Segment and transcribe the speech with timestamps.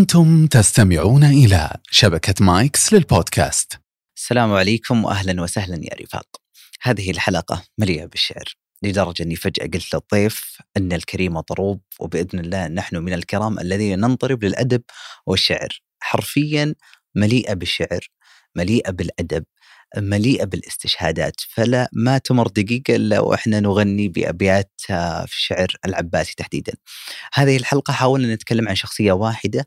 [0.00, 3.80] أنتم تستمعون إلى شبكة مايكس للبودكاست
[4.16, 6.26] السلام عليكم واهلا وسهلا يا رفاق.
[6.82, 8.44] هذه الحلقة مليئة بالشعر
[8.82, 14.44] لدرجة أني فجأة قلت للضيف إن الكريم ضروب وبإذن الله نحن من الكرام الذين ننضرب
[14.44, 14.82] للأدب
[15.26, 15.68] والشعر.
[16.02, 16.74] حرفيا
[17.14, 18.08] مليئة بالشعر،
[18.56, 19.44] مليئة بالأدب،
[19.96, 26.72] مليئة بالاستشهادات، فلا ما تمر دقيقة إلا وإحنا نغني بأبيات آه، في الشعر العباسي تحديدا.
[27.34, 29.66] هذه الحلقة حاولنا نتكلم عن شخصية واحدة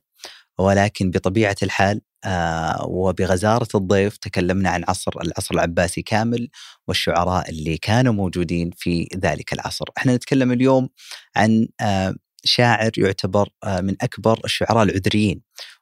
[0.59, 6.49] ولكن بطبيعة الحال آه وبغزارة الضيف تكلمنا عن عصر العصر العباسي كامل
[6.87, 9.85] والشعراء اللي كانوا موجودين في ذلك العصر.
[9.97, 10.89] إحنا نتكلم اليوم
[11.35, 15.41] عن آه شاعر يعتبر آه من أكبر الشعراء العذريين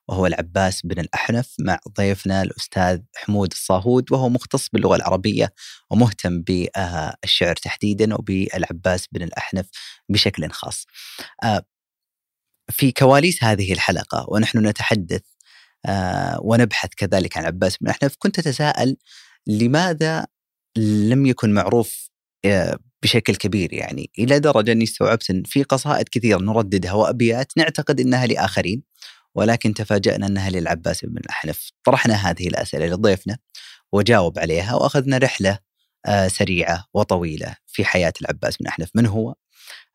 [0.10, 5.54] وهو العباس بن الأحنف مع ضيفنا الأستاذ حمود الصاهود وهو مختص باللغة العربية
[5.92, 9.66] ومهتم بالشعر تحديدا وبالعباس بن الأحنف
[10.10, 10.86] بشكل خاص.
[12.72, 15.22] في كواليس هذه الحلقة ونحن نتحدث
[15.86, 17.78] آه ونبحث كذلك عن عباس.
[17.78, 18.98] بن احنف كنت اتساءل
[19.48, 20.28] لماذا
[20.78, 22.10] لم يكن معروف
[22.46, 24.12] آه بشكل كبير يعني.
[24.20, 28.84] إلى درجة أني استوعبت أن في قصائد كثير نرددها وابيات نعتقد إنها لآخرين
[29.36, 33.38] ولكن تفاجأنا أنها للعباس بن الأحنف، طرحنا هذه الأسئلة لضيفنا
[33.92, 35.60] وجاوب عليها وأخذنا رحلة
[36.06, 39.36] آه سريعة وطويلة في حياة العباس بن احنف، من هو؟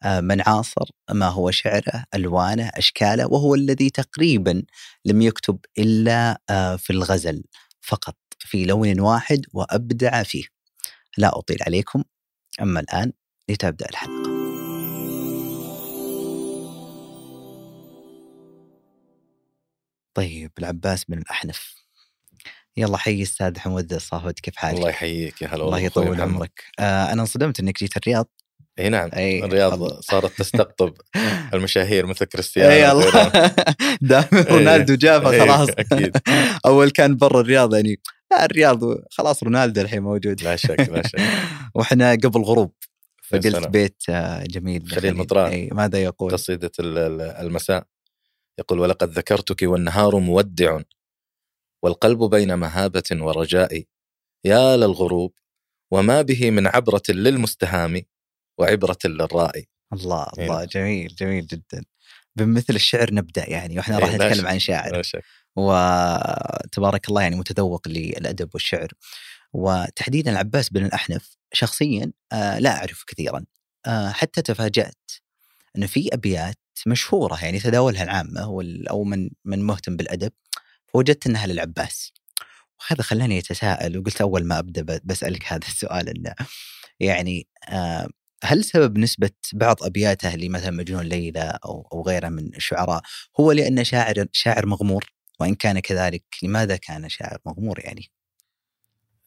[0.02, 4.62] آه، من عاصر ما هو شعره ألوانه أشكاله وهو الذي تقريبا
[5.05, 7.44] لم يكتب إلا آه، في الغزل
[7.80, 10.44] فقط في لون واحد وأبدع فيه.
[11.19, 12.04] لا أطيل عليكم
[12.62, 13.12] أما الآن
[13.48, 14.36] لتبدأ الحلقة.
[20.14, 21.74] طيب العباس بن الأحنف.
[22.77, 26.64] يلا حي أستاذ حمود الصاهود كيف حالك؟ الله يحييك يا هلا الله يطول عمرك.
[26.78, 28.28] آه أنا انصدمت إنك جيت الرياض.
[28.78, 30.00] إي نعم أي الرياض الله.
[30.00, 30.94] صارت تستقطب
[31.55, 32.92] المشاهير مثل كريستيانو إي.
[32.92, 33.30] الله.
[34.00, 36.16] دام رونالدو جابها خلاص أكيد.
[36.66, 38.00] أول كان برا الرياض يعني.
[38.30, 40.42] لا الرياض خلاص رونالدو الحين موجود.
[40.42, 41.20] لا شك لا شك.
[41.74, 42.72] وإحنا قبل غروب
[43.22, 43.69] فقلت.
[43.69, 44.88] بيت آه، جميل.
[44.88, 45.69] خليل مطران.
[45.72, 47.84] ماذا يقول؟ ال- المساء.
[48.58, 50.81] يقول ولقد ذكرتك والنهار مودع
[51.82, 53.82] والقلب بين مهابة ورجاء.
[54.44, 55.32] يا للغروب
[55.91, 58.03] وما به من عبرة للمستهام.
[58.59, 59.69] وعبرة للرائي.
[59.93, 60.44] الله إيه.
[60.44, 61.84] الله جميل جميل جدا.
[62.37, 64.47] بمثل الشعر نبدأ يعني وإحنا إيه، راح لا نتكلم.
[64.47, 65.03] عن شاعر.
[65.56, 68.89] وتبارك الله يعني متذوق للأدب والشعر.
[69.53, 73.44] وتحديدا العباس بن الأحنف شخصيا آه، لا أعرف كثيرا.
[73.87, 75.11] آه، حتى تفاجأت
[75.77, 80.33] انه في أبيات مشهورة يعني تداولها العامة وال- أو من من مهتم بالأدب
[80.87, 82.12] فوجدت إنها للعباس.
[82.81, 86.34] وهذا خلاني أتساءل وقلت أول ما أبدأ ب- بسألك هذا السؤال إنه
[87.00, 88.09] يعني آه،
[88.44, 93.00] هل سبب نسبة بعض أبياته لمثلا مجنون ليلى أو أو غيره من الشعراء
[93.41, 95.04] هو لأنه شاعر شاعر مغمور؟
[95.41, 98.10] وإن كان كذلك لماذا كان شاعر مغمور يعني؟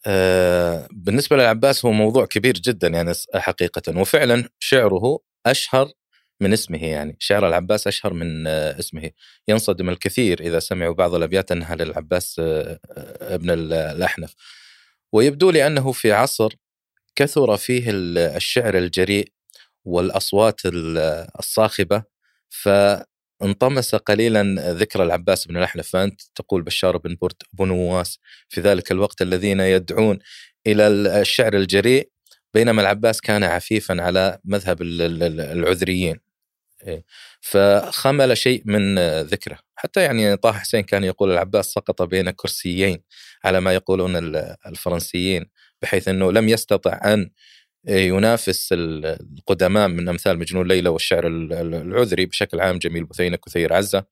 [0.06, 4.00] آه، بالنسبة للعباس هو موضوع كبير جدا يعني حقيقة.
[4.02, 5.92] وفعلا شعره أشهر
[6.42, 7.16] من اسمه يعني.
[7.20, 9.12] شعر العباس أشهر من آه، اسمه.
[9.48, 14.36] ينصدم الكثير إذا سمعوا بعض الأبيات أنها للعباس آه، آه، ابن ال- الأحنف.
[15.14, 16.56] ويبدو لي أنه في عصر
[17.16, 19.32] كثر فيه ال- الشعر الجريء
[19.86, 22.04] والأصوات ال- الصاخبة
[22.50, 28.20] فانطمس قليلا ذكر العباس بن الأحنف فأنت تقول بشار بن برد بن نواس
[28.50, 30.20] في ذلك الوقت الذين يدعون
[30.68, 30.88] إلى
[31.22, 32.10] الشعر الجريء
[32.54, 36.20] بينما العباس كان عفيفا على مذهب ال- ال- العذريين.
[36.88, 37.04] إيه.
[37.42, 39.60] فخمل شيء من ذكره.
[39.76, 43.04] حتى يعني طه حسين كان يقول العباس سقط بين كرسيين
[43.44, 45.46] على ما يقولون ال- الفرنسيين.
[45.82, 47.30] بحيث أنه لم يستطع أن
[47.88, 49.06] ينافس ال-
[49.38, 54.04] القدماء من أمثال مجنون ليلى والشعر ال- ال- العذري بشكل عام جميل بثينة كثير عزة.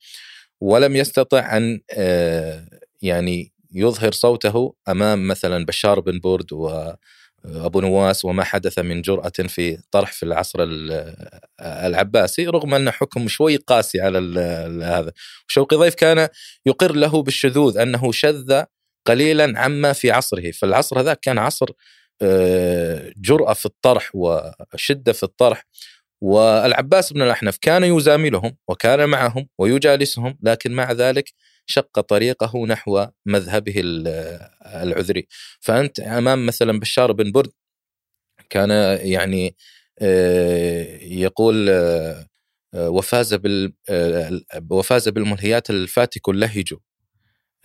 [0.61, 2.67] ولم يستطع أن آه،
[3.01, 9.77] يعني يظهر صوته أمام مثلا بشار بن برد وابو نواس وما حدث من جرأة في
[9.91, 11.15] طرح في العصر ال-
[11.61, 14.19] العباسي رغم انه حكم شوي قاسي على
[14.83, 15.11] هذا.
[15.47, 16.29] شوقي ضيف كان
[16.65, 18.63] يقر له بالشذوذ أنه شذ
[19.07, 20.51] قليلا عما في عصره.
[20.51, 21.67] فالعصر هذاك كان عصر
[22.21, 25.63] آه، جرأة في الطرح وشدة في الطرح.
[26.21, 31.33] والعباس بن الأحنف كان يزاملهم وكان معهم ويجالسهم لكن مع ذلك
[31.65, 34.07] شق طريقه نحو مذهبه ال-
[34.65, 35.27] العذري.
[35.61, 37.51] فأنت أمام مثلا بشار بن برد
[38.49, 38.69] كان
[39.01, 39.55] يعني
[40.01, 42.27] آه، يقول آه،
[42.73, 43.33] آه، وفاز
[43.89, 46.79] آه، وفاز بالملهيات الفاتك اللهج آه،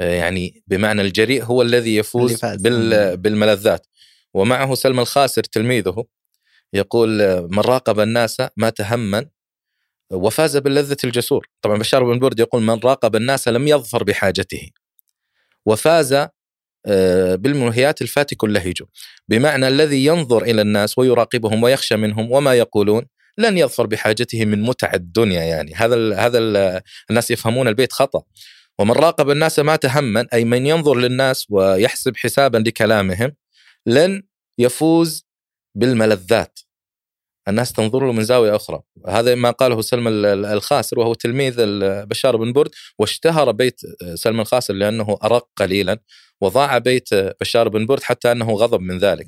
[0.04, 2.44] يعني بمعنى الجريء هو الذي يفوز.
[2.44, 3.16] بال.
[3.16, 3.87] بالملذات.
[4.34, 6.04] ومعه سلمى الخاسر تلميذه.
[6.72, 9.26] يقول آه، من راقب الناس مات هما
[10.10, 11.49] وفاز باللذة الجسور.
[11.62, 14.70] طبعا بشار بن برد يقول من راقب الناس لم يظفر بحاجته.
[15.66, 16.26] وفاز
[16.87, 18.82] آه، بالمنهيات الفاتك اللهج
[19.28, 23.06] بمعنى الذي ينظر إلى الناس ويراقبهم ويخشى منهم وما يقولون
[23.38, 25.75] لن يظفر بحاجته من متع الدنيا يعني.
[25.75, 28.22] هذا ال هذا ال الناس يفهمون البيت خطأ.
[28.82, 33.32] ومن راقب الناس مات هما أي من ينظر للناس ويحسب حسابا لكلامهم
[33.87, 34.23] لن
[34.58, 35.26] يفوز
[35.75, 36.58] بالملذات.
[37.49, 38.81] الناس تنظر له من زاوية أخرى.
[39.08, 40.08] هذا ما قاله سلم
[40.44, 41.55] الخاسر وهو تلميذ
[42.05, 43.81] بشار بن برد واشتهر بيت
[44.14, 45.99] سلم الخاسر لأنه أرق قليلا
[46.40, 47.08] وضاع بيت
[47.40, 49.26] بشار بن برد حتى أنه غضب من ذلك.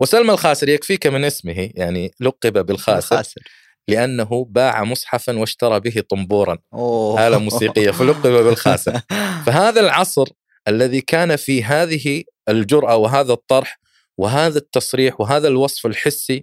[0.00, 3.14] وسلم الخاسر يكفيك من اسمه يعني لقب بالخاسر.
[3.16, 3.40] الخاسر.
[3.88, 6.58] لأنه باع مصحفا واشترى به طنبورا.
[6.74, 7.26] أوه.
[7.26, 9.00] آلة موسيقية فلقب بالخاسر.
[9.46, 10.26] فهذا العصر
[10.68, 13.80] الذي كان في هذه الجرأة وهذا الطرح
[14.18, 16.42] وهذا التصريح وهذا الوصف الحسي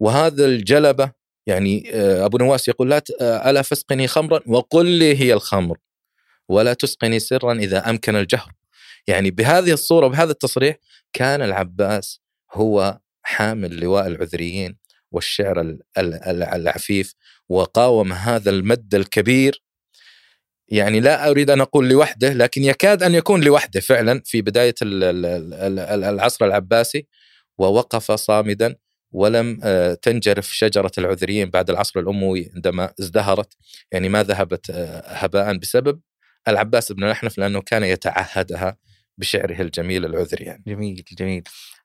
[0.00, 1.12] وهذا الجلبة
[1.46, 5.78] يعني آه، أبو نواس يقول لا آه، ألا فاسقني خمرا؟ وقل لي هي الخمر.
[6.48, 8.52] ولا تسقني سرا إذا أمكن الجهر.
[9.06, 10.76] يعني بهذه الصورة وبهذا التصريح
[11.12, 12.20] كان العباس
[12.52, 14.76] هو حامل لواء العذريين.
[15.14, 17.14] والشعر العفيف
[17.48, 19.62] وقاوم هذا المد الكبير.
[20.68, 26.44] يعني لا أريد أن أقول لوحده لكن يكاد أن يكون لوحده فعلا في بداية العصر
[26.44, 27.06] العباسي
[27.58, 28.76] ووقف صامدا
[29.12, 33.52] ولم آه، تنجرف شجرة العذريين بعد العصر الأموي عندما ازدهرت.
[33.92, 36.00] يعني ما ذهبت آه، هباء بسبب
[36.48, 38.76] العباس بن الاحنف لأنه كان يتعهدها
[39.18, 40.62] بشعره الجميل العذري يعني.
[40.66, 41.42] جميل جميل.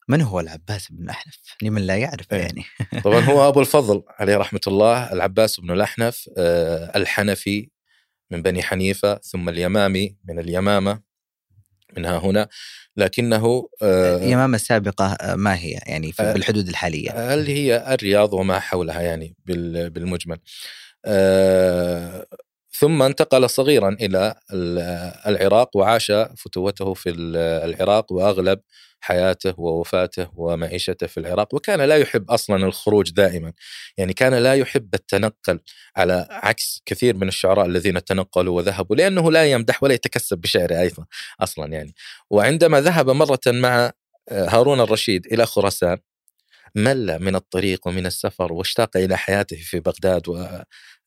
[0.09, 2.39] من هو العباس بن الأحنف؟ لمن لا يعرف إيه.
[2.39, 2.65] يعني
[3.03, 7.69] طبعا هو أبو الفضل عليه رحمة الله العباس بن الأحنف آه، الحنفي
[8.31, 11.01] من بني حنيفة ثم اليمامي من اليمامة
[11.97, 12.47] منها هنا
[12.97, 19.01] لكنه اليمامة السابقة آه، ما هي يعني في بالحدود الحالية اللي هي الرياض وما حولها
[19.01, 20.39] يعني بالمجمل
[22.71, 24.35] ثم انتقل صغيرا إلى
[25.27, 28.59] العراق وعاش فتوته في العراق وأغلب
[29.01, 33.53] حياته ووفاته ومعيشته في العراق وكان لا يحب أصلا الخروج دائما.
[33.97, 35.59] يعني كان لا يحب التنقل
[35.97, 41.05] على عكس كثير من الشعراء الذين تنقلوا وذهبوا لأنه لا يمدح ولا يتكسب بشعره أيضا
[41.41, 41.95] أصلا يعني.
[42.29, 43.91] وعندما ذهب مرة مع
[44.31, 45.97] هارون الرشيد إلى خراسان
[46.75, 50.45] مل من الطريق ومن السفر واشتاق إلى حياته في بغداد و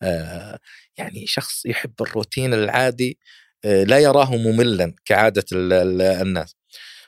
[0.03, 0.59] آه،
[0.99, 3.19] يعني شخص يحب الروتين العادي
[3.65, 6.57] آه، لا يراه مملا كعادة الناس.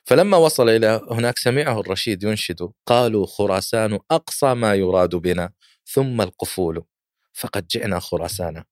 [0.05, 5.53] فلما وصل إلى هناك سمعه الرشيد ينشد قالوا خراسان أقصى ما يراد بنا
[5.87, 6.85] ثم القفول.
[7.33, 8.65] فقد جئنا خراسانا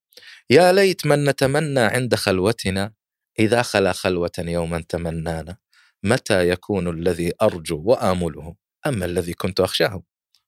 [0.51, 2.93] يا ليت من نتمنى عند خلوتنا
[3.39, 5.57] إذا خلا خلوة يوما تمنانا.
[6.03, 8.55] متى يكون الذي أرجو وآمله؟
[8.87, 10.03] أما الذي كنت أخشاه.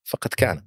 [0.05, 0.67] فقد كان.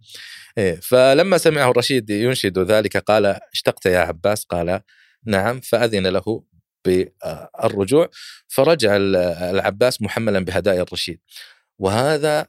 [0.57, 4.43] إيه فلما سمعه الرشيد ينشد ذلك قال اشتقت يا عباس.
[4.43, 4.81] قال
[5.25, 6.43] نعم فأذن له
[6.87, 8.09] بالرجوع
[8.47, 11.19] فرجع العباس محملا بهدايا الرشيد.
[11.79, 12.47] وهذا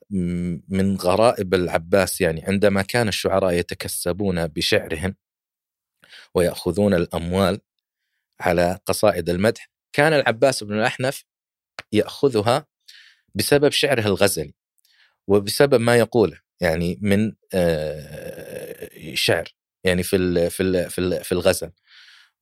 [0.68, 5.14] من غرائب العباس يعني عندما كان الشعراء يتكسبون بشعرهم
[6.34, 7.60] ويأخذون الأموال
[8.40, 11.24] على قصائد المدح كان العباس بن الأحنف
[11.92, 12.66] يأخذها
[13.34, 14.54] بسبب شعره الغزلي
[15.28, 17.32] وبسبب ما يقوله يعني من
[19.14, 20.88] شعر يعني في في
[21.24, 21.70] في الغزل.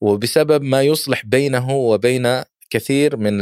[0.01, 3.39] وبسبب ما يصلح بينه وبين كثير من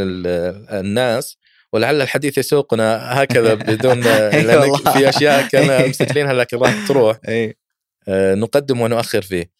[0.70, 1.38] الناس
[1.72, 4.02] ولعل الحديث يسوقنا هكذا بدون
[4.92, 7.20] في أشياء كنا مسجلينها لكن راح تروح.
[8.08, 9.50] آه، نقدم ونؤخر فيه.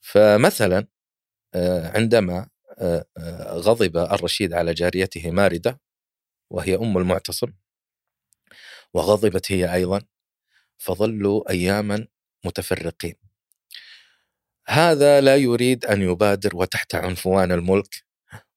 [0.00, 0.86] فمثلا
[1.54, 3.04] آه، عندما آه،
[3.50, 5.80] غضب الرشيد على جاريته ماردة
[6.50, 7.52] وهي أم المعتصم
[8.94, 10.02] وغضبت هي أيضا
[10.78, 12.06] فظلوا اياما
[12.44, 13.23] متفرقين.
[14.68, 18.04] هذا لا يريد أن يبادر وتحت عنفوان الملك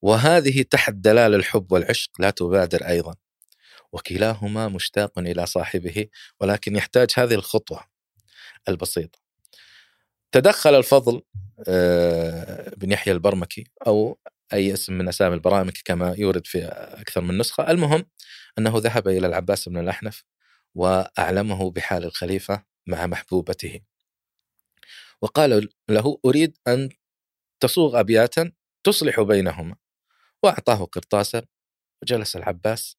[0.01, 3.15] وهذه تحت دلال الحب والعشق لا تبادر أيضا.
[3.91, 6.07] وكلاهما مشتاق إلى صاحبه
[6.39, 7.83] ولكن يحتاج هذه الخطوة
[8.69, 9.19] البسيطة.
[10.31, 11.21] تدخل الفضل
[11.67, 14.19] آه، بن يحيى البرمكي أو
[14.53, 16.65] أي اسم من أسامي البرامكي كما يورد في
[17.01, 17.71] أكثر من نسخة.
[17.71, 18.05] المهم
[18.59, 20.23] أنه ذهب إلى العباس بن الأحنف
[20.75, 23.79] وأعلمه بحال الخليفة مع محبوبته.
[25.23, 26.89] وقال له أريد أن
[27.59, 28.51] تصوغ أبياتا
[28.83, 29.75] تصلح بينهما.
[30.43, 31.41] وأعطاه قرطاسا
[32.03, 32.97] وجلس العباس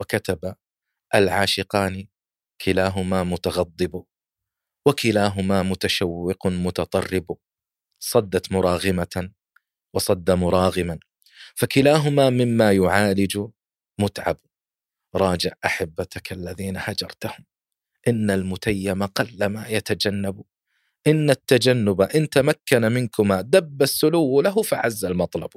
[0.00, 0.54] وكتب
[1.14, 2.06] العاشقان
[2.64, 4.04] كلاهما متغضب
[4.86, 7.36] وكلاهما متشوق متطرب
[8.02, 9.30] صدت مراغمة
[9.94, 10.98] وصد مراغما
[11.54, 13.38] فكلاهما مما يعالج
[14.00, 14.36] متعب.
[15.16, 17.44] راجع أحبتك الذين هجرتهم
[18.08, 20.44] إن المتيم قلما يتجنب.
[21.06, 25.50] إن التجنب إن تمكن منكما دب السلو له فعز المطلب.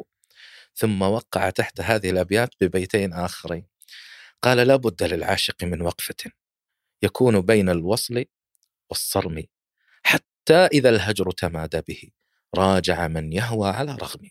[0.76, 3.74] ثم وقع تحت هذه الأبيات ببيتين آخرين.
[4.42, 6.32] قال لا بد للعاشق من وقفة
[7.04, 8.26] يكون بين الوصل
[8.90, 9.44] والصرم
[10.04, 12.10] حتى إذا الهجر تمادى به
[12.56, 14.30] راجع من يهوى على رغم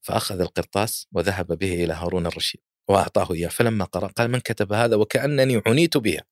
[0.00, 3.48] فأخذ القرطاس وذهب به إلى هارون الرشيد وأعطاه إياه.
[3.48, 6.22] فلما قرأ قال من كتب هذا وكأنني عنيت بها.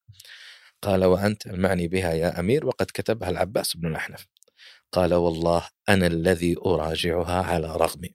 [0.83, 4.27] قال وأنت المعني بها يا أمير وقد كتبها العباس بن الأحنف.
[4.93, 8.15] قال والله أنا الذي أراجعها على رغمي.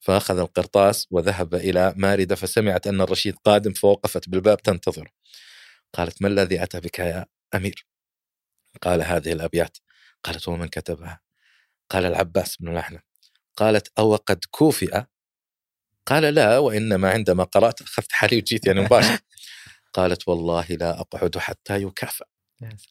[0.00, 5.12] فأخذ القرطاس وذهب إلى ماردة فسمعت أن الرشيد قادم فوقفت بالباب تنتظر.
[5.92, 7.86] قالت ما الذي أتى بك يا أمير؟
[8.82, 9.78] قال هذه الأبيات.
[10.24, 11.20] قالت ومن كتبها؟
[11.90, 13.00] قال العباس بن الأحنف.
[13.56, 15.02] قالت أو قد كوفئ
[16.06, 19.18] قال لا وإنما عندما قرأت أخذت حالي وجيت يعني مباشرة
[19.92, 22.24] قالت والله لا أقعد حتى يكافئ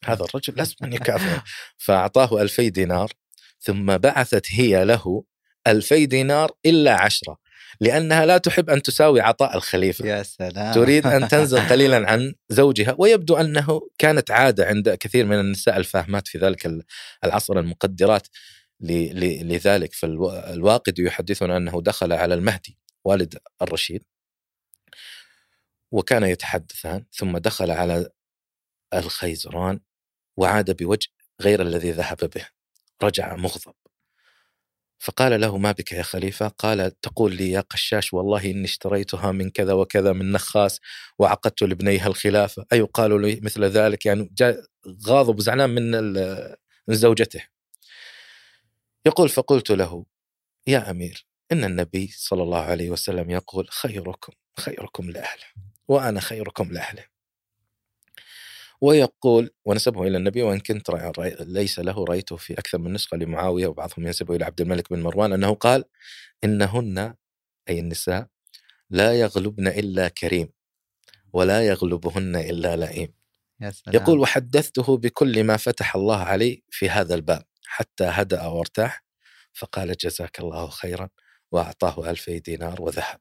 [0.05, 1.39] هذا الرجل لازم أن يكافئ
[1.85, 3.11] فأعطاه ألفي دينار
[3.59, 5.23] ثم بعثت هي له
[5.67, 7.37] ألفي دينار إلا عشرة
[7.81, 10.07] لأنها لا تحب أن تساوي عطاء الخليفة.
[10.07, 10.73] يا سلام.
[10.73, 16.27] تريد أن تنزل قليلا عن زوجها ويبدو أنه كانت عادة عند كثير من النساء الفاهمات
[16.27, 16.71] في ذلك
[17.23, 18.27] العصر المقدرات.
[18.81, 24.03] لذلك فالواقد يحدثنا أنه دخل على المهدي والد الرشيد
[25.91, 28.09] وكان يتحدثان ثم دخل على
[28.93, 29.79] الخيزران
[30.37, 31.09] وعاد بوجه
[31.41, 32.47] غير الذي ذهب به.
[33.03, 33.73] رجع مغضب.
[34.99, 39.49] فقال له ما بك يا خليفة؟ قال تقول لي يا قشاش والله إني اشتريتها من
[39.49, 40.79] كذا وكذا من نخاس
[41.19, 42.65] وعقدت لابنيها الخلافة.
[42.73, 44.65] أيقال لي مثل ذلك يعني جاء
[45.07, 45.91] غاضب وزعلان من
[46.87, 47.43] من زوجته.
[49.05, 50.05] يقول فقلت له
[50.67, 55.70] يا أمير إن النبي صلى الله عليه وسلم يقول خيركم خيركم لأهله.
[55.91, 57.03] وأنا خيركم لأهله
[58.81, 63.67] ويقول ونسبه إلى النبي وإن كنت رأي ليس له رأيته في أكثر من نسخة لمعاوية
[63.67, 65.83] وبعضهم ينسبه إلى عبد الملك بن مروان أنه قال
[66.43, 67.15] إنهن
[67.69, 68.27] أي النساء
[68.89, 70.49] لا يغلبن إلا كريم
[71.33, 73.13] ولا يغلبهن إلا لئيم.
[73.93, 79.03] يقول وحدثته بكل ما فتح الله علي في هذا الباب حتى هدأ وارتاح
[79.53, 81.09] فقال جزاك الله خيرا
[81.51, 83.19] وأعطاه ألفي دينار وذهب.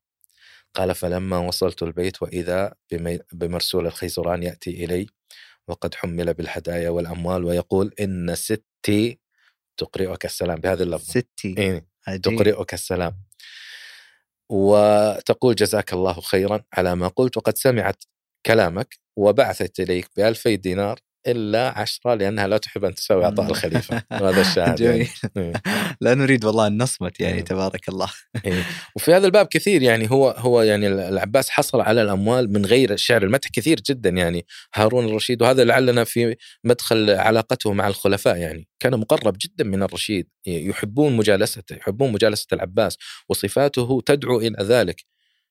[0.74, 2.74] قال فلما وصلت البيت وإذا
[3.32, 5.06] بمرسول الخيزران يأتي إلي
[5.68, 9.20] وقد حمل بالهدايا والأموال ويقول إن ستي
[9.76, 11.54] تقرئك السلام بهذا اللفظ ستي.
[11.58, 11.86] إيه
[12.22, 13.22] تقرئك السلام.
[14.50, 18.04] وتقول جزاك الله خيرا على ما قلت وقد سمعت
[18.46, 24.40] كلامك وبعثت إليك بألفي دينار إلا عشرة لأنها لا تحب أن تساوي عطاء الخليفة هذا
[24.40, 25.08] الشاهد جميل.
[25.36, 25.52] يعني.
[26.00, 28.08] لا نريد والله أن نصمت يعني تبارك الله.
[28.44, 28.64] إيه.
[28.96, 33.22] وفي هذا الباب كثير يعني هو هو يعني العباس حصل على الأموال من غير الشعر
[33.22, 34.46] المدح كثير جدا يعني.
[34.74, 38.68] هارون الرشيد وهذا لعلنا في مدخل علاقته مع الخلفاء يعني.
[38.80, 42.96] كان مقرب جدا من الرشيد يحبون مجالسته يحبون مجالسة العباس
[43.28, 45.04] وصفاته تدعو إلى ذلك.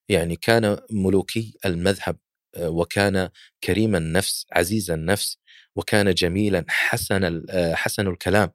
[0.09, 2.17] يعني كان ملوكي المذهب.
[2.57, 3.29] وكان
[3.63, 5.37] كريم النفس عزيز النفس
[5.75, 8.51] وكان جميلا حسن حسن الكلام.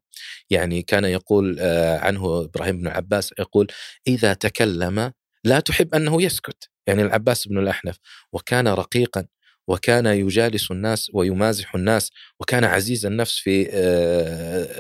[0.51, 1.61] يعني كان يقول
[2.01, 3.67] عنه إبراهيم بن عباس يقول
[4.07, 5.13] إذا تكلم
[5.45, 6.71] لا تحب أنه يسكت.
[6.87, 7.97] يعني العباس بن الأحنف.
[8.33, 9.27] وكان رقيقا
[9.69, 12.11] وكان يجالس الناس ويمازح الناس
[12.41, 13.65] وكان عزيز النفس في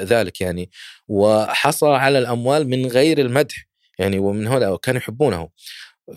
[0.00, 0.70] ذلك يعني.
[1.08, 3.66] وحصل على الأموال من غير المدح
[3.98, 5.48] يعني ومن هؤلاء كانوا يحبونه.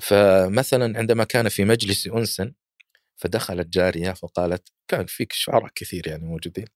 [0.02, 2.42] فمثلا عندما كان في مجلس أنس
[3.18, 6.68] فدخلت جارية فقالت كان فيك شعراء كثير يعني موجودين.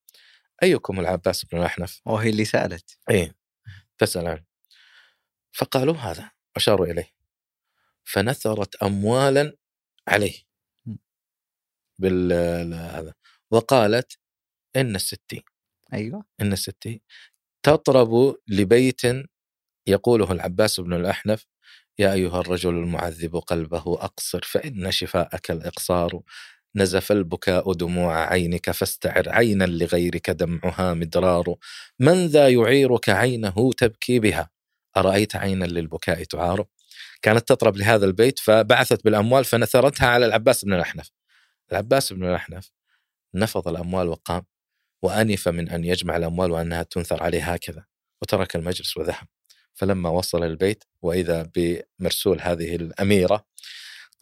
[0.64, 2.98] أيكم العباس بن الاحنف؟ وهي اللي سألت.
[3.10, 3.36] إيه
[3.98, 4.28] تسأل.
[4.28, 4.46] عنه
[5.52, 7.12] فقالوا هذا أشاروا إليه.
[8.04, 9.58] فنثرت اموالا
[10.08, 10.44] عليه.
[12.00, 12.34] بال
[12.74, 13.14] هذا.
[13.52, 14.20] وقالت
[14.76, 15.44] إن الستي.
[15.94, 16.26] أيوه.
[16.42, 17.02] إن الستي
[17.64, 19.02] تطرب لبيت
[19.88, 21.48] يقوله العباس بن الأحنف
[22.02, 26.22] يا أيها الرجل المعذب قلبه أقصر فإن شفاءك الإقصار.
[26.76, 31.56] نزف البكاء دموع عينك فاستعر عينا لغيرك دمعها مدرار.
[32.00, 34.50] من ذا يعيرك عينه تبكي بها؟
[34.98, 36.66] أرأيت عينا للبكاء تعار؟
[37.22, 41.12] كانت تطرب لهذا البيت فبعثت بالأموال فنثرتها على العباس بن الأحنف.
[41.72, 42.72] العباس بن الأحنف
[43.36, 44.44] نفض الأموال وقام
[45.04, 47.86] وأنف من أن يجمع الأموال وأنها تنثر عليه هكذا
[48.22, 49.28] وترك المجلس وذهب.
[49.74, 53.46] فلما وصل البيت وإذا بمرسول هذه الأميرة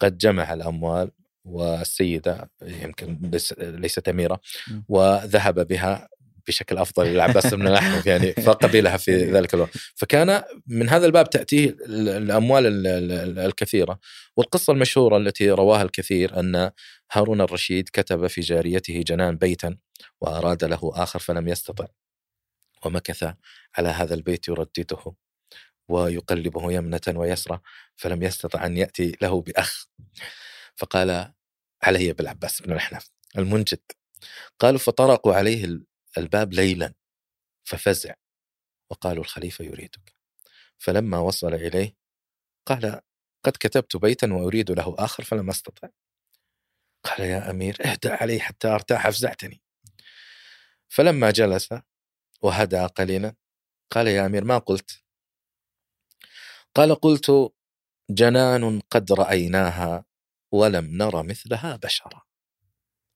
[0.00, 1.10] قد جمع الأموال
[1.44, 4.40] والسيدة يمكن ليست أميرة
[4.88, 6.08] وذهب بها
[6.46, 9.70] بشكل أفضل للعباس بن الاحنف يعني فقبلها في ذلك الوقت.
[9.94, 12.86] فكان من هذا الباب تأتيه الأموال
[13.38, 13.98] الكثيرة.
[14.36, 16.70] والقصة المشهورة التي رواها الكثير أن
[17.12, 19.76] هارون الرشيد كتب في جاريته جنان بيتا
[20.20, 21.86] وأراد له آخر فلم يستطع
[22.84, 23.32] ومكث
[23.78, 25.14] على هذا البيت يردده.
[25.90, 27.60] ويقلبه يمنة ويسرى
[27.96, 29.86] فلم يستطع أن يأتي له بأخ.
[30.76, 31.32] فقال
[31.82, 33.80] علي بالعباس بن الأحنف المنجد.
[34.58, 35.80] قالوا فطرقوا عليه
[36.18, 36.94] الباب ليلا
[37.64, 38.14] ففزع.
[38.90, 40.14] وقالوا الخليفة يريدك.
[40.78, 41.96] فلما وصل إليه
[42.66, 43.00] قال
[43.44, 45.88] قد كتبت بيتا وأريد له آخر فلم أستطع.
[47.04, 49.62] قال يا أمير اهدأ علي حتى أرتاح أفزعتني.
[50.88, 51.74] فلما جلس
[52.42, 53.34] وهدأ قليلا
[53.90, 55.02] قال يا أمير ما قلت؟
[56.74, 57.52] قال قلت
[58.10, 60.04] جنان قد رأيناها
[60.52, 62.22] ولم نر مثلها بشرا.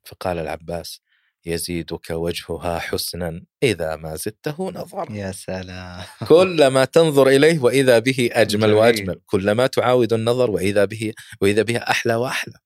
[0.04, 1.00] فقال العباس
[1.46, 6.04] يزيدك وجهها حسنا إذا ما زدته نظر يا سلام.
[6.28, 8.75] كلما تنظر إليه وإذا به أجمل جميل.
[8.75, 9.20] وأجمل.
[9.26, 12.58] كلما تعاود النظر وإذا به وإذا بها أحلى وأحلى.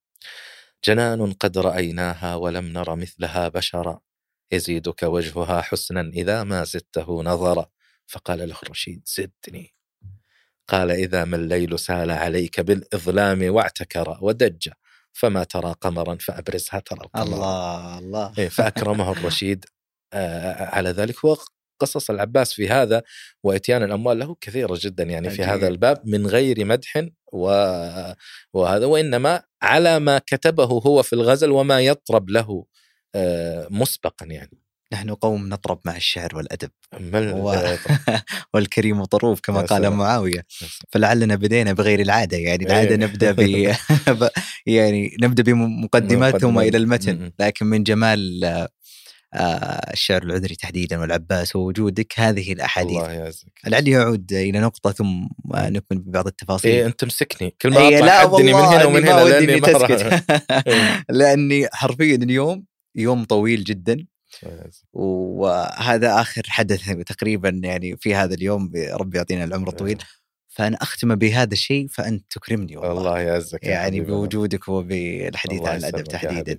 [0.85, 4.01] جنان قد رأيناها ولم نر مثلها بشرا.
[4.53, 7.71] يزيدك وجهها حسنا إذا ما زدته نظرا.
[8.07, 9.78] فقال له الرشيد زدني.
[10.69, 14.69] قال إذا ما الليل سال عليك بالإظلام واعتكر ودج
[15.13, 17.23] فما ترى قمرا فأبرزها ترى القمر.
[17.23, 18.33] الله الله.
[18.39, 19.65] إيه، فأكرمه الرشيد.
[20.13, 23.03] آه، على ذلك وقصص العباس في هذا
[23.43, 25.05] وإتيان الأموال له كثيرة جدا.
[25.05, 25.45] يعني في.
[25.45, 27.47] هذا الباب من غير مدح و...
[28.53, 32.65] وهذا وإنما على ما كتبه هو في الغزل وما يطرب له
[33.15, 34.68] آه، مسبقا يعني.
[34.93, 36.71] نحن قوم نطرب مع الشعر والأدب
[37.13, 37.79] و- آه،
[38.55, 39.91] والكريم طروف كما قال.
[39.91, 40.45] معاوية
[40.91, 42.97] فلعلنا بدينا بغير العادة يعني العادة إيه.
[42.97, 43.33] نبدأ
[44.13, 44.29] ب
[44.67, 46.59] يعني نبدأ بمقدمات ثم.
[46.59, 47.33] إلى المتن.
[47.41, 48.45] لكن من جمال
[49.35, 55.27] آه، الشعر العذري تحديدا والعباس ووجودك هذه الأحاديث الله يعزك لعلي أعود إلى نقطة ثم
[55.55, 59.09] نكمل ببعض التفاصيل إيه أنت مسكني كل ما إيه، لا حدني من والله هنا ومن
[59.09, 60.23] هنا ما تسكت
[60.67, 61.05] إيه.
[61.11, 62.65] لأني حرفيا اليوم
[62.97, 64.07] يوم طويل جدا.
[64.93, 69.99] وهذا آخر حدث تقريبا يعني في هذا اليوم ربي يعطينا العمر الطويل.
[70.49, 72.99] فأنا أختم بهذا الشيء فأنت تكرمني والله.
[72.99, 74.01] الله يعزك يعني.
[74.01, 76.59] بوجودك وبالحديث عن الأدب تحديدا.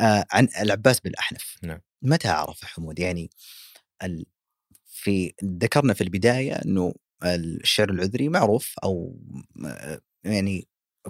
[0.00, 1.56] آه عن العباس بن الأحنف.
[1.62, 1.80] نعم.
[2.02, 3.30] متى عرف حمود؟ يعني
[4.02, 4.26] ال...
[4.84, 6.94] في ذكرنا في البداية إنه
[7.24, 9.18] الشعر العذري معروف أو
[10.24, 10.68] يعني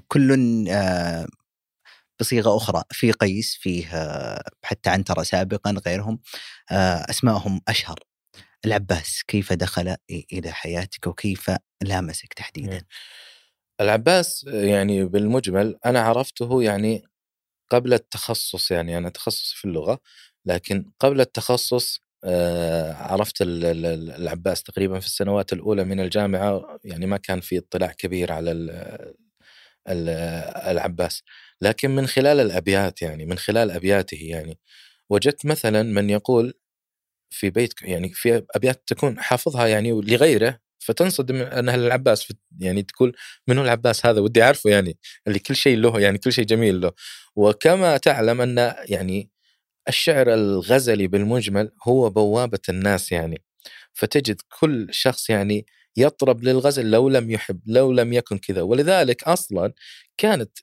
[0.08, 1.26] كل آه،
[2.20, 6.20] بصيغة أخرى في قيس فيه آه، حتى عنتره سابقا غيرهم
[6.70, 7.98] آه، اسمائهم أشهر.
[8.64, 9.96] العباس كيف دخل
[10.32, 11.50] إلى حياتك وكيف
[11.82, 12.82] لامسك تحديدا.
[13.80, 17.02] العباس يعني بالمجمل أنا عرفته يعني
[17.70, 19.98] قبل التخصص يعني أنا تخصصي في اللغة
[20.46, 26.78] لكن قبل التخصص آه، عرفت ال- ال- ال- العباس تقريبا في السنوات الأولى من الجامعة
[26.84, 28.70] يعني ما كان في اطلاع كبير على ال-
[29.88, 30.08] ال-
[30.70, 31.22] العباس.
[31.62, 34.58] لكن من خلال الأبيات يعني من خلال أبياته يعني.
[35.10, 36.54] وجدت مثلا من يقول
[37.30, 43.16] في بيت يعني في أبيات تكون حافظها يعني لغيره فتنصدم انها للعباس فت- يعني تقول
[43.48, 46.80] من هو العباس هذا؟ ودي أعرفه يعني اللي كل شيء له يعني كل شيء جميل
[46.80, 46.92] له.
[47.36, 49.30] وكما تعلم أن يعني
[49.88, 53.42] الشعر الغزلي بالمجمل هو بوابة الناس يعني.
[53.94, 58.62] فتجد كل شخص يعني يطرب للغزل لو لم يحب لو لم يكن كذا.
[58.62, 59.72] ولذلك أصلا
[60.18, 60.58] كانت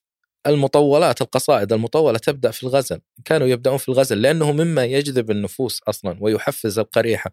[0.48, 3.00] المطولات القصائد المطولة تبدأ في الغزل.
[3.26, 7.32] كانوا يبدأون في الغزل لأنه مما يجذب النفوس أصلا ويحفز القريحة.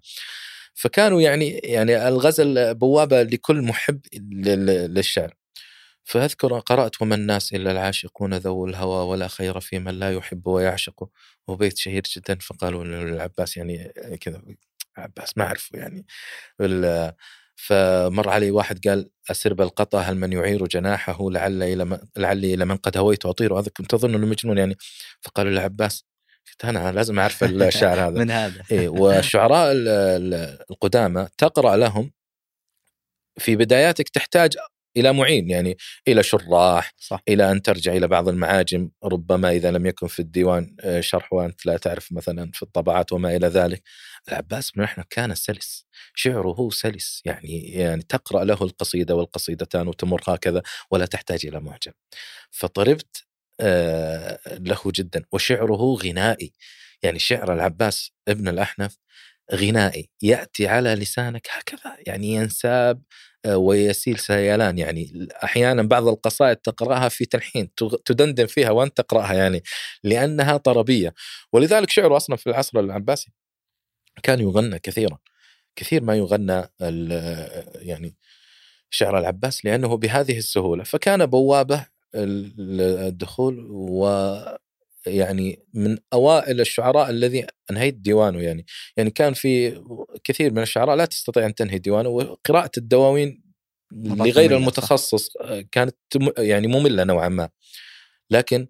[0.74, 5.34] فكانوا يعني يعني الغزل بوابة لكل محب لل- للشعر.
[6.04, 11.08] فأذكر قرأت وما الناس إلا العاشقون ذو الهوى ولا خير في من لا يحب ويعشق
[11.48, 14.42] وبيت شهير جدا فقالوا للعباس يعني كذا
[14.96, 16.06] عباس ما أعرفه يعني.
[17.56, 22.64] فمر علي واحد قال أسر بالقطا هل من يعير جناحه؟ لعل إلى من لعلي إلى
[22.64, 24.76] من قد هويت أطير هذا كنت أظن أنه مجنون يعني.
[25.20, 26.04] فقالوا للعباس
[26.48, 28.18] قلت أنا لازم أعرف الشعر هذا.
[28.24, 28.62] من هذا.
[28.70, 32.10] إيه والشعراء ال- ال- القدامى تقرأ لهم
[33.38, 34.56] في بداياتك تحتاج
[34.96, 35.76] إلى معين يعني
[36.08, 37.22] إلى شراح صح.
[37.28, 38.90] إلى أن ترجع إلى بعض المعاجم.
[39.04, 43.36] ربما إذا لم يكن في الديوان آه، شرح وأنت لا تعرف مثلا في الطبعات وما
[43.36, 43.82] إلى ذلك.
[44.28, 50.62] العباس بن احمد كان سلس شعره سلس يعني يعني تقرأ له القصيدة والقصيدتان وتمر هكذا
[50.90, 51.92] ولا تحتاج إلى معجم.
[52.50, 53.24] فطربت
[53.60, 56.52] آه، له جدا وشعره غنائي.
[57.02, 58.96] يعني شعر العباس ابن الأحنف
[59.54, 63.02] غنائي يأتي على لسانك هكذا يعني ينساب
[63.44, 67.70] آه، ويسيل سيلان يعني أحيانا بعض القصائد تقرأها في تلحين
[68.04, 69.62] تدندن فيها وأنت تقرأها يعني
[70.04, 71.14] لأنها طربية.
[71.52, 73.32] ولذلك شعره أصلا في العصر العباسي
[74.22, 75.18] كان يغنى كثيرا
[75.76, 76.62] كثير ما يغنى
[77.74, 78.16] يعني
[78.90, 84.06] شعر العباس لأنه بهذه السهولة فكان بوابة ال- الدخول و
[85.06, 89.82] يعني من أوائل الشعراء الذي انهيت ديوانه يعني يعني كان في
[90.24, 93.44] كثير من الشعراء لا تستطيع أن تنهي ديوانه وقراءة الدواوين
[93.92, 94.56] لغير.
[94.56, 95.28] المتخصص
[95.72, 95.96] كانت
[96.38, 97.48] يعني مملة نوعا ما
[98.30, 98.66] لكن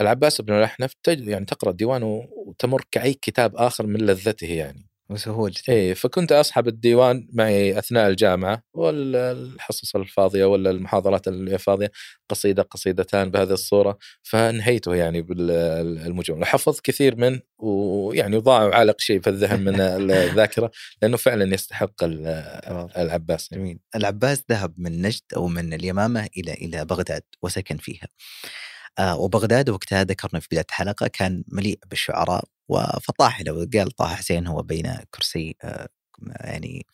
[0.00, 4.86] العباس بن الأحنف يعني تقرأ ديوانه وتمر كأي كتاب آخر من لذته يعني.
[5.10, 11.90] وسهولة إيه فكنت اسحب الديوان معي أثناء الجامعة والحصص الفاضية ولا المحاضرات الفاضيه
[12.28, 19.30] قصيدة قصيدتان بهذه الصورة فانهيته يعني بالمجمل حفظت كثير منه ويعني ضاع وعالق شيء في
[19.30, 20.70] الذهن من الذاكرة
[21.02, 22.26] لأنه فعلا يستحق ال-
[22.96, 23.48] العباس.
[23.52, 23.78] جميل.
[23.96, 28.08] العباس ذهب من نجد أو من اليمامة إلى إلى بغداد وسكن فيها.
[28.98, 34.62] آه وبغداد وقتها ذكرنا في بداية الحلقة كان مليء بالشعراء وفطاحله وقال طه حسين هو
[34.62, 35.88] بين كرسي آه
[36.40, 36.86] يعني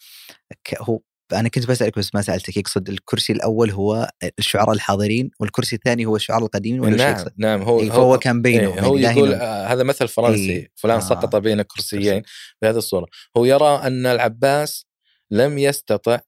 [0.81, 1.01] هو
[1.33, 6.17] أنا كنت بسألك بس ما سألتك يقصد الكرسي الأول هو الشعراء الحاضرين والكرسي الثاني هو
[6.17, 9.35] الشعراء القديمين ولا نعم يقصد؟ نعم هو إيه، فهو كان بينهم إيه، هو يعني يقول
[9.35, 11.01] آه، هذا مثل فرنسي إيه، فلان آه.
[11.01, 12.23] سقط بين كرسيين
[12.63, 14.87] بهذه الصورة هو يرى أن العباس
[15.31, 16.21] لم يستطع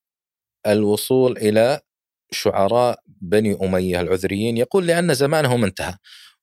[0.67, 1.81] الوصول إلى
[2.33, 5.95] شعراء بني أمية العذريين يقول لأن زمانهم انتهى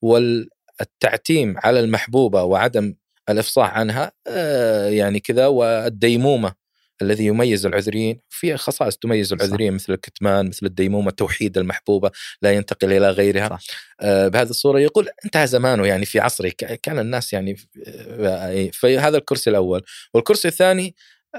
[0.02, 2.93] والتعتيم على المحبوبة وعدم
[3.30, 6.54] الإفصاح عنها آه، يعني كذا والديمومة
[7.02, 12.93] الذي يميز العذريين في خصائص تميز العذريين مثل الكتمان مثل الديمومة توحيد المحبوبة لا ينتقل
[12.93, 13.47] إلى غيرها.
[13.47, 13.60] صح.
[14.02, 16.49] آه، بهذه الصورة يقول انتهى زمانه يعني في عصره
[16.84, 17.56] كان الناس يعني
[17.88, 19.82] آه، فهذا الكرسي الأول.
[20.13, 20.95] والكرسي الثاني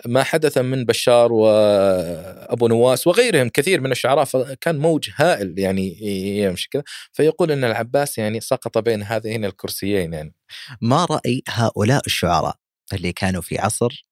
[0.07, 5.99] ما حدث من بشار وابو نواس وغيرهم كثير من الشعراء فكان موج هائل يعني
[6.39, 6.83] يمشي كذا.
[7.13, 10.35] فيقول إن العباس يعني سقط بين هذين الكرسيين يعني.
[10.81, 12.57] ما رأي هؤلاء الشعراء
[12.93, 14.07] اللي كانوا في عصر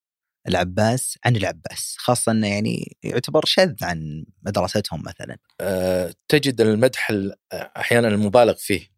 [0.48, 5.36] العباس عن العباس؟ خاصة إنه يعني يعتبر شذ عن مدرستهم مثلا.
[5.60, 8.88] آه، تجد المدح ال- أحيانا المبالغ فيه.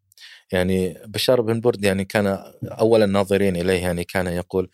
[0.53, 2.27] يعني بشار بن برد يعني كان
[2.65, 4.71] أول الناظرين إليه يعني كان يقول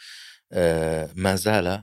[0.52, 1.82] آه، ما زال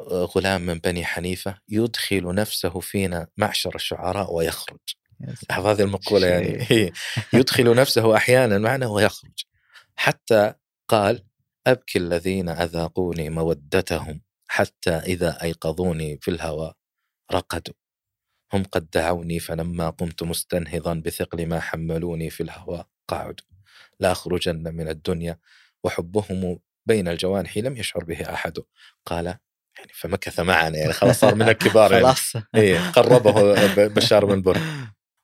[0.00, 4.78] غلام من بني حنيفة يدخل نفسه فينا معشر الشعراء ويخرج.
[5.50, 6.66] هذه المقولة يعني.
[6.68, 6.92] هي
[7.32, 9.44] يدخل نفسه أحيانا معنا ويخرج.
[9.96, 10.54] حتى
[10.88, 11.24] قال
[11.66, 16.72] أبكي الذين أذاقوني مودتهم حتى إذا أيقظوني في الهوى
[17.32, 17.74] رقدوا.
[18.52, 23.46] هم قد دعوني فلما قمت مستنهضا بثقل ما حملوني في الهوى قعدوا.
[24.00, 25.38] لا أخرجن من الدنيا
[25.84, 28.58] وحبهم بين الجوانح لم يشعر به أحد.
[29.06, 29.38] قال
[29.78, 32.04] يعني فمكث معنا يعني خلاص صار من الكبار يعني.
[32.04, 32.32] خلاص.
[32.54, 34.60] إيه قربه بشار بن برد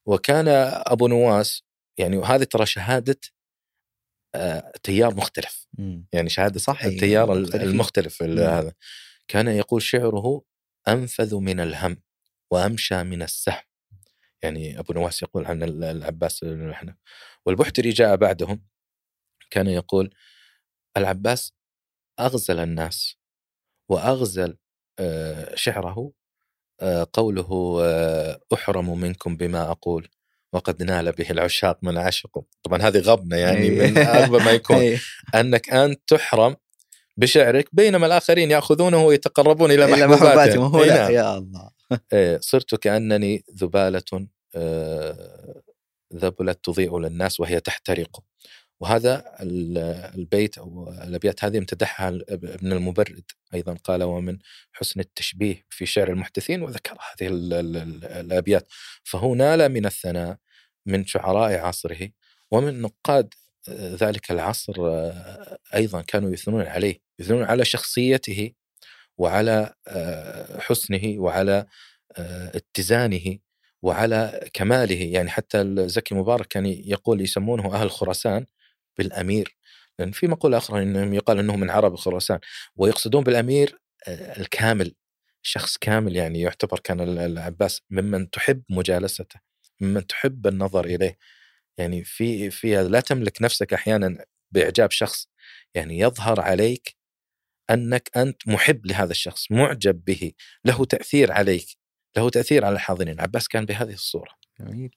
[0.06, 0.48] وكان
[0.86, 1.62] أبو نواس
[1.98, 3.20] يعني وهذه ترى شهادة
[4.34, 5.66] آه، تيار مختلف.
[6.12, 7.32] يعني شهادة صح، التيار.
[7.32, 8.22] المختلف.
[8.22, 8.72] هذا.
[9.28, 10.42] كان يقول شعره
[10.88, 12.02] أنفذ من الهم
[12.50, 13.62] وأمشى من السهم
[14.42, 16.94] يعني أبو نواس يقول عن ال- العباس بن
[17.46, 18.64] والبحتري جاء بعدهم
[19.50, 20.14] كان يقول
[20.96, 21.52] العباس
[22.20, 23.16] أغزل الناس
[23.90, 24.57] وأغزل
[24.98, 26.12] آه، شعره
[26.81, 30.09] آه، قوله آه، أحرم منكم بما أقول
[30.53, 34.76] وقد نال به العشاق من عشقوا طبعا هذه غبنة يعني من اغبى ما يكون.
[34.81, 34.98] إيه.
[35.35, 36.57] أنك انت تحرم
[37.16, 40.64] بشعرك بينما الآخرين يأخذونه ويتقربون إلى محبوباتهم.
[40.64, 41.12] هو لا نعم.
[41.12, 41.70] يا الله.
[42.12, 44.26] إيه، صرت كأنني ذبالة
[46.14, 48.20] ذبلت تضيء للناس وهي تحترق.
[48.80, 49.78] وهذا ال-
[50.18, 54.38] البيت أو الأبيات هذه امتدحها ابن المبرد أيضا قال ومن
[54.72, 58.72] حسن التشبيه في شعر المحدثين وذكر هذه ال- ال- ال- الأبيات.
[59.04, 60.36] فهو نال من الثناء
[60.86, 62.08] من شعراء عصره
[62.50, 63.34] ومن نقاد
[63.70, 64.74] ذلك العصر
[65.74, 68.52] أيضا كانوا يثنون عليه يثنون على شخصيته
[69.18, 71.66] وعلى آه، حسنه وعلى
[72.16, 73.38] آه، اتزانه
[73.82, 75.02] وعلى كماله.
[75.02, 78.46] يعني حتى زكي مبارك كان يقول يسمونه أهل خراسان
[79.00, 79.56] بالأمير
[79.98, 82.38] لأن في مقولة أخرى إنهم يقال انه من عرب خراسان
[82.76, 84.94] ويقصدون بالأمير الكامل
[85.42, 89.40] شخص كامل يعني يعتبر كان ال- العباس ممن تحب مجالسته
[89.80, 91.18] ممن تحب النظر إليه.
[91.78, 95.28] يعني في في لا تملك نفسك أحيانا بإعجاب شخص
[95.74, 96.96] يعني يظهر عليك
[97.70, 100.32] أنك أنت محب لهذا الشخص معجب به
[100.64, 101.66] له تأثير عليك
[102.16, 104.30] له تأثير على الحاضرين عباس كان بهذه الصورة.
[104.60, 104.90] جميل.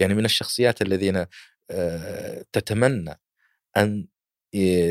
[0.00, 1.26] يعني من الشخصيات الذين
[2.52, 3.20] تتمنى
[3.82, 4.08] أن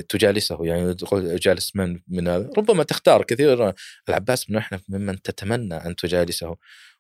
[0.10, 2.50] تجالسه يعني تقول جالس من من هذا.
[2.58, 3.73] ربما تختار كثير
[4.10, 6.56] العباس بن احنف ممن تتمنى أن تجالسه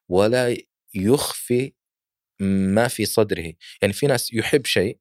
[0.09, 0.57] ولا
[0.95, 1.73] يخفي
[2.41, 3.53] ما في صدره.
[3.81, 4.99] يعني في ناس يحب شيء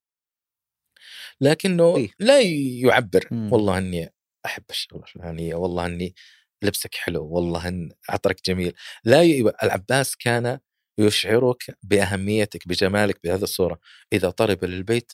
[1.40, 2.11] لكنه إيه.
[2.18, 3.29] لا يعبر.
[3.31, 3.53] مم.
[3.53, 4.12] والله إني
[4.46, 6.14] أحب الشغلة الفلانية والله إني
[6.62, 8.72] لبسك حلو والله إن عطرك جميل.
[9.05, 9.53] لا ي...
[9.62, 10.59] العباس كان
[10.99, 13.79] يشعرك بأهميتك بجمالك بهذه الصورة.
[14.12, 15.12] إذا طلب للبيت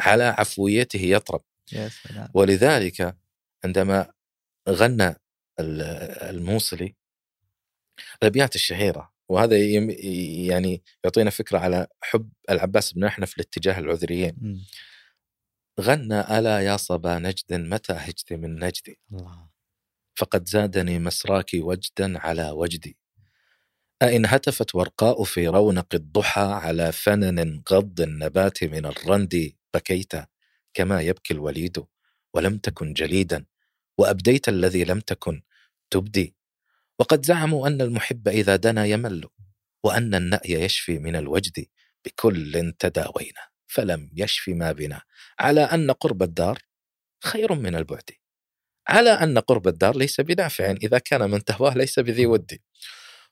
[0.00, 1.42] على عفويته يطرب.
[2.34, 3.16] ولذلك
[3.64, 4.12] عندما
[4.68, 5.08] غنى
[5.60, 5.82] ال-
[6.36, 6.94] الموصلي
[8.22, 9.56] الابيات الشهيرة وهذا
[10.48, 14.36] يعني يعطينا فكرة على حب العباس بن أحنف لاتجاه العذريين.
[15.80, 19.48] غنى ألا يا صبا نجد متى هجت من نجدي؟ الله.
[20.16, 22.96] فقد زادني مسراك وجدا على وجدي.
[24.02, 30.12] أإن هتفت ورقاء في رونق الضحى على فنن غض النبات من الرند بكيت
[30.74, 31.84] كما يبكي الوليد
[32.34, 33.44] ولم تكن جليدا
[33.98, 35.42] وأبديت الذي لم تكن
[35.90, 36.34] تبدي.
[36.98, 39.28] وقد زعموا أن المحب إذا دنا يمل
[39.84, 41.66] وأن النأي يشفي من الوجد
[42.04, 45.02] بكل تداوينا فلم يشفي ما بنا.
[45.38, 46.58] على أن قرب الدار
[47.24, 48.10] خير من البعد.
[48.88, 52.58] على أن قرب الدار ليس بنافع إذا كان من تهواه ليس بذي ود.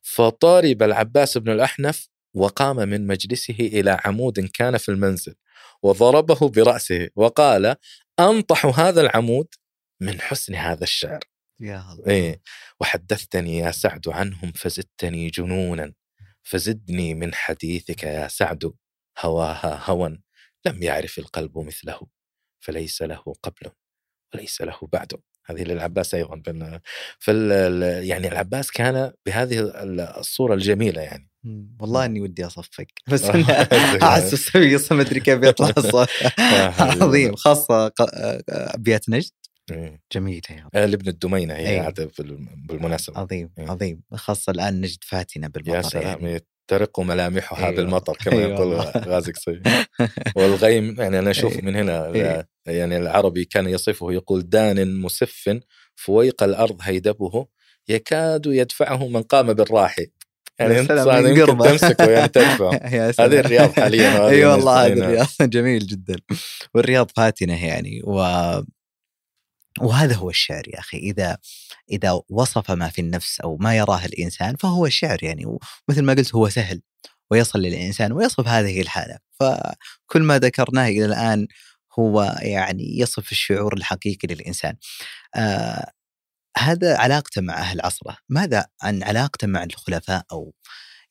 [0.03, 5.35] فطارب العباس بن الأحنف وقام من مجلسه إلى عمود كان في المنزل
[5.83, 7.77] وضربه برأسه وقال
[8.21, 9.55] أنطح هذا العمود
[10.01, 11.21] من حسن هذا الشعر.
[11.61, 12.07] يا الله.
[12.07, 12.41] إيه.
[12.81, 15.93] وحدثتني يا سعد عنهم فزدتني جنونا
[16.43, 18.73] فزدني من حديثك يا سعد
[19.21, 20.19] هواها هوى
[20.67, 22.01] لم يعرف القلب مثله
[22.61, 23.71] فليس له قبل
[24.35, 25.13] وليس له بعد.
[25.47, 26.81] هذه للعباس أيضا
[27.19, 27.53] فال
[28.05, 29.73] يعني العباس كان بهذه
[30.19, 31.32] الصورة الجميلة يعني.
[31.81, 33.35] والله إني ودي أصفق بس آه.
[33.35, 33.63] أنا
[34.09, 36.09] أحس قصه ما أدري كيف يطلع الصوت.
[36.79, 38.07] عظيم خاصة ق-
[38.49, 39.31] أبيات نجد
[39.71, 40.01] إيه.
[40.13, 41.81] جميلة يا آه، لابن الدمينة هي إيه.
[41.81, 43.71] عاد بال- بالمناسبة عظيم إيه.
[43.71, 46.41] عظيم خاصة الآن نجد فاتنة بالمطر يا سلام يعني.
[46.69, 47.77] ترق ملامحها أيوة.
[47.77, 48.75] بالمطر كما أيوة يقول.
[49.07, 49.63] غازي قصي
[50.37, 51.63] والغيم يعني أنا أشوف إيه.
[51.63, 52.47] من هنا.
[52.67, 55.61] يعني العربي كان يصفه يقول دان مسف
[55.95, 57.47] فويق الأرض هيدبه
[57.89, 60.07] يكاد يدفعه من قام بالراحي
[60.59, 61.71] يعني انت قربة.
[61.71, 62.71] تمسكه يعني تدفع.
[63.25, 65.05] هذه الرياض حاليا أي والله هذا هنا.
[65.05, 66.17] الرياض جميل جدا
[66.75, 68.15] والرياض فاتنة يعني و
[69.81, 71.39] وهذا هو الشعر يا أخي إذا
[71.91, 76.35] إذا وصف ما في النفس أو ما يراه الإنسان فهو الشعر يعني ومثل ما قلت
[76.35, 76.83] هو سهل
[77.31, 81.47] ويصل للإنسان ويصف هذه الحالة فكل ما ذكرناه إلى الآن
[81.99, 84.75] هو يعني يصف الشعور الحقيقي للإنسان.
[85.35, 85.91] آه
[86.59, 90.55] هذا علاقته مع أهل عصره، ماذا عن علاقته مع الخلفاء أو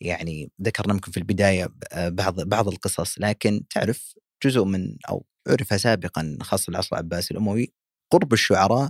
[0.02, 6.38] يعني ذكرنا يمكن في البداية بعض بعض القصص لكن تعرف جزء من أو عرف سابقا
[6.42, 7.74] خاصة العصر العباسي الأموي
[8.12, 8.90] قرب الشعراء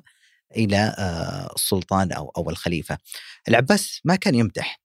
[0.56, 0.96] إلى
[1.56, 2.98] السلطان أو أو الخليفة.
[3.48, 4.82] العباس ما كان يمدح،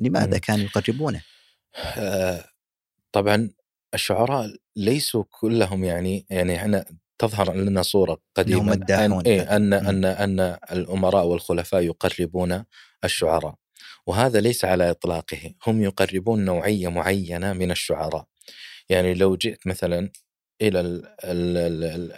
[0.00, 0.38] لماذا.
[0.38, 1.22] كانوا يقربونه؟
[1.96, 2.44] آه،
[3.12, 3.50] طبعا
[3.94, 6.84] الشعراء ليسوا كلهم يعني يعني إحنا
[7.18, 7.82] تظهر لنا
[8.38, 9.12] إنهم مداحون.
[9.12, 9.74] أن, إيه أن مم.
[9.88, 12.64] أن أن الأمراء والخلفاء يقربون
[13.04, 13.54] الشعراء
[14.06, 18.24] وهذا ليس على إطلاقه هم يقربون نوعية معينة من الشعراء
[18.88, 20.10] يعني لو جئت مثلا
[20.62, 21.02] ال-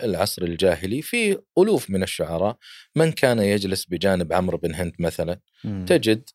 [0.05, 2.57] العصر الجاهلي في ألوف من الشعراء
[2.97, 5.85] من كان يجلس بجانب عمرو بن هند مثلا مم.
[5.89, 6.29] تجد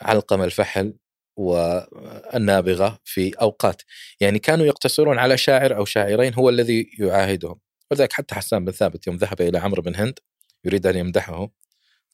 [0.00, 0.94] علقم الفحل
[1.38, 3.82] والنابغة في أوقات
[4.20, 7.60] يعني كانوا يقتصرون على شاعر أو شاعرين هو الذي يعاهدهم
[7.90, 10.18] ولذلك حتى حسان بن ثابت يوم ذهب إلى عمرو بن هند
[10.64, 11.50] يريد أن يمدحه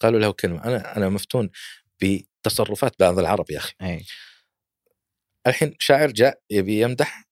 [0.00, 1.50] قالوا له كلمة أنا أنا مفتون
[2.02, 3.74] بتصرفات بعض العرب يا أخي.
[3.82, 4.04] أي.
[5.46, 7.24] الحين شاعر جاء يبي يمدح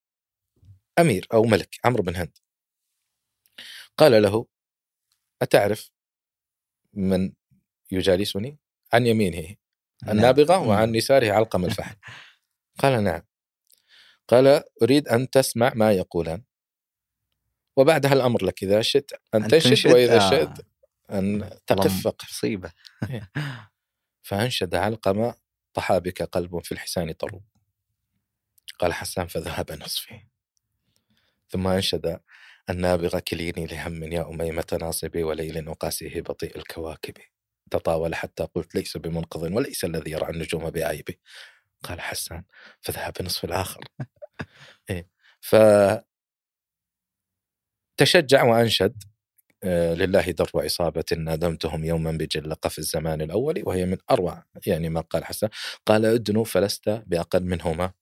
[0.99, 2.39] أمير أو ملك عمرو بن هند.
[3.99, 4.47] قال له
[5.43, 5.91] أتعرف
[6.93, 7.33] من
[7.91, 8.59] يجالسني؟
[8.93, 9.57] عن يمينه
[10.09, 10.69] النابغة مم.
[10.69, 11.97] وعن يساره علقم الفحل.
[12.81, 13.23] قال نعم.
[14.29, 16.45] قال أريد أن تسمع ما يقولان.
[17.77, 19.11] وبعدها الأمر لك إذا شئت.
[19.35, 20.31] أن تنشد؟ وإذا آه.
[20.31, 20.67] شئت
[21.11, 22.73] أن تقف والله فقف مصيبه
[24.23, 25.33] فأنشد علقم
[25.75, 27.43] طحى بك قلب في الحسان طروب
[28.79, 30.21] قال حسان فذهب نصفي.
[31.49, 32.21] ثم أنشد
[32.71, 37.15] النابغة كليني لهم يا أميمة ناصبي وليل وقاسيه بطيء الكواكب.
[37.71, 41.15] تطاول حتى قلت ليس بمنقذ وليس الذي يرى النجوم بعيبه
[41.83, 42.45] قال حسان
[42.81, 43.85] فذهب نصف الآخر.
[44.91, 45.09] إيه.
[45.41, 45.57] ف
[47.97, 49.03] تشجع وأنشد
[49.65, 55.01] آه، لله در عصابة نادمتهم يوما بجلقة في الزمان الأول وهي من أروع يعني ما
[55.01, 55.49] قال حسن
[55.87, 57.93] قال ادنوا فلست بأقل منهما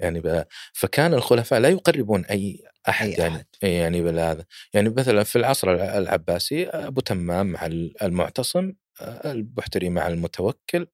[0.00, 0.44] يعني.
[0.72, 3.46] فكان الخلفاء لا يقربون أي أحد أي يعني أحد.
[3.64, 7.66] إيه يعني بالهذا يعني مثلا في العصر الع- العباسي أبو تمام مع
[8.02, 10.86] المعتصم آه، البحتري مع المتوكل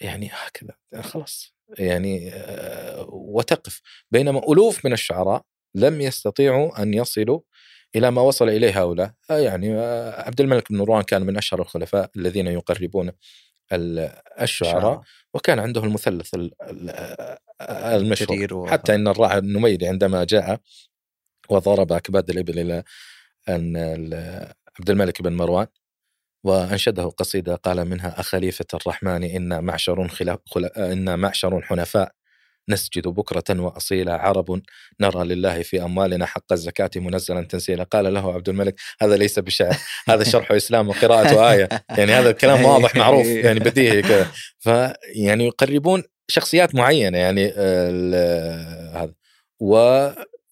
[0.00, 5.42] يعني هكذا خلاص يعني آه، وتقف بينما ألوف من الشعراء
[5.74, 7.40] لم يستطيعوا أن يصلوا
[7.96, 9.12] إلى ما وصل إليه هؤلاء.
[9.30, 13.12] آه، يعني آه، عبد الملك بن مروان كان من أشهر الخلفاء الذين يقربون
[13.72, 15.00] ال- الشعراء
[15.34, 16.90] وكان عنده المثلث ال- ال-
[17.70, 18.30] المشهور.
[18.70, 20.60] حتى إن الراعي النميري عندما جاء
[21.50, 22.84] وضرب أكباد الإبل إلى
[23.48, 25.66] أن ال- عبد الملك بن مروان
[26.44, 32.12] وأنشده قصيدة قال منها أخليفة الرحمن إنا معشر خلا خلا إنا معشر حنفاء
[32.68, 34.16] نسجد بكرة وأصيلا.
[34.16, 34.62] عرب
[35.00, 39.76] نرى لله في أموالنا حق الزكاة منزلا تنسيلا قال له عبد الملك هذا ليس بشعر
[40.08, 41.68] هذا شرح إسلام وقراءة آية.
[41.90, 44.30] يعني هذا الكلام واضح معروف يعني بديهي كذا.
[44.58, 49.14] فيعني يقربون شخصيات معينة يعني آه، هذا.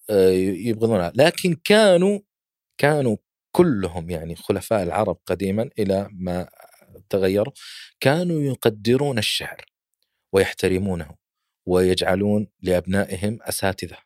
[0.08, 2.18] ويبغضونها لكن كانوا
[2.78, 3.16] كانوا
[3.52, 6.48] كلهم يعني خلفاء العرب قديما إلى ما
[7.10, 7.52] تغيروا
[8.00, 9.64] كانوا يقدرون الشعر
[10.32, 11.21] ويحترمونه.
[11.66, 13.96] ويجعلون لأبنائهم أساتذة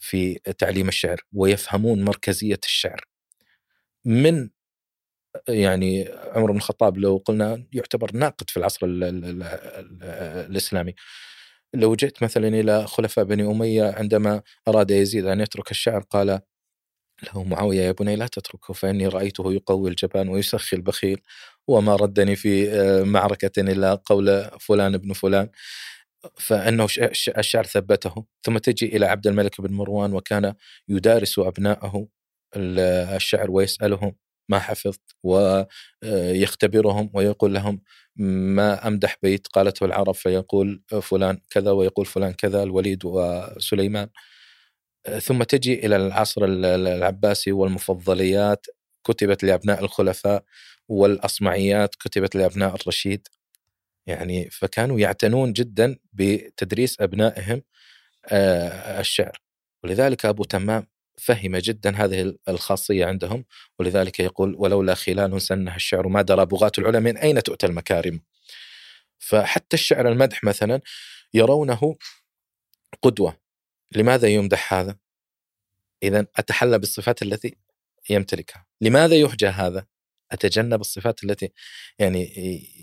[0.00, 3.04] في تعليم الشعر ويفهمون مركزية الشعر.
[4.04, 4.50] من
[5.48, 10.02] يعني عمر بن الخطاب لو قلنا يعتبر ناقد في العصر ال ال ال ال
[10.50, 10.94] الإسلامي.
[11.74, 16.40] لو جئت مثلا إلى خلفاء بني أمية عندما أراد يزيد أن يترك الشعر قال
[17.24, 21.20] له معاوية يا بني لا تتركه فإني رأيته يقوي الجبان ويسخي البخيل
[21.68, 25.48] وما ردني في آه، معركة إلا قول فلان ابن فلان.
[26.38, 26.84] فأنه
[27.38, 30.54] الشعر ثبته ثم تجي إلى عبد الملك بن مروان وكان
[30.88, 32.06] يدارس أبنائه
[32.56, 32.78] ال-
[33.16, 34.16] الشعر ويسألهم
[34.48, 37.80] ما حفظت ويختبرهم ويقول لهم
[38.16, 44.08] ما أمدح بيت؟ قالته العرب فيقول فلان كذا ويقول فلان كذا الوليد وسليمان.
[45.20, 48.66] ثم تجي إلى العصر ال- ال- العباسي والمفضليات
[49.06, 50.44] كتبت لأبناء الخلفاء
[50.88, 53.28] والأصمعيات كتبت لأبناء الرشيد.
[54.06, 57.62] يعني فكانوا يعتنون جدا بتدريس أبنائهم
[58.26, 59.40] آه، الشعر
[59.84, 60.86] ولذلك أبو تمام
[61.18, 63.44] فهم جدا هذه الخاصية عندهم
[63.78, 68.20] ولذلك يقول ولولا خلال سنها الشعر ما درى بغاة العلا من أين تؤتى المكارم
[69.18, 70.80] فحتى الشعر المدح مثلا
[71.34, 71.96] يرونه
[73.02, 73.36] قدوة
[73.92, 74.96] لماذا يمدح هذا؟
[76.02, 77.56] اذا أتحلى بالصفات التي
[78.10, 79.86] يمتلكها لماذا يهجى هذا؟
[80.32, 81.52] أتجنب الصفات التي
[81.98, 82.32] يعني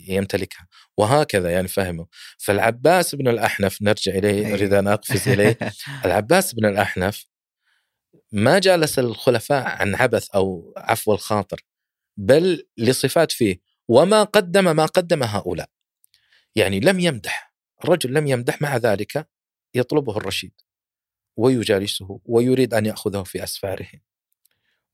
[0.08, 0.68] يمتلكها.
[0.98, 2.06] وهكذا يعني فهموا.
[2.38, 4.54] فالعباس بن الأحنف نرجع إليه.
[4.54, 5.58] اريد أن أقفز إليه.
[6.06, 7.26] العباس بن الأحنف
[8.32, 11.62] ما جالس الخلفاء عن عبث أو عفو الخاطر
[12.18, 13.62] بل لصفات فيه.
[13.88, 15.70] وما قدم ما قدم هؤلاء.
[16.56, 17.54] يعني لم يمدح.
[17.84, 19.28] الرجل لم يمدح مع ذلك
[19.76, 20.54] يطلبه الرشيد
[21.38, 23.88] ويجالسه ويريد أن يأخذه في أسفاره.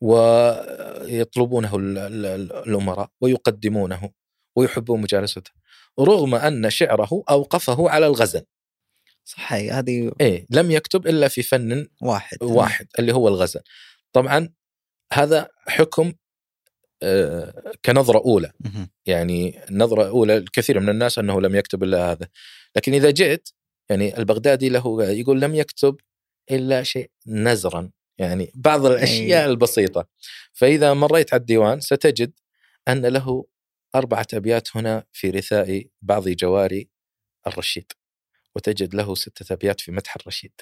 [0.01, 4.10] ويطلبونه ال- ال- الأمراء ويقدمونه
[4.55, 5.51] ويحبون مجالسته
[5.99, 8.43] رغم أن شعره أوقفه على الغزل.
[9.25, 12.38] صح هي هذه إيه لم يكتب إلا في فن واحد.
[12.43, 13.62] واحد اللي هو الغزل.
[14.13, 14.49] طبعا
[15.13, 16.13] هذا حكم
[17.03, 18.51] آه، كنظرة أولى.
[18.60, 18.89] مهم.
[19.05, 22.27] يعني النظره الاولى الكثير من الناس أنه لم يكتب إلا هذا.
[22.75, 23.49] لكن إذا جئت
[23.89, 25.95] يعني البغدادي له يقول لم يكتب
[26.51, 27.89] إلا شيء نزرا.
[28.17, 29.51] يعني بعض الأشياء أي.
[29.51, 30.08] البسيطة.
[30.53, 32.34] فإذا مريت على الديوان ستجد
[32.88, 33.45] أن له
[33.95, 36.89] أربعة أبيات هنا في رثاء بعض جواري
[37.47, 37.91] الرشيد
[38.56, 40.62] وتجد له ستة أبيات في مدح الرشيد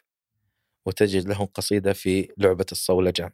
[0.86, 3.32] وتجد له قصيدة في لعبة الصولجان.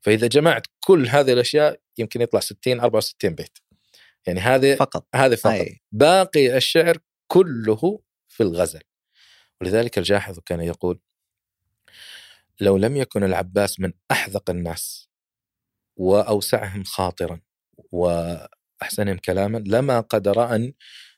[0.00, 3.58] فإذا جمعت كل هذه الأشياء يمكن يطلع 60 64 بيت.
[4.26, 5.06] يعني هذه فقط.
[5.14, 5.52] هذه فقط.
[5.52, 5.80] أي.
[5.92, 8.80] باقي الشعر كله في الغزل.
[9.60, 11.00] ولذلك الجاحظ كان يقول
[12.60, 15.08] لو لم يكن العباس من أحذق الناس
[15.96, 17.40] وأوسعهم خاطرا
[17.92, 20.72] وأحسنهم كلاما لما قدر أن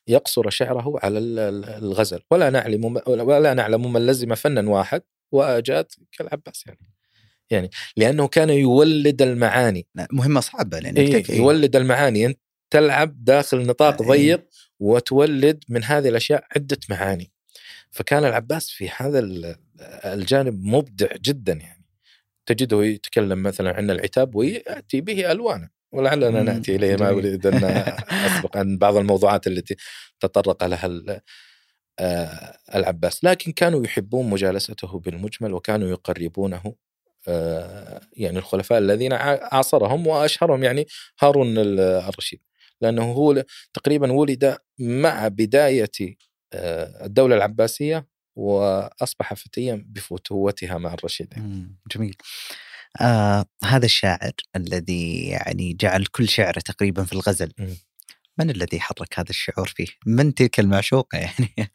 [0.08, 2.20] يقصر شعره على ال- ال- الغزل.
[2.30, 5.02] ولا نعلم ولا نعلم من لزم فنا واحد
[5.32, 6.78] وأجاد كالعباس يعني.
[7.50, 9.86] يعني لأنه كان يولد المعاني.
[10.12, 12.26] مهمة صعبة لأن إيه يولد المعاني.
[12.26, 12.38] أنت
[12.70, 14.08] تلعب داخل نطاق إيه.
[14.08, 14.48] ضيق
[14.80, 17.31] وتولد من هذه الأشياء عدة معاني.
[17.90, 19.56] فكان العباس في هذا ال-
[20.04, 21.84] الجانب مبدع جدا يعني.
[22.46, 27.10] تجده يتكلم مثلا عن العتاب ويأتي به الوانا ولعلنا نأتي إليه ما.
[27.10, 27.64] أريد أن
[28.10, 29.76] أسبق عن بعض الموضوعات التي
[30.20, 31.20] تطرق لها
[31.98, 33.24] آه، العباس.
[33.24, 36.74] لكن كانوا يحبون مجالسته بالمجمل وكانوا يقربونه
[37.28, 40.86] آه، يعني الخلفاء الذين عاصرهم وأشهرهم يعني
[41.20, 42.40] هارون ال- الرشيد.
[42.80, 46.16] لأنه هو تقريبا ولد مع بداية
[46.52, 52.16] آه، الدولة العباسية وأصبح فتيا بفتوتها مع الرشيد مم، جميل
[53.00, 57.76] آه هذا الشاعر الذي يعني جعل كل شعره تقريبا في الغزل مم.
[58.38, 61.70] من الذي حرك هذا الشعور فيه؟ من تلك المعشوقة يعني؟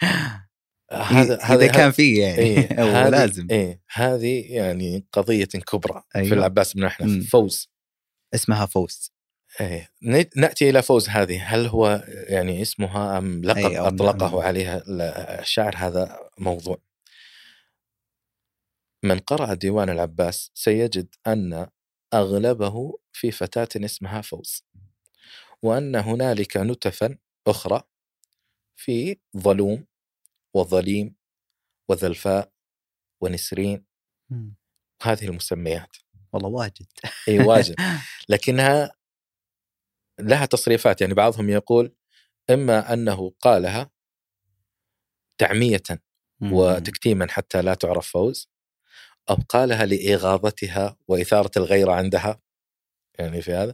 [0.94, 2.68] هذا إذا هذا كان فيه يعني إيه
[3.04, 6.28] هذه- لازم إيه هذه يعني قضية كبرى أيوة.
[6.28, 7.30] في العباس بن احنف.
[7.32, 7.70] فوز
[8.36, 9.12] اسمها فوز
[10.04, 11.44] ن- نأتي إلى فوز هذه.
[11.56, 14.40] هل هو يعني اسمها أم لقب أو أطلقه نعم.
[14.40, 15.02] عليها ال-
[15.40, 16.78] الشاعر هذا موضوع؟
[19.04, 21.68] من قرأ ديوان العباس سيجد أن
[22.14, 24.64] أغلبه في فتاة اسمها فوز
[25.62, 27.82] وأن هنالك نتفا أخرى
[28.76, 29.86] في ظلوم
[30.54, 31.16] وظليم
[31.90, 32.52] وذلفاء
[33.22, 33.86] ونسرين.
[34.30, 34.56] مم.
[35.04, 35.96] هذه المسميات.
[36.34, 36.86] والله واجد.
[37.28, 37.76] اي واجد.
[38.30, 38.92] لكنها
[40.20, 41.96] لها تصريفات يعني بعضهم يقول
[42.50, 43.92] إما أنه قالها
[45.38, 45.82] تعمية.
[46.42, 48.50] وتكتيما حتى لا تعرف فوز
[49.30, 52.42] أو قالها لإغاظتها وإثارة الغيره عندها
[53.20, 53.74] يعني في هذا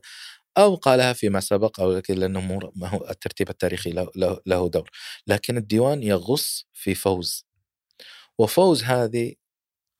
[0.57, 4.89] أو قالها فيما سبق أو لكن لأنه ما هو الترتيب التاريخي له, له, دور
[5.27, 7.45] لكن الديوان يغص في فوز
[8.37, 9.33] وفوز هذه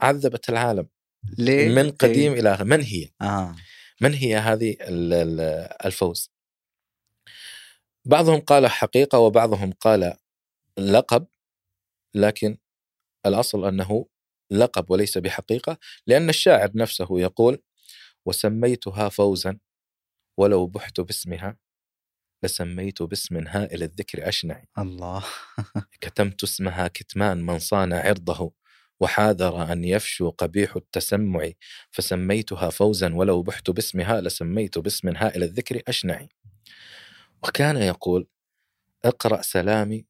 [0.02, 0.88] عذبت العالم
[1.38, 2.40] ليه؟ من قديم إيه.
[2.40, 3.56] إلى آخر من هي؟ آه
[4.02, 6.33] من هي هذه ال- ال- الفوز؟
[8.06, 10.14] بعضهم قال حقيقة وبعضهم قال
[10.78, 11.28] لقب
[12.16, 12.58] لكن
[13.26, 14.06] الأصل أنه
[14.52, 15.78] لقب وليس بحقيقة
[16.08, 17.62] لأن الشاعر نفسه يقول
[18.26, 19.60] وسميتها فوزا
[20.38, 21.58] ولو بحت باسمها
[22.44, 25.24] لسميت باسم هائل الذكر اشنع الله.
[26.02, 28.54] كتمت اسمها كتمان من صان عرضه
[29.00, 31.52] وحاذر أن يفشو قبيح التسمع
[31.92, 36.28] فسميتها فوزا ولو بحت باسمها لسميت باسم هائل الذكر أشنع
[37.44, 38.28] وكان يقول
[39.06, 40.06] اقرأ سلامي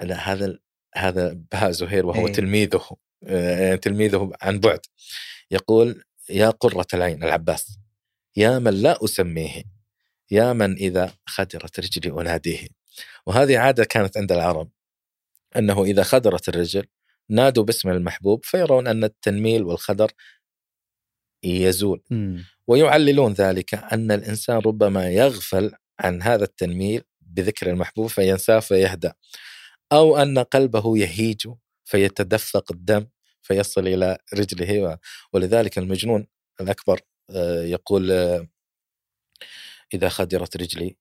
[0.00, 0.58] على هذا
[0.94, 2.32] هذا بهاء زهير وهو إيه.
[2.32, 4.80] تلميذه آه، تلميذه عن بعد
[5.50, 7.78] يقول يا قرة العين العباس
[8.36, 9.62] يا من لا أسميه
[10.30, 12.68] يا من إذا خدرت رجلي أناديه
[13.26, 14.70] وهذه عادة كانت عند العرب
[15.56, 16.86] أنه إذا خدرت الرجل
[17.28, 20.12] نادوا باسم المحبوب فيرون أن التنميل والخدر
[21.42, 22.44] يزول مم.
[22.66, 29.14] ويعللون ذلك أن الإنسان ربما يغفل عن هذا التنميل بذكر المحبوب فينساه فيهدأ.
[29.92, 31.48] أو أن قلبه يهيج
[31.84, 33.06] فيتدفق الدم
[33.42, 34.98] فيصل إلى رجله
[35.32, 36.26] ولذلك المجنون
[36.60, 38.48] الأكبر آه، يقول آه،
[39.94, 40.96] إذا خدرت رجلي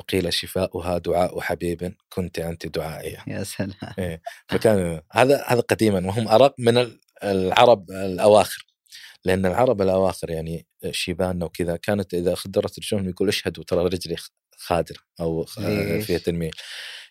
[0.00, 4.18] وقيل شفاؤها دعاء حبيب كنت أنت دعائي يا سلام.
[4.48, 8.66] فكان هذا هذا قديما وهم أرق من ال- العرب الأواخر.
[9.24, 14.16] لأن العرب الأواخر يعني شيبان وكذا كانت إذا خدرت رجلهم يقول اشهدوا ترى رجلي
[14.56, 15.44] خادر أو؟
[16.00, 16.50] فيها تنميل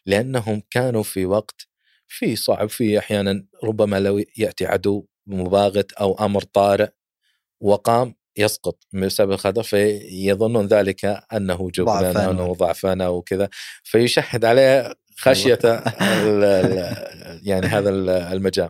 [0.05, 1.67] لأنهم كانوا في وقت
[2.07, 6.89] في صعب في أحيانا ربما لو يأتي عدو مباغت أو أمر طارئ
[7.61, 13.49] وقام يسقط بسبب الخدر فيظنون ذلك أنه جبنا انه ضعفنا وكذا
[13.83, 18.69] فيشهد عليه خشية ال- ال- يعني هذا ال- المجال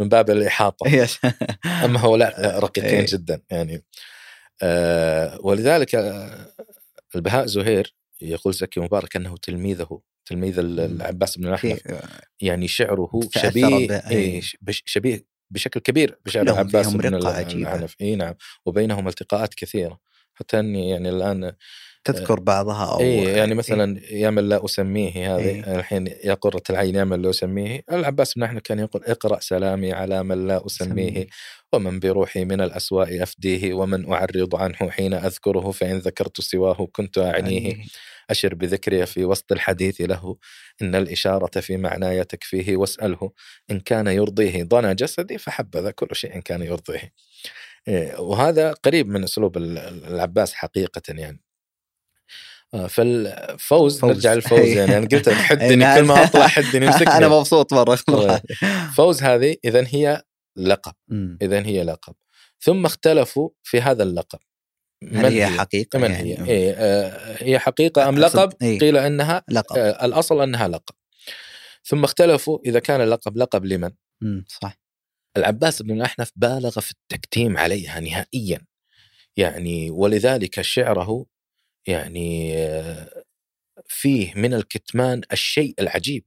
[0.00, 1.06] من باب الإحاطة.
[1.84, 3.06] أما هؤلاء رقيقين إيه.
[3.08, 3.84] جدا يعني
[4.62, 6.46] آه ولذلك آه،
[7.14, 12.00] البهاء زهير يقول زكي مبارك أنه تلميذه تلميذ ال- العباس بن الاحنف في
[12.40, 14.40] يعني شعره شبيه إيه إيه.
[14.84, 17.62] شبيه بشكل كبير بشعر العباس بن رقة ال- عجيبة.
[17.62, 18.34] العنف إي نعم
[18.66, 19.98] وبينهم التقاءات كثيرة
[20.34, 21.52] حتى أني يعني الآن
[22.04, 25.78] تذكر بعضها أو إي يعني مثلا يا من لا أسميه هذه إيه.
[25.78, 29.92] الحين يا قرة العين يا من لا أسميه العباس بن إحنا كان يقول اقرأ سلامي
[29.92, 31.26] على من لا أسميه سميه.
[31.72, 37.86] ومن بروحي من الأسواء أفديه ومن أعرض عنه حين أذكره فإن ذكرت سواه كنت يعني
[38.30, 40.36] أشر بذكري في وسط الحديث له
[40.82, 43.30] إن الإشارة في معناي تكفيه واسأله.
[43.70, 47.12] إن كان يرضيه ضنا جسدي فحبذا كل شيء كان يرضيه.
[47.88, 49.78] إيه، وهذا قريب من أسلوب ال-
[50.14, 51.42] العباس حقيقة يعني.
[52.74, 54.10] آه، فالفوز فوز.
[54.10, 54.96] نرجع للفوز يعني.
[54.98, 55.98] أنا قلت إيه، حدني نعم.
[56.00, 58.40] كل ما أطلع حدني أنا يمسكني مبسوط مره طيب.
[58.96, 60.22] فوز هذه اذا هي
[60.56, 61.38] لقب مم.
[61.42, 62.14] اذا هي لقب
[62.60, 64.38] ثم اختلفوا في هذا اللقب
[65.12, 68.78] هل هي حقيقة من يعني هي؟ إيه آه، هي حقيقة أم لقب؟ إيه.
[68.78, 70.94] قيل أنها لقب آه، الأصل أنها لقب
[71.84, 73.90] ثم اختلفوا إذا كان اللقب لقب لمن؟
[74.20, 74.44] مم.
[74.48, 74.78] صح
[75.36, 78.66] العباس بن الأحنف بالغ في التكتيم عليها نهائيا
[79.36, 81.26] يعني ولذلك شعره
[81.86, 83.24] يعني آه،
[83.88, 86.24] فيه من الكتمان الشيء العجيب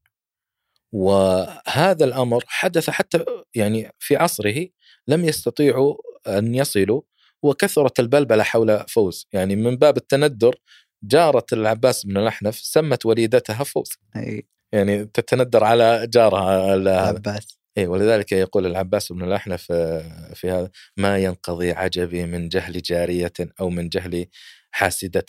[0.92, 3.26] وهذا الأمر حدث حتى
[3.56, 4.68] يعني في عصره
[5.08, 5.96] لم يستطيعوا
[6.28, 7.02] أن يصلوا
[7.44, 9.28] وكثرت البلبلة حول فوز.
[9.34, 10.56] يعني من باب التندر
[11.04, 13.90] جارة العباس بن الأحنف سمت وليدتها فوز.
[14.16, 14.48] أي.
[14.72, 20.50] يعني تتندر على جارها ال- هذا عباس إيه ولذلك يقول العباس بن الأحنف آه، في
[20.50, 24.26] هذا ما ينقضي عجبي من جهل جارية أو من جهل
[24.72, 25.26] حاسدة.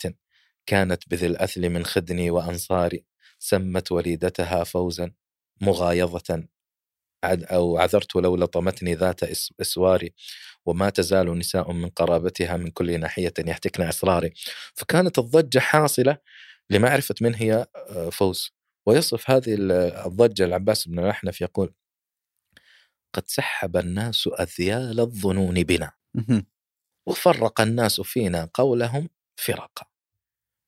[0.65, 3.05] كانت بذي الأثل من خدني وأنصاري.
[3.39, 5.11] سمت وليدتها فوزا.
[5.61, 6.47] مغايظة.
[7.23, 10.13] أو عذرت لو لطمتني ذات إس- إسواري
[10.65, 14.33] وما تزال نساء من قرابتها من كل ناحية يحتكن أسراري.
[14.75, 16.17] فكانت الضجة حاصلة
[16.69, 18.51] لمعرفة من هي آه، فوز.
[18.85, 19.71] ويصف هذه ال-
[20.07, 21.73] الضجة العباس بن الأحنف يقول
[23.13, 25.91] قد سحب الناس أذيال الظنون بنا.
[27.07, 29.85] وفرق الناس فينا قولهم فرقا.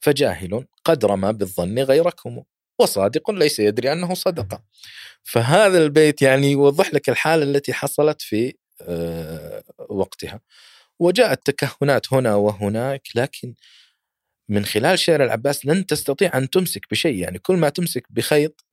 [0.04, 2.44] فجاهل قد رمى بالظن غيركم.
[2.80, 4.62] وصادق ليس يدري أنه صدق.
[5.24, 10.40] فهذا البيت يعني يوضح لك الحالة التي حصلت في آه، وقتها.
[11.00, 13.54] وجاءت تكهنات هنا وهناك لكن
[14.50, 17.16] من خلال شعر العباس لن تستطيع أن تمسك بشيء.
[17.16, 18.66] يعني كل ما تمسك بخيط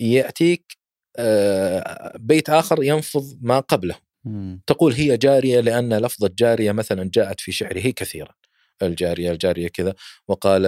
[0.00, 0.76] يأتيك
[1.16, 3.96] آه، بيت آخر ينفض ما قبله.
[4.24, 4.60] مم.
[4.66, 8.34] تقول هي جارية لأن لفظة جارية مثلا جاءت في شعره كثيرا.
[8.82, 9.94] الجارية الجارية كذا.
[10.28, 10.66] وقال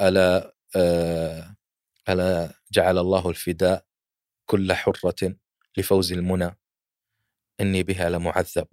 [0.00, 1.54] ألا آه،
[2.08, 3.86] ألا جعل الله الفداء
[4.46, 5.36] كل حرة
[5.76, 6.58] لفوز المنى؟
[7.60, 8.68] إني بها لمعذب.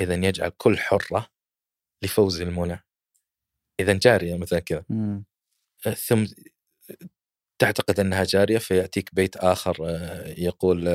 [0.00, 1.28] إذا يجعل كل حرة
[2.02, 2.84] لفوز المنى.
[3.80, 4.84] إذا جارية مثلا كذا.
[4.88, 5.24] مم.
[5.96, 6.24] ثم
[7.58, 10.88] تعتقد أنها جارية فيأتيك بيت آخر آه، يقول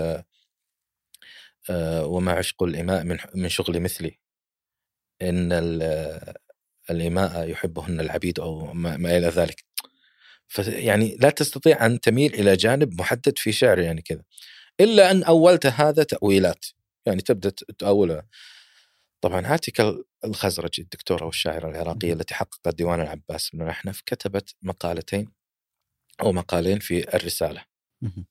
[1.70, 3.04] آه، وما عشق الإماء
[3.36, 4.20] من شغل مثلي.
[5.22, 6.34] إن ال-
[6.90, 9.66] الإماء يحبهن العبيد أو ما إلى ذلك.
[10.50, 14.24] فيعني لا تستطيع أن تميل إلى جانب محدد في شعر يعني كذا.
[14.80, 16.66] إلا أن أولت هذا تأويلات.
[17.06, 18.28] يعني تبدأ تاولها
[19.22, 25.32] طبعا هاتك الخزرجي الدكتورة والشاعرة العراقية التي حققت ديوان العباس بن الاحنف كتبت مقالتين
[26.22, 27.66] أو مقالين في الرسالة.
[28.02, 28.26] مهم.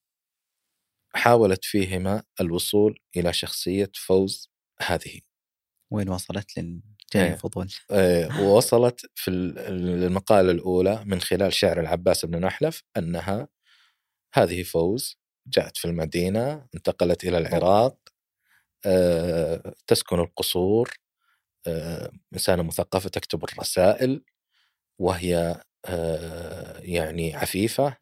[1.14, 4.50] حاولت فيهما الوصول إلى شخصية فوز
[4.82, 5.20] هذه.
[5.90, 6.80] وين وصلت إيه.
[7.14, 9.58] للجانب الفضول آه، ووصلت في ال-
[10.04, 13.48] المقالة الأولى من خلال شعر العباس بن نحلف أنها
[14.34, 17.96] هذه فوز جاءت في المدينة انتقلت إلى العراق
[18.86, 20.90] آه، تسكن القصور
[21.66, 24.24] آه، إنسانة مثقفة تكتب الرسائل
[25.00, 27.96] وهي آه، يعني عفيفة.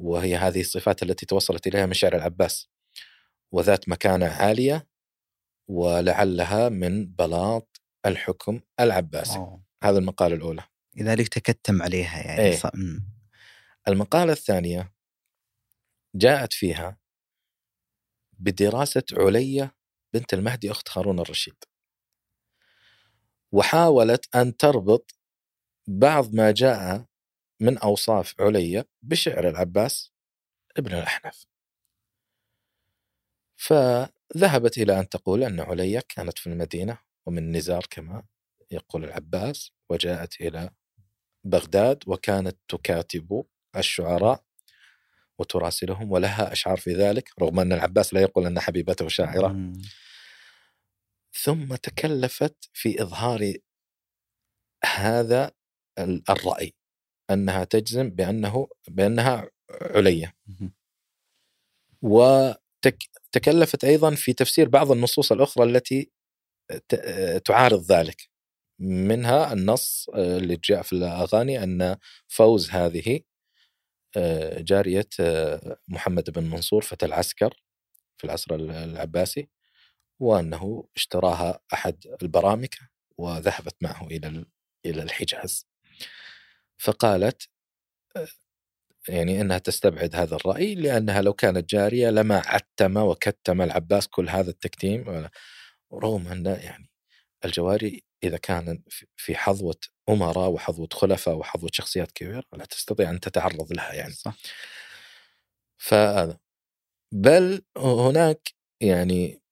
[0.00, 2.68] وهي هذه الصفات التي توصلت إليها من شعر العباس
[3.52, 4.86] وذات مكانة عالية
[5.68, 9.62] ولعلها من بلاط الحكم العباسي أوه.
[9.82, 10.62] هذا المقالة الأولى
[10.96, 12.56] لذلك تكتم عليها يعني إيه.
[12.56, 12.66] ص...
[13.88, 14.92] المقالة الثانية
[16.14, 16.98] جاءت فيها
[18.38, 19.74] بدراسة علية
[20.12, 21.64] بنت المهدي أخت هارون الرشيد
[23.52, 25.14] وحاولت أن تربط
[25.86, 27.04] بعض ما جاء
[27.60, 30.12] من أوصاف علية بشعر العباس
[30.76, 31.46] ابن الأحنف
[33.56, 38.22] فذهبت إلى أن تقول أن علية كانت في المدينة ومن نزار كما
[38.70, 40.70] يقول العباس وجاءت إلى
[41.44, 43.44] بغداد وكانت تكاتب
[43.76, 44.44] الشعراء
[45.38, 49.72] وتراسلهم ولها أشعار في ذلك رغم أن العباس لا يقول أن حبيبته شاعرة مم.
[51.42, 53.54] ثم تكلفت في إظهار
[54.84, 55.50] هذا
[55.98, 56.74] ال- الرأي
[57.30, 59.50] أنها تجزم بأنه بأنها
[60.46, 60.72] مهم.
[62.02, 66.10] وتكلفت أيضا في تفسير بعض النصوص الأخرى التي
[67.44, 68.30] تعارض ذلك.
[68.80, 71.96] منها النص آه، اللي جاء في الأغاني أن
[72.28, 73.20] فوز هذه
[74.16, 77.54] آه، جارية آه، محمد بن منصور فتى العسكر
[78.18, 79.48] في العصر العباسي
[80.20, 82.78] وأنه اشتراها أحد البرامكة
[83.18, 84.46] وذهبت معه إلى
[84.86, 85.66] إلى الحجاز.
[86.78, 87.48] فقالت
[88.16, 88.28] آه،
[89.08, 94.50] يعني أنها تستبعد هذا الرأي لأنها لو كانت جارية لما عتم وكتم العباس كل هذا
[94.50, 95.28] التكتيم
[95.90, 96.88] ولا- رغم أن يعني
[97.44, 98.82] الجواري إذا كان
[99.16, 99.76] في- حظوة
[100.08, 104.12] أمراء وحظوة خلفاء وحظوة شخصيات كبيرة لا تستطيع أن تتعرض لها يعني.
[104.14, 104.34] صح.
[105.78, 106.38] فهذا
[107.14, 108.48] بل هناك
[108.82, 109.42] يعني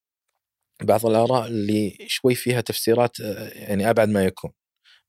[0.82, 4.52] بعض الآراء اللي شوي فيها تفسيرات آه، يعني أبعد ما يكون.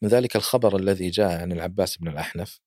[0.03, 2.59] من ذلك الخبر الذي جاء عن العباس بن الأحنف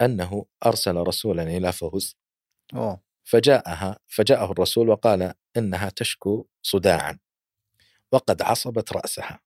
[0.00, 2.16] أنه أرسل رسولا إلى فوز
[2.74, 3.02] أوه.
[3.24, 7.18] فجاءها فجاءه الرسول وقال إنها تشكو صداعا
[8.12, 9.40] وقد عصبت رأسها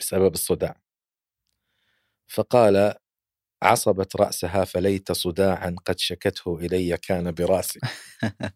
[0.00, 0.80] بسبب الصداع.
[2.28, 2.94] فقال
[3.62, 7.80] عصبت رأسها فليت صداعا قد شكته إلي كان برأسي.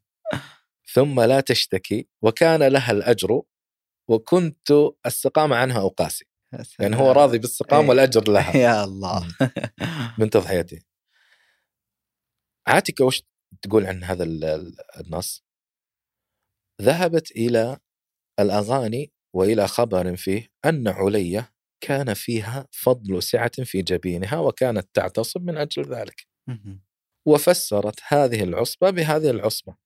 [0.94, 3.42] ثم لا تشتكي وكان لها الأجر
[4.08, 4.72] وكنت
[5.06, 6.24] السقامة عنها أقاسي.
[6.78, 7.88] يعني هو راضي بالسقام إيه.
[7.88, 8.56] والأجر لها.
[8.66, 9.28] يا الله.
[10.18, 10.78] من تضحيته.
[12.66, 13.22] عاتكة وش
[13.62, 15.44] تقول عن هذا ال- ال- النص؟
[16.82, 17.78] ذهبت إلى
[18.40, 25.56] الأغاني وإلى خبر فيه أن علية كان فيها فضل سعة في جبينها وكانت تعتصب من
[25.56, 26.26] أجل ذلك.
[27.26, 29.76] وفسرت هذه العصبة بهذه العصبة.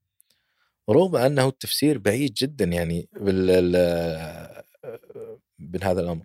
[0.91, 4.63] رغم أنه التفسير بعيد جدا يعني بال ال-
[5.59, 6.25] من هذا الأمر.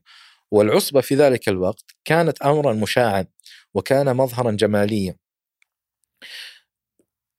[0.52, 3.26] والعصبة في ذلك الوقت كانت أمرا مشاعا
[3.74, 5.16] وكان مظهرا جماليا.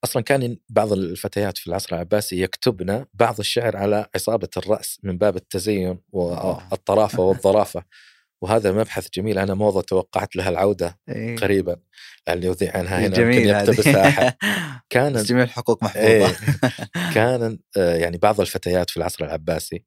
[0.04, 5.36] أصلا كان بعض الفتيات في العصر العباسي يكتبن بعض الشعر على عصابة الرأس من باب
[5.36, 7.82] التزين والطرافة والظرافة
[8.40, 11.36] وهذا مبحث جميل أنا موضة توقعت لها العودة إيه.
[11.36, 11.76] قريبا
[12.28, 13.46] اللي يذيع عنها هنا جميل.
[13.46, 14.36] يقتبسها
[14.90, 16.36] كان جميع الحقوق محفوظة إيه.
[17.14, 19.84] كان آه، يعني بعض الفتيات في العصر العباسي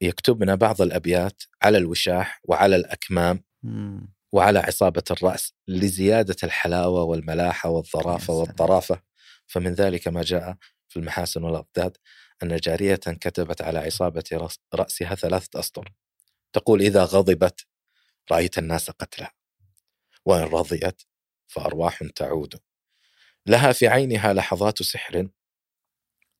[0.00, 4.15] يكتبن بعض الأبيات على الوشاح وعلى الأكمام مم.
[4.32, 8.38] وعلى عصابة الرأس لزيادة الحلاوة والملاحة والظرافة يا سلام.
[8.38, 9.02] والطرافة.
[9.46, 10.56] فمن ذلك ما جاء
[10.88, 11.96] في المحاسن والأضداد
[12.42, 15.92] أن جارية كتبت على عصابة رأس- رأسها ثلاثة أسطر.
[16.52, 17.66] تقول إذا غضبت
[18.32, 19.28] رأيت الناس قتلى
[20.24, 21.02] وإن رضيت
[21.46, 22.60] فأرواح تعود.
[23.46, 25.28] لها في عينها لحظات سحر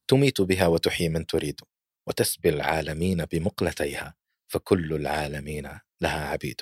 [0.08, 1.60] تميت بها وتحيي من تريد
[2.06, 4.14] وتسبي العالمين بمقلتيها
[4.48, 6.60] فكل العالمين لها عبيد.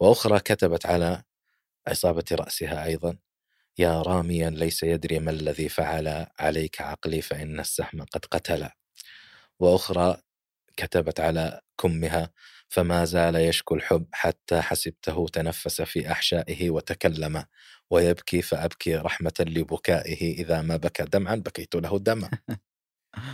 [0.00, 1.22] وأخرى كتبت على
[1.88, 3.18] عصابة رأسها أيضا
[3.78, 8.68] يا راميا ليس يدري ما الذي فعل عليك عقلي فإن السهم قد قتل.
[9.60, 10.22] وأخرى
[10.76, 12.30] كتبت على كمها
[12.68, 17.44] فما زال يشكو الحب حتى حسبته تنفس في أحشائه وتكلم
[17.90, 22.30] ويبكي فأبكي رحمة لبكائه إذا ما بكى دمعا بكيت له دما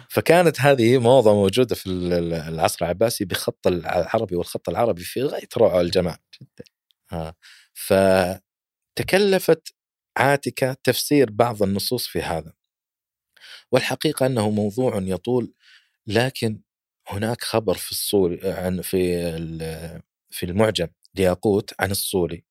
[0.09, 5.49] فكانت هذه موضه موجودة في ال- ال- العصر العباسي بخط العربي والخط العربي في غاية
[5.57, 6.17] روعه والجمال
[7.13, 7.35] آه.
[7.75, 9.75] فتكلفت
[10.17, 12.53] عاتكة تفسير بعض النصوص في هذا.
[13.73, 15.53] والحقيقة أنه موضوع يطول
[16.07, 16.61] لكن
[17.09, 19.31] هناك خبر في الصول عن في
[20.31, 22.45] في المعجم لياقوت عن الصولي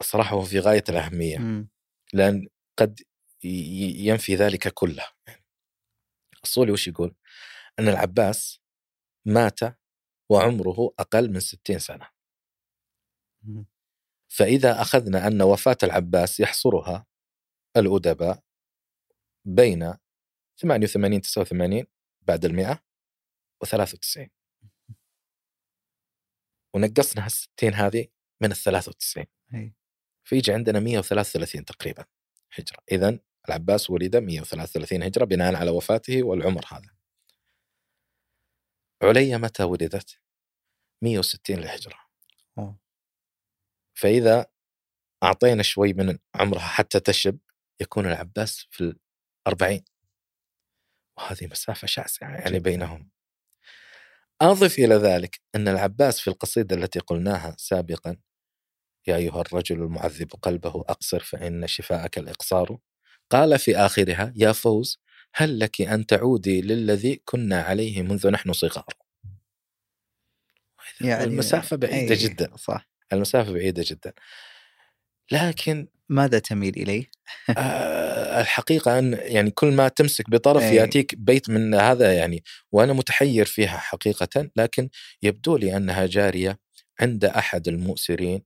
[0.00, 1.38] الصراحة هو في غاية الأهمية.
[1.38, 1.68] مم.
[2.12, 3.00] لأن قد
[3.44, 5.04] ينفي ذلك كله.
[6.44, 7.14] الصولي وش يقول؟
[7.78, 8.60] أن العباس
[9.26, 9.60] مات
[10.30, 12.08] وعمره أقل من 60 سنة.
[14.28, 17.06] فإذا أخذنا أن وفاة العباس يحصرها
[17.76, 18.42] الأدباء
[19.44, 19.94] بين
[20.56, 21.84] 88 89
[22.22, 22.84] بعد المئة
[23.64, 24.28] و93
[26.74, 28.08] ونقصنا هالستين هذه
[28.42, 29.74] من ال 93 أي.
[30.24, 32.04] فيجي عندنا 133 تقريبا
[32.52, 32.78] هجرة.
[32.92, 33.18] إذا
[33.48, 36.90] العباس ولد 133 هجرة بناء على وفاته والعمر هذا
[39.02, 40.18] عليا متى ولدت؟
[41.02, 41.98] 160 للهجرة
[42.58, 42.78] أوه.
[43.94, 44.46] فإذا
[45.22, 47.38] أعطينا شوي من عمرها حتى تشب
[47.80, 48.94] يكون العباس في
[49.46, 49.84] الأربعين
[51.18, 52.58] وهذه مسافة شاسعة يعني.
[52.58, 53.10] بينهم
[54.42, 58.16] أضف إلى ذلك أن العباس في القصيدة التي قلناها سابقا
[59.06, 62.78] يا أيها الرجل المعذب قلبه أقصر فإن شفاءك الإقصار
[63.32, 65.00] قال في آخرها يا فوز
[65.34, 68.86] هل لك أن تعودي للذي كنا عليه منذ نحن صغار?
[71.00, 72.56] يعني المسافة بعيدة أي، جدا.
[72.56, 72.88] صح.
[73.12, 74.12] المسافة بعيدة جدا.
[75.30, 77.10] لكن ماذا تميل إليه؟
[77.58, 80.74] آه، الحقيقة أن يعني كل ما تمسك بطرف أي.
[80.74, 84.88] يأتيك بيت من هذا يعني وأنا متحير فيها حقيقة لكن
[85.22, 86.58] يبدو لي أنها جارية
[87.00, 88.42] عند أحد المؤسرين.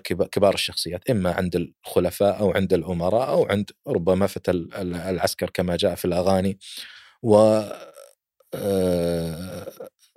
[0.00, 5.50] كبار الشخصيات إما عند الخلفاء أو عند الأمراء أو عند ربما فتى ال- ال- العسكر
[5.50, 6.58] كما جاء في الأغاني.
[7.22, 7.62] و
[8.54, 9.72] آه،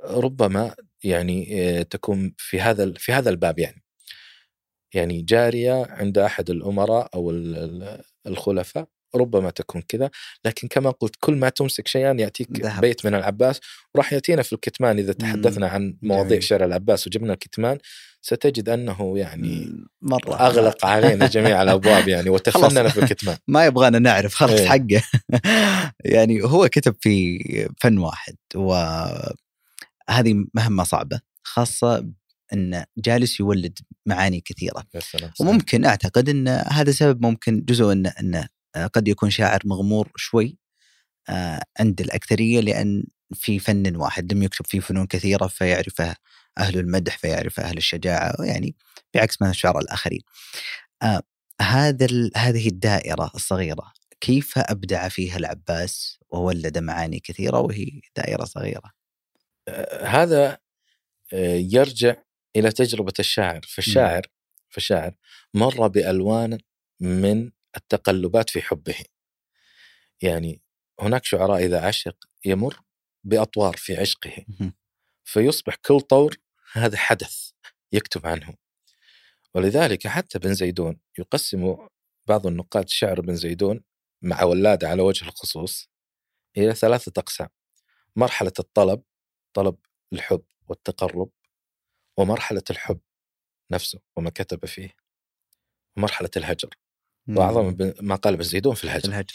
[0.06, 3.84] ربما يعني آه، تكون في هذا في هذا الباب يعني.
[4.94, 8.88] يعني جارية عند أحد الأمراء أو ال- ال- الخلفاء.
[9.16, 10.10] ربما تكون كذا
[10.46, 12.82] لكن كما قلت كل ما تمسك شيئا يأتيك ذهب.
[12.82, 13.60] بيت من العباس
[13.96, 16.44] وراح يأتينا في الكتمان إذا تحدثنا عن مواضيع جميل.
[16.44, 17.78] شعر العباس وجبنا الكتمان
[18.22, 20.36] ستجد أنه يعني مرة.
[20.36, 23.38] أغلق علينا جميع الأبواب يعني وتفنن في الكتمان.
[23.48, 24.68] ما يبغانا نعرف خلاص إيه.
[24.68, 25.02] حقه.
[26.16, 27.40] يعني هو كتب في
[27.82, 29.36] فن واحد وهذه
[30.54, 32.08] مهمة صعبة خاصة
[32.54, 34.84] انه جالس يولد معاني كثيرة.
[35.40, 38.48] وممكن أعتقد إن هذا سبب ممكن جزء انه انه
[38.78, 40.58] قد يكون شاعر مغمور شوي
[41.30, 43.04] آه، عند الأكثرية لأن
[43.34, 46.16] في فن واحد لم يكتب فيه فنون كثيرة فيعرفه
[46.58, 48.76] أهل المدح فيعرفه أهل الشجاعة يعني
[49.14, 50.22] بعكس ما الشعراء الآخرين.
[51.04, 51.22] آه،
[51.62, 58.92] هذا هذه الدائرة الصغيرة كيف أبدع فيها العباس وولد معاني كثيرة وهي دائرة صغيرة.
[59.68, 60.58] آه، هذا
[61.34, 62.16] آه، يرجع
[62.56, 64.28] إلى تجربة الشاعر فالشاعر
[64.70, 65.16] فالشاعر
[65.54, 66.58] مر بألوان
[67.00, 68.96] من التقلبات في حبه.
[70.22, 70.62] يعني
[71.00, 72.16] هناك شعراء إذا عشق
[72.46, 72.80] يمر
[73.24, 74.46] بأطوار في عشقه.
[75.24, 76.38] فيصبح كل طور
[76.72, 77.52] هذا حدث
[77.92, 78.54] يكتب عنه.
[79.54, 81.78] ولذلك حتى بن زيدون يقسم
[82.28, 83.84] بعض النقاد شعر بن زيدون
[84.22, 85.90] مع ولادة على وجه الخصوص
[86.58, 87.50] إلى ثلاثة أقسام.
[88.16, 89.04] مرحلة الطلب
[89.54, 89.78] طلب
[90.14, 91.32] الحب والتقرب
[92.18, 93.00] ومرحلة الحب
[93.72, 94.96] نفسه وما كتب فيه.
[95.98, 96.70] ومرحلة الهجر.
[97.30, 99.10] وأعظم ما قال ابن زيدون في الهجر.
[99.10, 99.34] الهجر.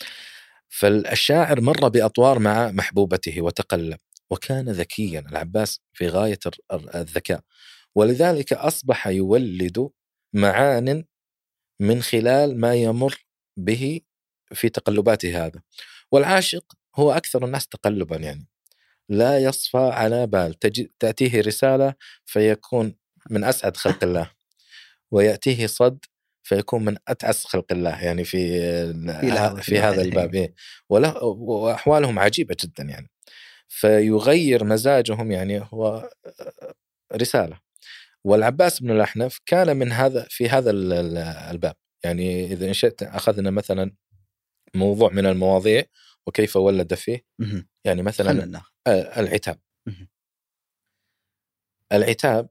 [0.68, 3.98] فالشاعر مر بأطوار مع محبوبته وتقلب
[4.30, 6.38] وكان ذكيا العباس في غاية
[6.94, 7.40] الذكاء.
[7.94, 9.90] ولذلك أصبح يولد
[10.32, 11.04] معان
[11.80, 13.24] من خلال ما يمر
[13.56, 14.00] به
[14.54, 15.62] في تقلباته هذا.
[16.12, 16.64] والعاشق
[16.96, 18.46] هو أكثر الناس تقلبا يعني.
[19.08, 20.54] لا يصفى على بال.
[20.54, 21.94] تجي تأتيه رسالة
[22.26, 22.94] فيكون
[23.30, 24.30] من أسعد خلق الله.
[25.10, 25.98] ويأتيه صد
[26.50, 28.60] فيكون من أتعس خلق الله يعني في
[29.62, 29.98] في هذا الواحد.
[29.98, 30.54] الباب إيه.
[30.88, 33.10] وله وأحوالهم عجيبة جدا يعني
[33.68, 36.10] فيغير مزاجهم يعني هو
[37.14, 37.60] رسالة
[38.24, 41.18] والعباس بن الأحنف كان من هذا في هذا ال- ال-
[41.50, 41.74] الباب
[42.04, 43.92] يعني إذا إن شئت أخذنا مثلا
[44.74, 45.82] موضوع من المواضيع
[46.26, 47.24] وكيف ولد فيه.
[47.84, 48.30] يعني مثلا
[48.86, 49.58] آه، العتاب.
[51.92, 52.48] العتاب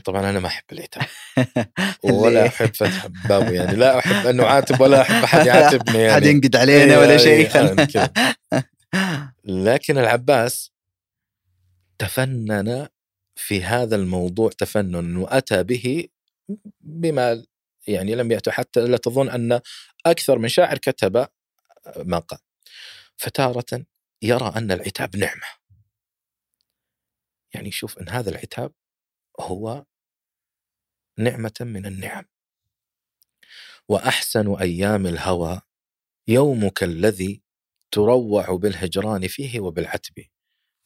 [0.00, 1.06] طبعا أنا ما أحب العتاب.
[2.02, 3.76] ولا أحب فتح بابه يعني.
[3.76, 6.12] لا أحب أنه عاتب ولا أحب أحد يعاتبني يعني.
[6.12, 8.12] حد ينقد علينا إيه، ولا إيه، شيء كذا.
[9.44, 10.72] لكن العباس
[11.98, 12.88] تفنن
[13.34, 16.08] في هذا الموضوع تفنن وأتى به
[16.80, 17.44] بما
[17.86, 19.60] يعني لم يأتوا حتى لا تظن أن
[20.06, 21.26] أكثر من شاعر كتب
[21.96, 22.40] ما قال.
[23.16, 23.84] فتارة
[24.22, 25.46] يرى أن العتاب نعمة.
[27.54, 28.72] يعني شوف إن هذا العتاب
[29.40, 29.84] هو
[31.18, 32.24] نعمة من النعم.
[33.88, 35.60] وأحسن أيام الهوى
[36.28, 37.42] يومك الذي
[37.90, 40.14] تروع بالهجران فيه وبالعتب.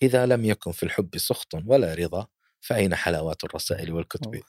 [0.03, 2.27] إذا لم يكن في الحب سخط ولا رضا
[2.61, 4.41] فأين حلاوات الرسائل والكتب؟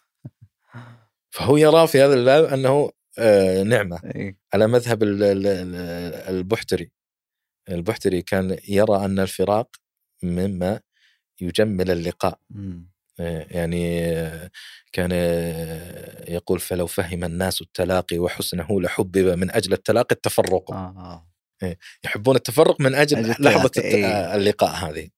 [1.35, 4.01] فهو يرى في هذا الباب أنه آه، نعمة.
[4.15, 4.37] إيه.
[4.53, 5.75] على مذهب ال- ال- ال-
[6.35, 6.91] البحتري.
[7.69, 9.75] البحتري كان يرى أن الفراق
[10.23, 10.81] مما
[11.41, 12.39] يجمل اللقاء.
[13.19, 14.51] يعني آه،
[14.91, 21.27] كان آه، يقول فلو فهم الناس التلاقي وحسنه لحبب من أجل التلاقي التفرق آه.
[22.03, 24.35] يحبون التفرق من أجل أجل لحظة إيه.
[24.35, 25.09] اللقاء هذه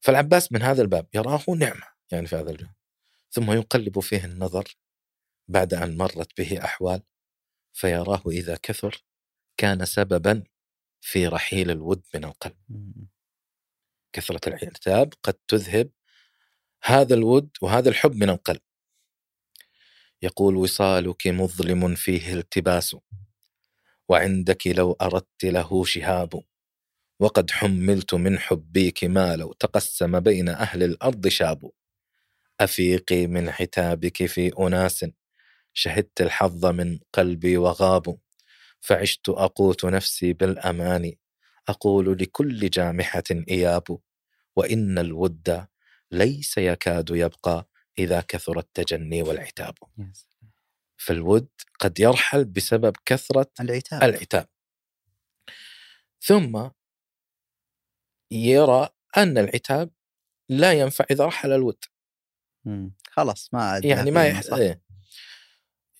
[0.00, 2.74] فالعباس من هذا الباب يراه نعمة يعني في هذا الباب
[3.30, 4.76] ثم يقلب فيه النظر
[5.48, 7.02] بعد أن مرت به أحوال
[7.72, 9.04] فيراه إذا كثر
[9.56, 10.44] كان سببا
[11.00, 13.08] في رحيل الود من القلب مم.
[14.12, 15.90] كثرة العتاب قد تذهب
[16.84, 18.60] هذا الود وهذا الحب من القلب.
[20.22, 22.96] يقول وصالك مظلم فيه التباس
[24.08, 26.42] وعندك لو أردت له شهاب
[27.20, 31.70] وقد حملت من حبيك ما لو تقسم بين أهل الأرض شاب.
[32.60, 35.06] أفيقي من عتابك في أناس
[35.72, 38.16] شهدت الحظ من قلبي وغابوا
[38.80, 41.12] فعشت أقوت نفسي بالأمان.
[41.68, 43.98] أقول لكل جامحة إياب
[44.56, 45.66] وإن الود
[46.12, 49.74] ليس يكاد يبقى إذا كثر التجني والعتاب.
[50.96, 51.48] فالود
[51.80, 54.48] قد يرحل بسبب كثرة العتاب العتاب
[56.20, 56.68] ثم
[58.30, 59.90] يرى أن العتاب
[60.48, 61.84] لا ينفع إذا رحل الود
[62.64, 62.94] مم.
[63.06, 64.40] خلاص ما يعني ما قيمة، يح...
[64.40, 64.56] صح.
[64.56, 64.82] إيه.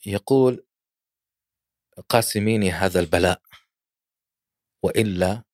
[0.06, 0.66] يقول
[2.08, 3.42] قاسميني هذا البلاء
[4.82, 5.44] وإلا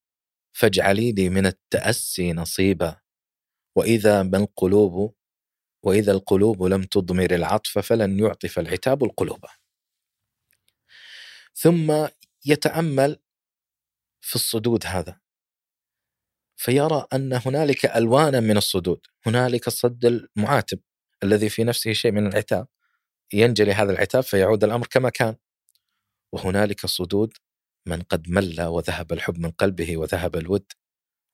[0.53, 3.01] فاجعلي لي من التأسي نصيبا
[3.79, 5.15] وإذا ما القلوب
[5.83, 9.45] وإذا القلوب لم تضمر العطف فلن يعطف العتاب القلوب.
[11.55, 12.07] ثم
[12.47, 13.21] يتأمل
[14.21, 15.21] في الصدود هذا
[16.57, 20.81] فيرى أن هنالك الوانا من الصدود هنالك الصد المعاتب
[21.23, 22.67] الذي في نفسه شيء من العتاب
[23.33, 25.37] ينجلي هذا العتاب فيعود الأمر كما كان.
[26.33, 27.33] وهنالك صدود
[27.87, 30.73] من قد مل وذهب الحب من قلبه وذهب الود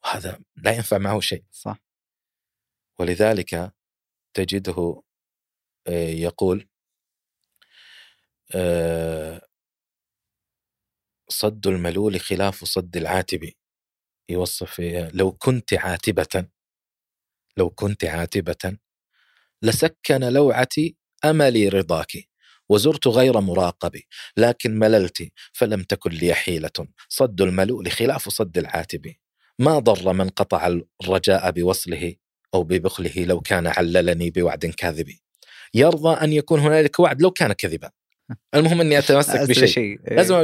[0.05, 1.45] وهذا لا ينفع معه شيء.
[1.51, 1.84] صح.
[3.01, 3.72] ولذلك
[4.36, 5.03] تجده
[5.88, 6.68] آه، يقول
[8.55, 9.40] آه،
[11.28, 13.51] صد الملول خلاف صد العاتب.
[14.30, 14.80] يوصف
[15.14, 16.47] لو كنت عاتبة
[17.57, 18.78] لو كنت عاتبة
[19.62, 22.12] لسكن لوعتي أملي رضاك
[22.68, 24.01] وزرت غير مراقب
[24.36, 26.70] لكن مللت فلم تكن لي حيلة.
[27.09, 29.14] صد الملول خلاف صد العاتب.
[29.59, 32.16] ما ضر من قطع الرجاء بوصله
[32.55, 35.09] أو ببخله لو كان عللني بوعد كاذب.
[35.74, 37.90] يرضى أن يكون هنالك وعد لو كان كذبا.
[38.55, 39.66] المهم أني أتمسك أسوأ بشيء.
[39.66, 40.16] شيء إيه.
[40.16, 40.34] لازم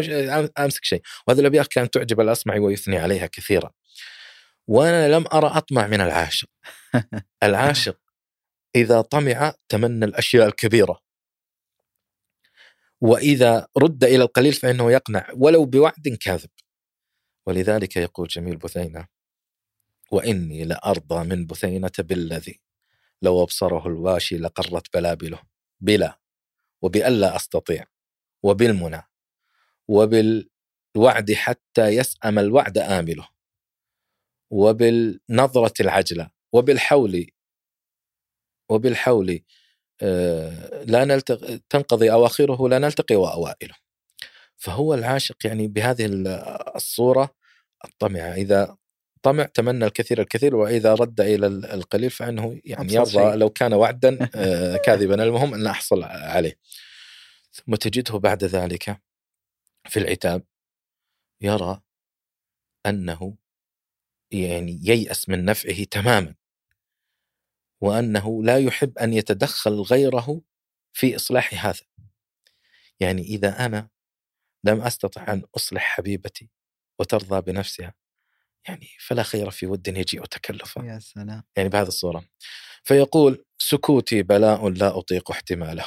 [0.59, 1.03] أمسك شيء.
[1.27, 3.71] وهذه الأبيات كانت تعجب الاصمعي ويثني عليها كثيرا.
[4.67, 6.49] وأنا لم أرى أطمع من العاشق.
[7.43, 7.99] العاشق
[8.77, 11.01] إذا طمع تمنى الأشياء الكبيرة.
[13.01, 16.51] وإذا رد إلى القليل فإنه يقنع ولو بوعد كاذب.
[17.47, 19.20] ولذلك يقول جميل بثينه
[20.11, 22.61] وإني لأرضى من بثينة بالذي
[23.23, 25.39] لو أبصره الواشي لقرت بلابله
[25.81, 26.19] بلا
[26.83, 27.87] وبألا أستطيع
[28.43, 29.03] وبالمنى
[29.89, 33.29] وبالوعد حتى يسأم الوعد آمله
[34.51, 37.27] وبالنظرة العجلة وبالحول
[38.69, 39.41] وبالحول
[40.03, 43.75] آه، لا نلتقي تنقضي أواخره لا نلتقي وأوائله.
[44.57, 46.07] فهو العاشق يعني بهذه
[46.77, 47.35] الصورة
[47.85, 48.77] الطمع إذا
[49.23, 54.77] طمع تمنى الكثير الكثير وإذا رد إلى القليل فإنه يعني يرضى لو كان وعدا آه،
[54.77, 55.25] كاذبا.
[55.25, 56.59] المهم أن أحصل عليه.
[57.53, 59.03] ثم تجده بعد ذلك
[59.89, 60.43] في العتاب.
[61.41, 61.81] يرى
[62.87, 63.37] أنه
[64.33, 66.35] يعني ييأس من نفعه تماما.
[67.81, 70.43] وأنه لا يحب أن يتدخل غيره
[70.93, 71.81] في إصلاح هذا.
[73.01, 73.89] يعني إذا أنا
[74.65, 76.51] لم أستطع أن أصلح حبيبتي
[76.99, 77.95] وترضى بنفسها
[78.69, 81.43] يعني فلا خير في ود يجيء تكلفا يا سلام.
[81.57, 82.25] يعني بهذه الصورة.
[82.83, 85.87] فيقول سكوتي بلاء لا أطيق احتماله.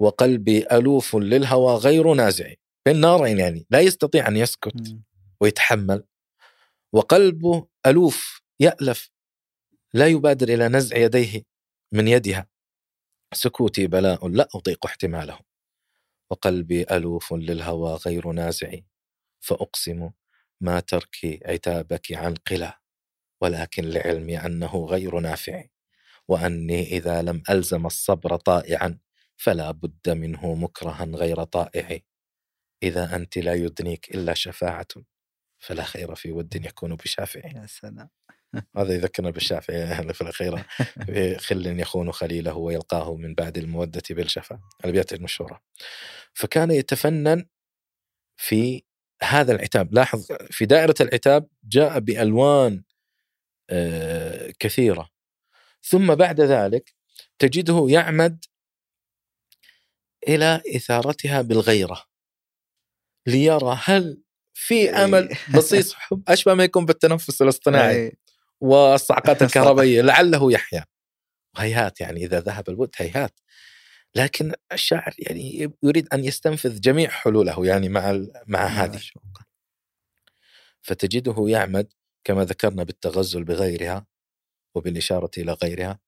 [0.00, 2.52] وقلبي ألوف للهوى غير نازع.
[2.86, 3.66] بين نارين يعني.
[3.70, 4.96] لا يستطيع أن يسكت
[5.40, 6.04] ويتحمل.
[6.92, 9.10] وقلبه ألوف يألف.
[9.94, 11.42] لا يبادر إلى نزع يديه
[11.92, 12.46] من يدها.
[13.34, 15.38] سكوتي بلاء لا أطيق احتماله.
[16.30, 18.78] وقلبي ألوف للهوى غير نازع.
[19.40, 20.10] فأقسم
[20.60, 22.74] ما تركي عتابك عن قلة
[23.40, 25.64] ولكن لعلمي أنه غير نافع.
[26.28, 28.98] وأني إذا لم ألزم الصبر طائعا
[29.36, 31.98] فلا بد منه مكرها غير طائع.
[32.82, 34.86] إذا أنت لا يدنيك إلا شفاعة
[35.58, 37.40] فلا خير في ود يكون بشافع.
[37.40, 38.08] يا سلام.
[38.76, 40.66] هذا يذكرنا بالشافعي في الأخيرة
[41.38, 45.62] خل يخون خليله ويلقاه من بعد المودة بالشفا الأبيات المشهورة.
[46.34, 47.46] فكان يتفنن
[48.36, 48.82] في
[49.22, 49.94] هذا العتاب.
[49.94, 52.82] لاحظ في دائرة العتاب جاء بألوان
[53.70, 55.10] آه، كثيرة.
[55.82, 56.94] ثم بعد ذلك
[57.38, 58.44] تجده يعمد
[60.28, 62.04] إلى إثارتها بالغيرة
[63.26, 64.22] ليرى هل
[64.54, 65.28] في إيه.
[65.54, 68.12] بصيص حب أشبه ما يكون بالتنفس الاصطناعي إيه.
[68.60, 70.84] والصعقات الكهربائية لعله يحيا.
[71.56, 73.40] وهيهات يعني إذا ذهب الود هيهات.
[74.14, 79.00] لكن الشاعر يعني يريد أن يستنفذ جميع حلوله يعني مع مع هذه.
[80.82, 81.92] فتجده يعمد
[82.24, 84.06] كما ذكرنا بالتغزل بغيرها
[84.76, 85.98] وبالإشارة إلى غيرها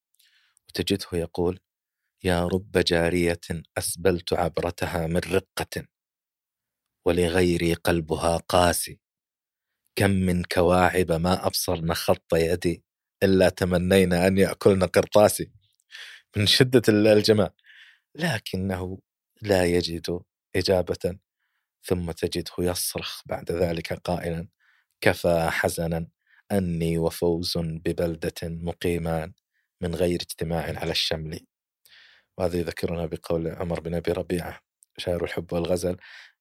[0.68, 1.60] وتجده يقول
[2.24, 3.40] يا رب جارية
[3.78, 5.84] أسبلت عبرتها من رقة
[7.06, 9.00] ولغيري قلبها قاسي.
[9.96, 12.84] كم من كواعب ما أبصرن خط يدي
[13.22, 15.50] إلا تمنينا أن يأكلن قرطاسي.
[16.36, 17.50] من شدة الجمال
[18.18, 18.98] لكنه
[19.42, 20.20] لا يجد
[20.56, 21.18] إجابة
[21.82, 24.48] ثم تجده يصرخ بعد ذلك قائلا
[25.00, 26.08] كفى حزنا
[26.52, 29.32] أني وفوز ببلدة مقيمان
[29.80, 31.40] من غير اجتماع على الشمل.
[32.38, 34.60] وهذا يذكرنا بقول عمر بن أبي ربيعة
[34.96, 35.96] شاعر الحب والغزل.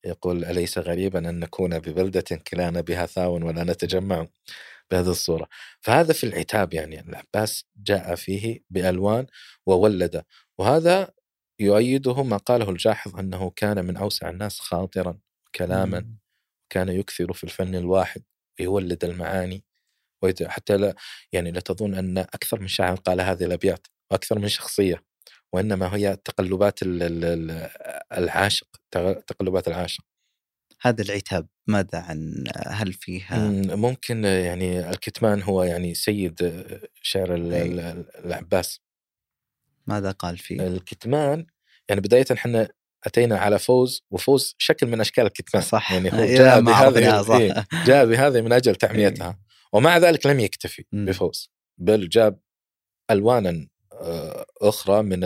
[0.05, 4.27] يقول أليس غريبا أن نكون ببلدة كلانا بها ثاو ولا نتجمع
[4.91, 5.47] بهذه الصورة؟
[5.81, 9.27] فهذا في العتاب يعني العباس جاء فيه بألوان
[9.65, 10.23] وولد
[10.57, 11.13] وهذا
[11.59, 15.19] يؤيده ما قاله الجاحظ أنه كان من أوسع الناس خاطرا
[15.55, 16.17] كلاما
[16.69, 18.23] كان يكثر في الفن الواحد
[18.59, 19.63] ويولد المعاني
[20.43, 20.95] حتى لا
[21.31, 25.03] يعني لا تظن أن أكثر من شاعر قال هذه الأبيات وأكثر من شخصية
[25.53, 26.79] وإنما هي تقلبات
[28.13, 28.67] العاشق
[29.27, 30.03] تقلبات العاشق.
[30.81, 33.37] هذا العتاب ماذا عن هل فيها؟
[33.75, 36.63] ممكن يعني الكتمان هو يعني سيد
[37.01, 37.35] شعر
[38.25, 38.81] العباس.
[39.87, 41.45] ماذا قال فيه؟ الكتمان
[41.89, 42.69] يعني بداية إحنا
[43.03, 45.91] أتينا على فوز وفوز شكل من أشكال الكتمان صح.
[45.91, 49.39] يعني هو جاء بهذه إيه جاء بهذه من أجل تعميتها إيه.
[49.73, 52.39] ومع ذلك لم يكتفي بفوز بل جاب
[53.11, 53.67] ألوانا
[54.61, 55.19] أخرى من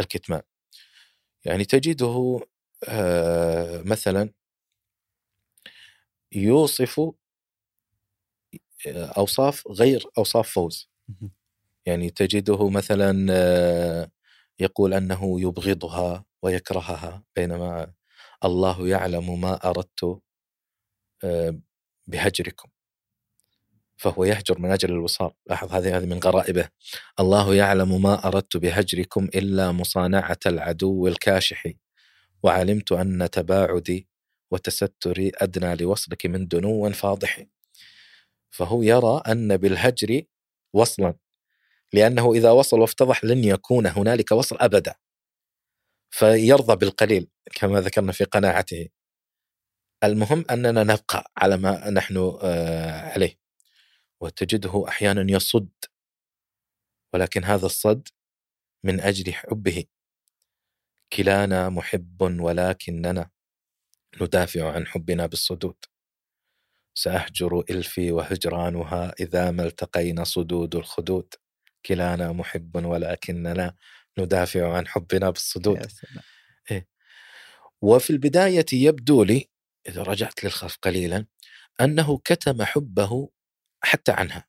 [0.00, 0.42] الكتمان.
[1.44, 2.40] يعني تجده
[2.88, 4.30] آه، مثلا
[6.32, 7.00] يوصف
[8.86, 10.90] آه، أوصاف غير أوصاف فوز.
[11.86, 14.10] يعني تجده مثلا آه،
[14.60, 17.92] يقول أنه يبغضها ويكرهها بينما
[18.44, 20.20] الله يعلم ما أردت
[22.06, 22.68] بهجركم.
[23.96, 25.30] فهو يهجر من أجل الوصال.
[25.46, 26.68] لاحظ هذه هذه من غرائبه.
[27.20, 31.72] الله يعلم ما أردت بهجركم إلا مصانعة العدو الكاشح.
[32.42, 34.08] وعلمت أن تباعدي
[34.52, 37.44] وتستري أدنى لوصلك من دنو فاضح.
[38.50, 40.22] فهو يرى أن بالهجر
[40.74, 41.14] وصلا.
[41.96, 44.94] لأنه إذا وصل وافتضح لن يكون هنالك وصل أبدا.
[46.10, 48.88] فيرضى بالقليل كما ذكرنا في قناعته.
[50.04, 53.38] المهم أننا نبقى على ما نحن آه، عليه.
[54.20, 55.70] وتجده أحيانا يصد.
[57.14, 58.08] ولكن هذا الصد
[58.84, 59.84] من أجل حبه.
[61.12, 63.30] كلانا محب ولكننا
[64.20, 65.76] ندافع عن حبنا بالصدود.
[66.98, 71.34] سأهجر إلفي وهجرانها إذا ما التقينا صدود الخدود.
[71.86, 73.74] كلانا محب ولكننا
[74.18, 75.86] ندافع عن حبنا بالصدود.
[75.86, 76.22] سلام.
[77.82, 79.50] وفي البداية يبدو لي
[79.88, 81.26] إذا رجعت للخلف قليلا
[81.80, 83.30] أنه كتم حبه
[83.80, 84.48] حتى عنها.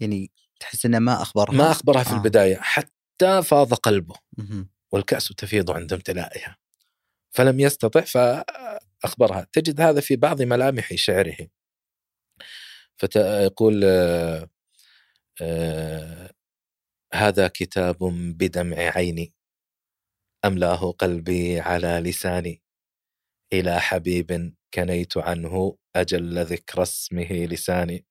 [0.00, 0.30] يعني
[0.60, 2.16] تحس إنه ما أخبرها؟ ما أخبرها في آه.
[2.16, 4.14] البداية حتى فاض قلبه.
[4.92, 6.56] والكأس تفيض عند امتلائها.
[7.30, 9.46] فلم يستطع فأخبرها.
[9.52, 11.36] تجد هذا في بعض ملامح شعره.
[12.96, 13.84] فيقول
[15.42, 16.30] آه،
[17.14, 17.98] هذا كتاب
[18.38, 19.34] بدمع عيني
[20.44, 22.62] أملأه قلبي على لساني.
[23.52, 28.06] إلى حبيب كنيت عنه أجل ذكر اسمه لساني.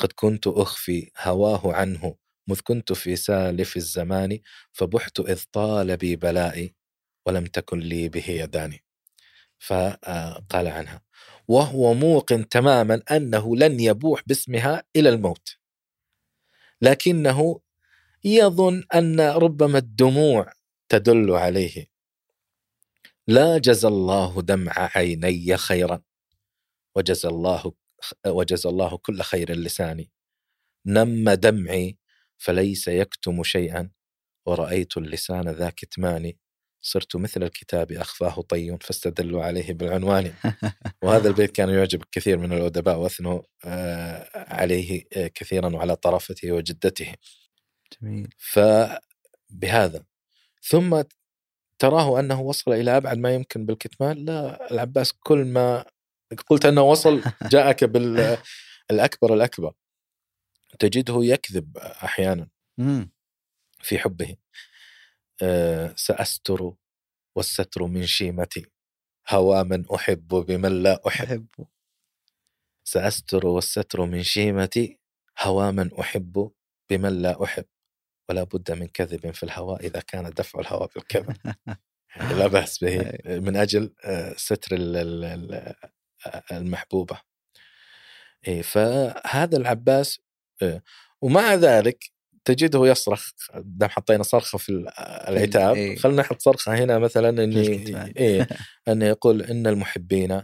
[0.00, 2.16] قد كنت أخفي هواه عنه
[2.48, 4.38] مذ كنت في سالف الزمان
[4.72, 6.74] فبحت إذ طال بي بلائي
[7.26, 8.84] ولم تكن لي به يداني.
[9.58, 11.02] فقال عنها
[11.48, 15.59] وهو موقن تماما أنه لن يبوح باسمها إلى الموت.
[16.82, 17.60] لكنه
[18.24, 20.52] يظن أن ربما الدموع
[20.88, 21.86] تدل عليه.
[23.26, 26.02] لا جزى الله دمع عيني خيرا
[26.96, 27.72] وجزى الله
[28.26, 30.10] وجزى الله كل خير لساني.
[30.86, 31.98] نم دمعي
[32.38, 33.90] فليس يكتم شيئا
[34.46, 36.32] ورأيت اللسان ذا كتمان
[36.82, 40.34] صرت مثل الكتاب أخفاه طي فاستدلوا عليه بالعنوان.
[41.02, 47.14] وهذا البيت كان يعجب كثير من الأدباء وأثنوا آه، عليه آه، كثيرا وعلى طرفته وجدته.
[48.02, 48.28] جميل.
[48.38, 50.04] فبهذا
[50.62, 51.02] ثم
[51.78, 54.24] تراه أنه وصل إلى أبعد ما يمكن بالكتمان.
[54.24, 55.84] لا العباس كل ما
[56.48, 57.22] قلت أنه وصل
[57.52, 59.72] جاءك بالأكبر الأكبر
[60.78, 62.48] تجده يكذب أحيانا.
[63.82, 64.36] في حبه.
[65.96, 66.72] سأستر
[67.36, 68.66] والستر من شيمتي
[69.30, 71.46] هوى من أحب بمن لا أحب.
[72.84, 74.98] سأستر والستر من شيمتي
[75.40, 76.50] هوى من أحب
[76.90, 77.64] بمن لا أحب.
[78.28, 81.36] ولا بد من كذب في الهوى إذا كان دفع الهوى بالكذب.
[82.16, 83.12] يعني لا بأس به.
[83.46, 85.74] من أجل آه، ستر ال-
[86.52, 87.20] المحبوبة.
[88.48, 90.20] إيه، فهذا العباس
[90.62, 90.82] آه،
[91.22, 92.12] ومع ذلك
[92.44, 94.88] تجده يصرخ دام حطينا صرخة في ال-
[95.28, 95.96] العتاب إيه.
[95.96, 97.56] خلينا نحط صرخة هنا مثلا إني.
[98.16, 98.48] إيه
[98.88, 100.42] انه يقول إن المحبين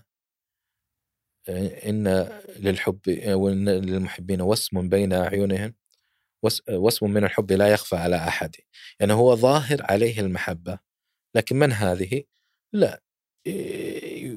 [1.48, 2.28] إن
[2.58, 5.74] للحب وإن للمحبين وسم بين أعينهم
[6.42, 8.56] وس- وسم من الحب لا يخفى على أحد
[9.00, 10.78] يعني هو ظاهر عليه المحبة
[11.34, 12.22] لكن من هذه؟
[12.72, 13.02] لا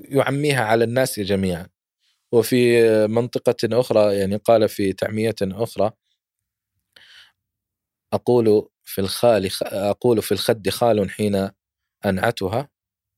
[0.09, 1.67] يعميها على الناس جميعا
[2.31, 5.91] وفي منطقة أخرى يعني قال في تعمية أخرى
[8.13, 11.49] أقول في الخال أقول في الخد خال حين
[12.05, 12.69] أنعتها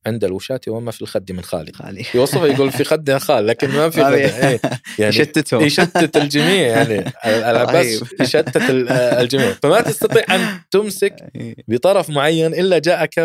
[0.06, 3.90] عند الوشاة وما في الخد من خالي خالي يوصفها يقول في خدها خال لكن ما
[3.90, 4.12] في خد.
[4.14, 4.60] إيه،
[5.00, 5.62] يعني يشتتهم.
[5.62, 7.00] يشتت الجميع يعني.
[7.52, 8.22] العباس رهيب.
[8.22, 9.52] يشتت ال- الجميع.
[9.54, 11.16] فما تستطيع أن تمسك.
[11.68, 13.20] بطرف معين إلا جاءك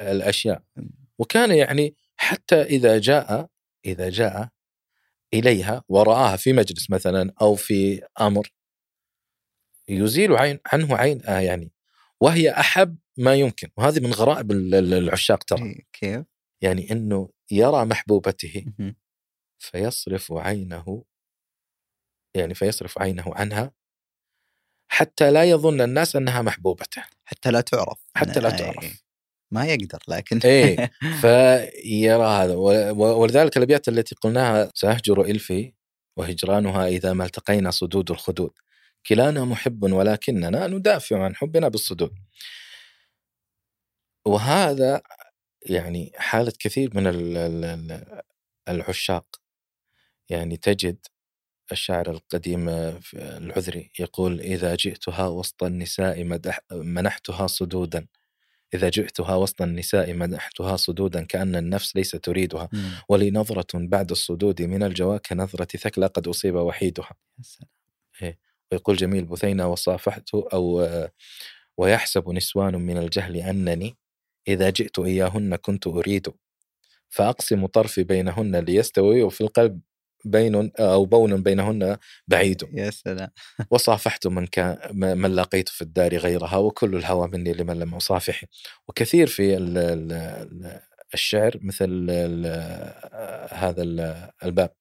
[0.00, 0.62] بالاشياء
[1.18, 3.46] وكان يعني حتى إذا جاء
[3.86, 4.48] إذا جاء
[5.34, 8.48] إليها ورآها في مجلس مثلا أو في أمر
[9.88, 11.72] يزيل عين عنه عين آه يعني
[12.20, 15.86] وهي أحب ما يمكن وهذه من غرائب ال- ال- العشاق ترى إيه.
[15.92, 16.24] كيف؟
[16.60, 18.64] يعني إنه يرى محبوبته.
[19.58, 21.04] فيصرف عينه
[22.34, 23.72] يعني فيصرف عينه عنها
[24.90, 28.56] حتى لا يظن الناس أنها محبوبته حتى لا تعرف حتى لا إيه.
[28.56, 29.02] تعرف
[29.50, 32.54] ما يقدر لكن إيه فيرى هذا
[32.92, 35.72] ولذلك الأبيات التي قلناها سأهجر إلفي
[36.16, 38.50] وهجرانها إذا ما التقينا صدود الخدود
[39.08, 42.14] كلانا محب ولكننا ندافع عن حبنا بالصدود
[44.26, 45.02] وهذا
[45.66, 48.22] يعني حالة كثير من ال- ال- ال-
[48.68, 49.26] العشاق.
[50.28, 50.98] يعني تجد
[51.72, 52.68] الشاعر القديم
[53.14, 58.06] العذري يقول إذا جئتها وسط النساء مدح منحتها صدودا.
[58.74, 62.68] إذا جئتها وسط النساء مدحتها صدودا كأن النفس ليس تريدها.
[62.72, 62.90] مم.
[63.08, 67.10] ولي نظرة بعد الصدود من الجوى كنظرة ثكلى قد أصيب وحيدها.
[67.42, 67.70] سلام.
[68.72, 70.88] ويقول جميل بثينة وصافحت أو
[71.78, 73.96] ويحسب نسوان من الجهل أنني
[74.48, 76.28] إذا جئت إياهن كنت أريد.
[77.10, 79.80] فأقسم طرفي بينهن ليستوي وفي القلب
[80.24, 81.96] بين أو بون بينهن
[82.28, 82.62] بعيد.
[82.74, 83.28] يا سلام.
[83.72, 84.78] وصافحت من كان
[85.18, 88.46] من لقيت في الدار غيرها وكل الهوى مني لمن لم أصافحه
[88.88, 90.80] وكثير في ال- ال- ال-
[91.14, 92.46] الشعر مثل ال-
[93.54, 94.72] هذا ال- الباب.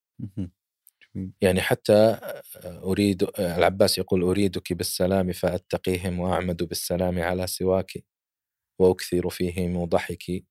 [1.41, 2.20] يعني حتى
[2.65, 7.93] أريد العباس يقول أريدك بالسلام فأتقيهم وأعمد بالسلام على سواك
[8.80, 10.45] وأكثر فيهم ضحكي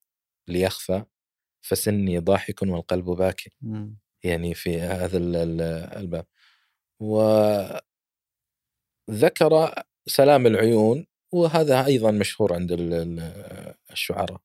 [0.49, 1.05] ليخفى
[1.63, 3.99] فسني ضاحك والقلب باكي مم.
[4.25, 5.61] يعني في هذا ال- ال-
[5.99, 6.27] الباب
[7.01, 7.83] وذكر
[10.07, 14.41] سلام العيون وهذا أيضا مشهور عند ال- ال- الشعراء.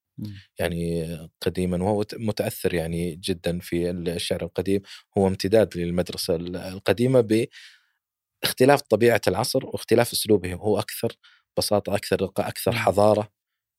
[0.60, 4.82] يعني قديما وهو متأثر يعني جدا في الشعر القديم.
[5.18, 7.48] هو امتداد للمدرسة القديمة
[8.42, 10.54] باختلاف طبيعة العصر واختلاف أسلوبه.
[10.54, 11.18] هو أكثر
[11.58, 12.72] بساطة أكثر أكثر.
[12.72, 13.32] حضارة.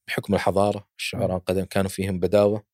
[0.08, 2.64] بحكم الحضارة الشعراء القدم كانوا فيهم بداوة.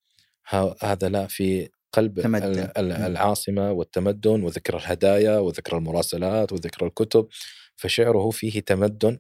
[0.83, 2.71] هذا لا في قلب تمدن.
[2.77, 7.29] العاصمة والتمدن وذكر الهدايا وذكر المراسلات وذكر الكتب.
[7.77, 9.19] فشعره فيه تمدن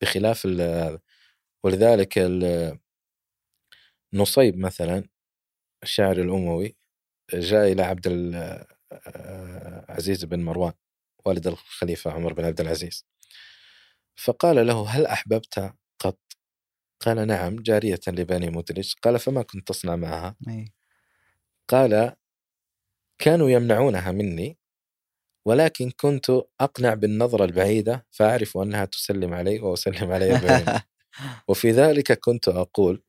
[0.00, 0.46] بخلاف
[1.64, 2.78] ولذلك ال-
[4.12, 5.04] نصيب مثلا
[5.82, 6.76] الشاعر الأموي
[7.34, 8.06] جاء إلى عبد
[8.90, 10.72] العزيز بن مروان
[11.26, 13.06] والد الخليفة عمر بن عبد العزيز.
[14.16, 16.18] فقال له هل أحببت قط؟
[17.00, 20.36] قال نعم جارية لبني مدرج قال فما كنت تصنع معها.
[21.68, 22.16] قال
[23.18, 24.58] كانوا يمنعونها مني
[25.46, 26.30] ولكن كنت
[26.60, 30.80] أقنع بالنظرة البعيدة فأعرف أنها تسلم علي وأسلم عليها بعيني
[31.48, 33.02] وفي ذلك كنت أقول.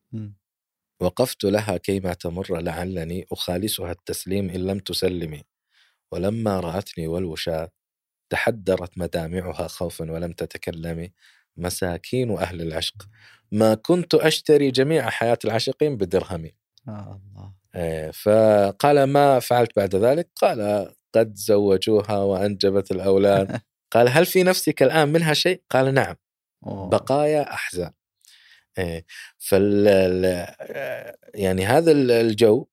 [1.01, 5.43] وقفت لها كيما تمر لعلني أخالسها التسليم إن لم تسلمي.
[6.11, 7.71] ولما رأتني والوشاة
[8.29, 11.11] تحدرت مدامعها خوفا ولم تتكلمي.
[11.57, 12.95] مساكين أهل العشق.
[13.51, 16.51] ما كنت أشتري جميع حياة العاشقين بدرهمي
[16.87, 17.53] آه الله.
[17.75, 23.61] إيه، فقال ما فعلت بعد ذلك؟ قال قد زوجوها وأنجبت الأولاد.
[23.93, 26.15] قال هل في نفسك الآن منها شيء؟ قال نعم.
[26.65, 26.89] أوه.
[26.89, 27.91] بقايا أحزان.
[28.79, 29.05] إيه،
[29.37, 30.55] فال ال-
[31.35, 32.67] يعني هذا ال- الجو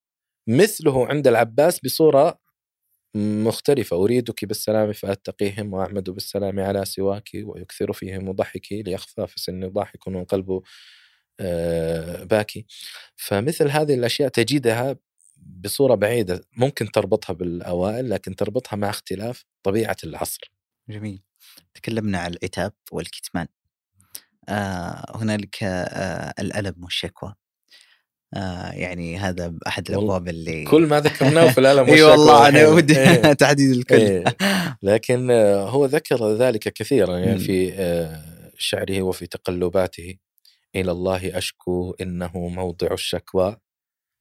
[0.49, 2.39] مثله عند العباس بصورة
[3.17, 3.97] مختلفة.
[3.97, 10.63] أريدك بالسلام فأتقيهم وأعمد بالسلام على سواك ويكثر فيهم ضحكي ليخفى في سن ضاحك والقلب
[11.41, 12.67] آه، باكي.
[13.17, 14.97] فمثل هذه الأشياء تجدها
[15.37, 16.41] بصورة بعيدة.
[16.57, 20.53] ممكن تربطها بالأوائل لكن تربطها مع اختلاف طبيعة العصر.
[20.89, 21.23] جميل.
[21.75, 23.47] تكلمنا عن العتاب والكتمان.
[25.15, 27.35] هنالك آه الألم والشكوى
[28.35, 32.49] آه يعني هذا أحد والله الأبواب اللي كل ما ذكرناه في الألم إي والشكوى والله
[32.49, 32.69] أنا.
[32.69, 33.33] ودي إيه.
[33.43, 34.25] تحديد الكل إيه.
[34.83, 37.39] لكن آه، هو ذكر ذلك كثيرا يعني.
[37.39, 40.17] في آه، شعره وفي تقلباته
[40.77, 43.57] إلى الله أشكو إنه موضع الشكوى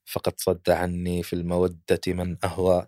[0.06, 2.88] فقد صد عني في المودة من أهوى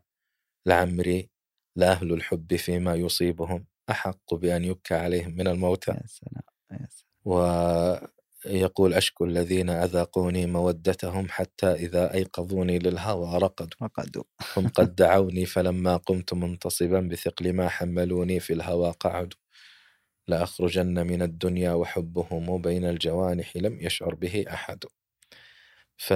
[0.65, 1.29] لعمري
[1.75, 8.93] لأهل الحب فيما يصيبهم أحق بأن يبكى عليهم من الموتى يا سلام يا سلام ويقول
[8.93, 13.77] أشكو الذين أذاقوني مودتهم حتى إذا أيقظوني للهوى رقدوا.
[13.83, 14.23] رقدوا.
[14.57, 19.39] هم قد دعوني فلما قمت منتصبا بثقل ما حملوني في الهوى قعدوا.
[20.27, 24.83] لأخرجن من الدنيا وحبهم بين الجوانح لم يشعر به أحد.
[25.97, 26.13] ف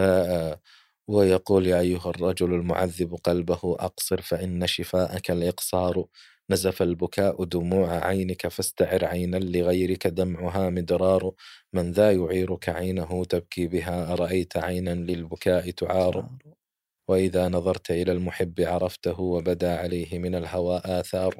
[1.07, 6.05] ويقول يا أيها الرجل المعذب قلبه أقصر فإن شفاءك الإقصار.
[6.51, 11.31] نزف البكاء دموع عينك فاستعر عينا لغيرك دمعها مدرار.
[11.73, 16.29] من ذا يعيرك عينه تبكي بها؟ أرأيت عينا للبكاء تعار؟
[17.07, 21.35] وإذا نظرت إلى المحب عرفته وبدا عليه من الهوى آثار.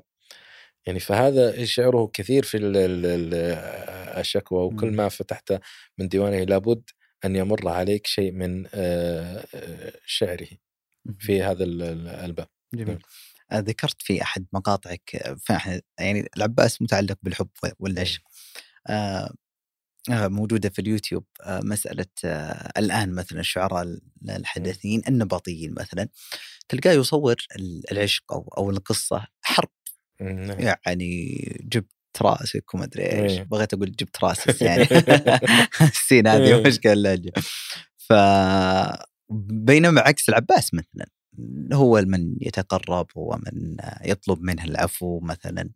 [0.86, 3.34] يعني فهذا شعره كثير في ال- ال- ال-
[4.20, 4.91] الشكوى وكل.
[4.91, 5.59] ما فتحت
[5.97, 6.89] من ديوانه لابد
[7.26, 9.45] أن يمر عليك شيء من آه،
[10.05, 10.47] شعره
[11.20, 12.47] في هذا ال- ال- الباب.
[12.74, 12.95] جميل.
[12.95, 12.99] آه،
[13.59, 15.36] ذكرت في أحد مقاطعك
[15.99, 17.49] يعني العباس متعلق بالحب
[17.79, 18.21] والعشق
[18.87, 19.33] آه،
[20.11, 22.05] آه، موجودة في اليوتيوب آه، مسألة
[22.78, 23.97] الآن مثلا الشعراء
[24.29, 26.07] الحدثيين النبطيين مثلا
[26.69, 29.69] تلقاه يصور ال- العشق أو أو القصة حرب
[30.21, 30.75] نعم.
[30.86, 31.91] يعني جبت
[32.21, 33.43] رأسك وما أدري إيش إيه.
[33.43, 34.87] بغيت أقول جبت رأسك يعني
[35.82, 36.67] السين هذه إيه.
[36.67, 37.32] مشكلة اللهجه
[37.97, 38.13] ف
[39.49, 41.07] بينما عكس العباس مثلا
[41.74, 45.70] هو من يتقرب هو من يطلب منه العفو مثلا.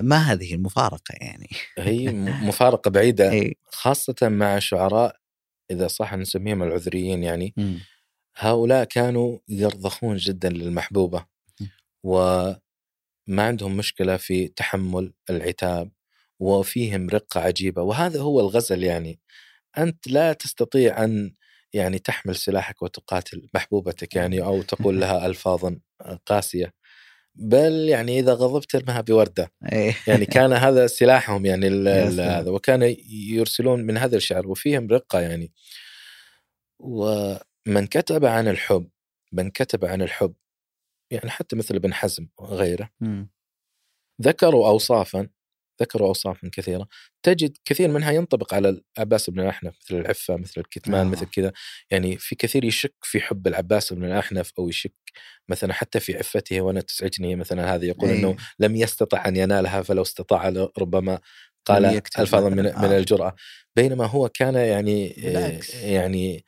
[0.00, 1.48] ما هذه المفارقة يعني.
[1.78, 2.12] هي
[2.48, 5.16] مفارقة بعيدة خاصة مع شعراء
[5.70, 7.54] إذا صح نسميهم العذريين يعني.
[8.36, 11.24] هؤلاء كانوا يرضخون جدا للمحبوبة.
[12.02, 12.58] وما
[13.28, 15.90] عندهم مشكلة في تحمل العتاب
[16.40, 17.82] وفيهم رقة عجيبة.
[17.82, 19.20] وهذا هو الغزل يعني.
[19.78, 21.34] أنت لا تستطيع أن
[21.72, 25.80] يعني تحمل سلاحك وتقاتل محبوبتك يعني أو تقول لها ألفاظا
[26.26, 26.72] قاسية
[27.34, 29.94] بل يعني إذا غضبت ارمها بوردة إيه.
[30.06, 31.68] يعني كان هذا سلاحهم يعني.
[32.20, 35.52] هذا وكان يرسلون من هذا الشعر وفيهم رقة يعني
[36.78, 38.88] ومن كتب عن الحب
[39.32, 40.34] من كتب عن الحب
[41.10, 42.90] يعني حتى مثل ابن حزم وغيره.
[44.22, 45.28] ذكروا اوصافا
[45.82, 46.88] ذكروا اوصافا كثيرة
[47.22, 51.10] تجد كثير منها ينطبق على العباس بن الأحنف مثل العفة مثل الكتمان آه.
[51.10, 51.52] مثل كذا
[51.90, 54.92] يعني في كثير يشك في حب العباس بن الأحنف أو يشك
[55.48, 58.18] مثلا حتى في عفته وأنا تزعجني مثلا هذه يقول إيه.
[58.18, 61.18] إنه لم يستطع أن ينالها فلو استطاع ربما
[61.64, 62.78] قال الفاظا من, مثلاً.
[62.78, 62.98] من آه.
[62.98, 63.34] الجرأة
[63.76, 65.74] بينما هو كان يعني بالعكس.
[65.74, 66.42] يعني آه،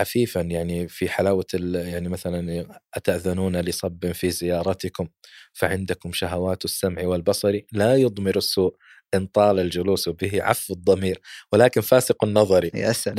[0.00, 5.08] عفيفا يعني في حلاوة ال- يعني مثلا أتأذنون لصب في زيارتكم
[5.52, 8.74] فعندكم شهوات السمع والبصر لا يضمر السوء
[9.14, 11.20] إن طال الجلوس به عف الضمير
[11.52, 12.70] ولكن فاسق النظر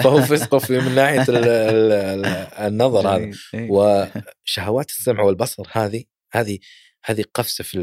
[0.04, 2.26] فهو فسق في من ناحية ال- ال- ال-
[2.68, 3.38] النظر هذا جميل.
[3.54, 3.68] إيه.
[3.72, 6.60] وشهوات السمع والبصر هذه هذه
[7.06, 7.78] هذه قفزة في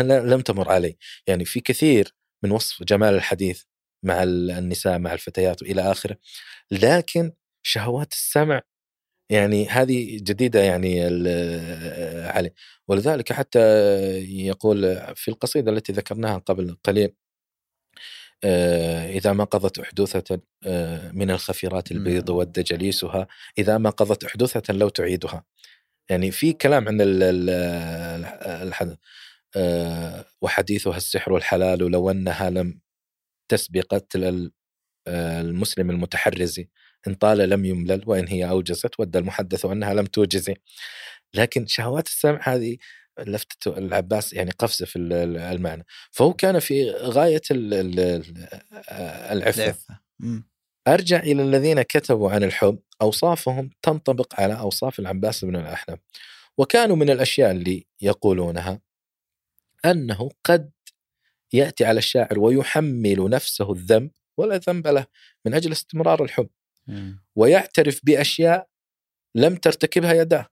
[0.00, 0.96] أنا لم تمر علي
[1.26, 3.62] يعني في كثير من وصف جمال الحديث
[4.02, 6.16] مع ال- النساء مع الفتيات وإلى آخره.
[6.70, 7.32] لكن
[7.62, 8.62] شهوات السمع
[9.30, 11.02] يعني هذه جديدة يعني
[12.28, 12.54] عليه
[12.88, 13.60] ولذلك حتى
[14.46, 17.14] يقول في القصيدة التي ذكرناها قبل قليل
[18.44, 22.30] آه، إذا ما قضت أحدوثة آه، من الخفيرات البيض.
[22.30, 23.26] ود جليسها
[23.58, 25.44] إذا ما قضت أحدوثة لو تعيدها.
[26.10, 27.50] يعني في كلام عن ال- ال-
[28.68, 28.96] الحدث
[29.56, 32.80] آه، وحديثها السحر والحلال لو أنها لم
[33.50, 34.52] تسبق قتل ال-
[35.06, 36.60] آه، المسلم المتحرز
[37.08, 40.50] إن طال لم يملل وإن هي أوجزت ود المحدث أنها لم توجز.
[41.34, 42.76] لكن شهوات السمع هذه
[43.18, 45.84] لفتة العباس يعني قفزة في ال- ال- المعنى.
[46.10, 47.74] فهو كان في غاية ال-
[49.32, 49.74] العفة.
[50.88, 52.78] أرجع إلى الذين كتبوا عن الحب.
[53.02, 55.98] أوصافهم تنطبق على أوصاف العباس بن الأحنف.
[56.58, 58.80] وكانوا من الأشياء اللي يقولونها
[59.84, 60.70] أنه قد
[61.52, 65.06] يأتي على الشاعر ويحمل نفسه الذنب ولا ذنب له
[65.44, 66.48] من أجل استمرار الحب.
[67.36, 68.68] ويعترف بأشياء
[69.34, 70.46] لم ترتكبها يداه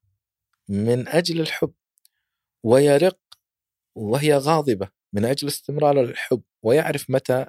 [0.69, 1.73] من أجل الحب.
[2.65, 3.19] ويرق
[3.97, 6.43] وهي غاضبة من أجل استمرار الحب.
[6.62, 7.47] ويعرف متى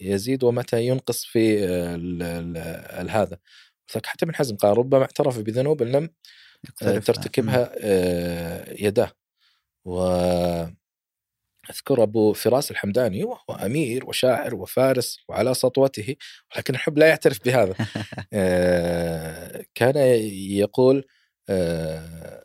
[0.00, 2.56] يزيد ومتى ينقص في ال- ال-
[3.00, 3.38] ال- هذا.
[4.04, 6.10] حتى ابن حزم قال ربما اعترف بذنوب لم
[6.82, 6.98] آه،.
[6.98, 9.12] ترتكبها آه، يداه.
[11.70, 16.16] وأذكر أبو فراس الحمداني وهو أمير وشاعر وفارس وعلى سطوته
[16.54, 17.74] ولكن الحب لا يعترف بهذا.
[18.32, 19.96] آه، كان
[20.32, 21.04] يقول
[21.48, 22.44] آه،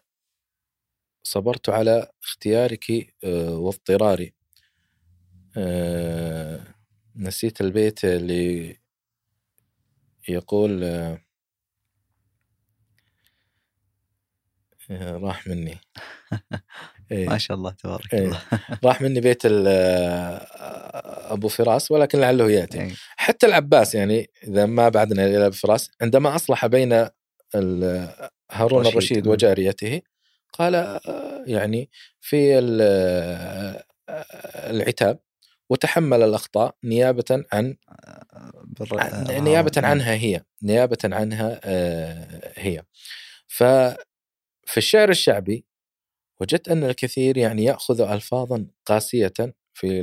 [1.24, 4.34] صبرت على اختيارك آه، واضطراري.
[7.16, 8.78] نسيت البيت اللي
[10.30, 10.84] يقول
[14.92, 15.78] راح مني.
[17.12, 17.30] إيه.
[17.30, 18.20] ما شاء الله تبارك إيه.
[18.26, 18.40] الله
[18.86, 22.92] راح مني بيت ال- آه، أبو فراس ولكن لعله يأتي إيه.
[23.18, 26.94] حتى العباس يعني إذا ما بعدنا إلى أبو فراس عندما أصلح بين
[27.56, 28.10] ال-
[28.52, 28.92] هارون رشيد.
[28.92, 29.28] الرشيد.
[29.28, 30.02] وجاريته
[30.54, 31.90] قال آه، يعني
[32.22, 33.84] في ال- آه،
[34.70, 35.20] العتاب
[35.70, 37.76] وتحمل الأخطاء نيابة عن
[38.94, 39.72] عن- نيابة.
[39.78, 41.60] عنها هي نيابة عنها
[42.58, 42.84] هي
[43.48, 45.66] ففي الشعر الشعبي
[46.42, 49.34] وجدت أن الكثير يعني يأخذ الفاظا قاسية
[49.74, 50.02] في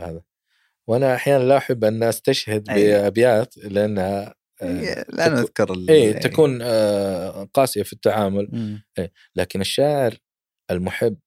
[0.00, 0.22] هذا
[0.88, 2.88] وأنا أحيانا لا أحب أن أستشهد أي.
[2.88, 6.12] بابيات لانها آه، إيه، لا تكون- نذكر ال- اي إيه.
[6.20, 6.62] تكون
[7.46, 8.82] قاسية في التعامل مم.
[9.36, 10.14] لكن الشاعر
[10.70, 11.18] المحب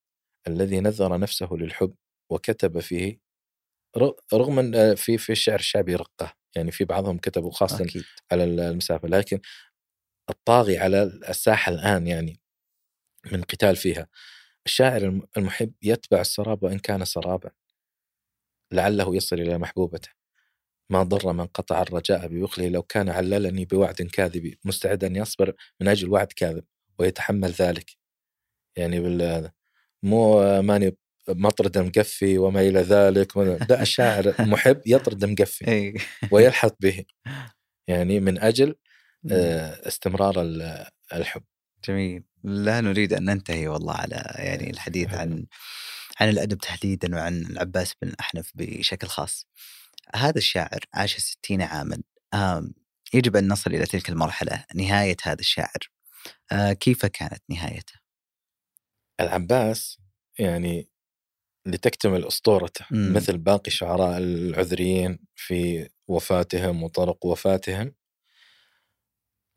[0.48, 1.94] الذي نذر نفسه للحب
[2.32, 3.20] وكتب فيه
[4.34, 8.44] رغم أن آه، في في الشعر الشعبي رقة يعني في بعضهم كتبوا خاصه أكيد على
[8.44, 9.40] المسافة لكن
[10.30, 12.40] الطاغي على الساحة الآن يعني
[13.32, 14.08] من قتال فيها.
[14.66, 17.52] الشاعر الم- المحب يتبع السراب وإن كان سرابا
[18.72, 20.10] لعله يصل إلى محبوبته.
[20.92, 25.88] ما ضر من قطع الرجاء ببخله لو كان عللني بوعد كاذب مستعد أن يصبر من
[25.88, 26.64] أجل وعد كاذب
[27.00, 27.92] ويتحمل ذلك.
[28.78, 29.52] يعني بال
[30.04, 30.98] مو ماني
[31.30, 35.94] مطرد مقفي وما إلى ذلك لا الشاعر المحب يطرد مقفي
[36.32, 37.06] ويلحق به.
[37.88, 38.76] يعني من أجل
[39.24, 39.32] مم.
[39.34, 41.44] آه، استمرار ال- الحب.
[41.86, 45.46] جميل لا نريد أن ننتهي والله على يعني الحديث عن
[46.20, 49.48] عن الأدب تحديدا وعن العباس بن الأحنف بشكل خاص.
[50.16, 52.02] هذا الشاعر عاش ستين عاما
[52.34, 52.74] آم،
[53.14, 55.92] يجب أن نصل إلى تلك المرحلة نهاية هذا الشاعر.
[56.52, 57.94] آه، كيف كانت نهايته؟
[59.20, 60.00] العباس
[60.40, 60.90] يعني
[61.66, 63.14] لتكتمل أسطورته مم.
[63.14, 67.94] مثل باقي شعراء العذريين في وفاتهم وطرق وفاتهم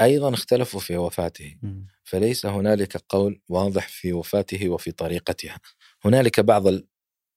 [0.01, 1.57] أيضا اختلفوا في وفاته
[2.05, 5.61] فليس هنالك قول واضح في وفاته وفي طريقتها.
[6.05, 6.87] هنالك بعض ال-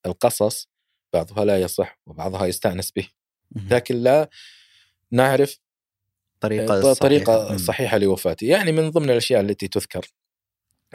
[0.06, 0.70] القصص
[1.14, 3.10] بعضها لا يصح وبعضها يستأنس به.
[3.72, 4.30] لكن لا
[5.12, 5.60] نعرف
[6.40, 7.00] طريقة طريقة صحيحة.
[7.26, 7.58] طريقه مم.
[7.58, 8.46] صحيحة لوفاته.
[8.48, 10.08] يعني من ضمن الأشياء التي تذكر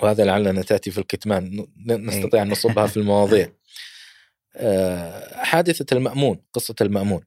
[0.02, 3.52] وهذا لعلنا تاتي في الكتمان ن- نستطيع أن نصبها في المواضيع.
[4.56, 7.24] آه، حادثة المأمون قصة المأمون.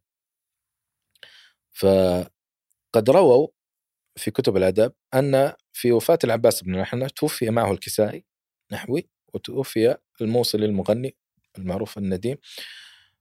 [1.72, 3.48] فقد رووا
[4.16, 8.26] في كتب الادب أن في وفاة العباس بن الحنة توفي معه الكسائي
[8.72, 11.16] نحوي وتوفي الموصلي المغني
[11.58, 12.38] المعروف النديم.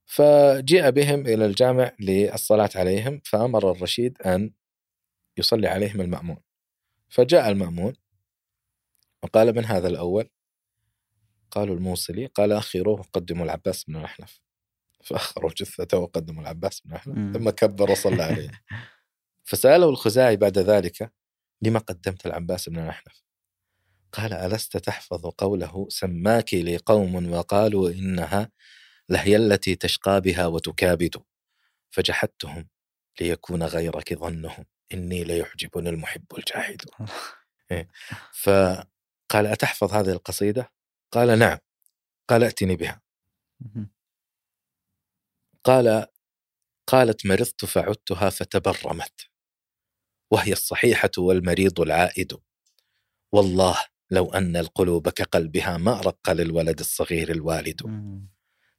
[0.05, 4.51] فجيء بهم إلى الجامع للصلاة عليهم فأمر الرشيد أن
[5.37, 6.37] يصلي عليهم المأمون.
[7.09, 7.93] فجاء المأمون
[9.23, 10.29] وقال من هذا الأول؟
[11.51, 12.25] قالوا الموصلي.
[12.25, 14.41] قال اخروه وقدموا العباس بن الأحنف.
[15.03, 17.33] فأخروا جثته وقدموا العباس بن الأحنف مم.
[17.33, 18.51] ثم كبر وصلى عليه.
[19.43, 21.11] فسأله الخزاعي بعد ذلك
[21.63, 23.23] لما قدمت العباس بن الأحنف؟
[24.11, 28.51] قال ألست تحفظ قوله سماك لي قوم وقالوا إنها
[29.09, 31.23] لهي التي تشقى بها وتكابد
[31.91, 32.69] فجحدتهم
[33.21, 36.81] ليكون غيرك ظنهم إني ليعجبني المحب الجاحد
[37.71, 37.89] إيه.
[38.33, 40.71] فقال أتحفظ هذه القصيدة؟
[41.11, 41.57] قال نعم
[42.29, 43.01] قال ائتني بها.
[45.63, 46.07] قال
[46.87, 49.32] قالت مرضت فعدتها فتبرمت
[50.31, 52.33] وهي الصحيحة والمريض العائد.
[53.31, 53.77] والله
[54.11, 57.81] لو أن القلوب كقلبها ما رق للولد الصغير الوالد.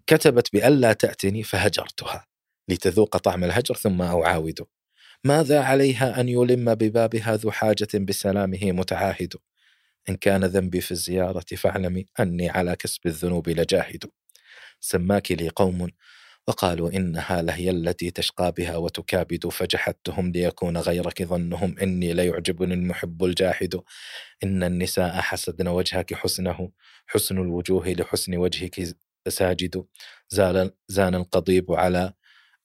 [0.07, 2.27] كتبت بألا تأتني فهجرتها
[2.69, 4.67] لتذوق طعم الهجر ثم أعاود.
[5.25, 9.35] ماذا عليها أن يلم ببابها ذو حاجة بسلامه متعاهد؟
[10.09, 14.05] إن كان ذنبي في الزيارة فاعلمي أني على كسب الذنوب لجاهد.
[14.81, 15.91] سماك لي قوم
[16.49, 23.81] وقالوا إنها لهي التي تشقى بها وتكابد فجحدتهم ليكون غيرك ظنهم إني ليعجبني المحب الجاحد.
[24.45, 26.71] إن النساء حسدن وجهك حسنه
[27.07, 28.95] حسن الوجوه لحسن وجهك
[29.29, 29.85] ساجد.
[30.29, 32.13] زال زان القضيب على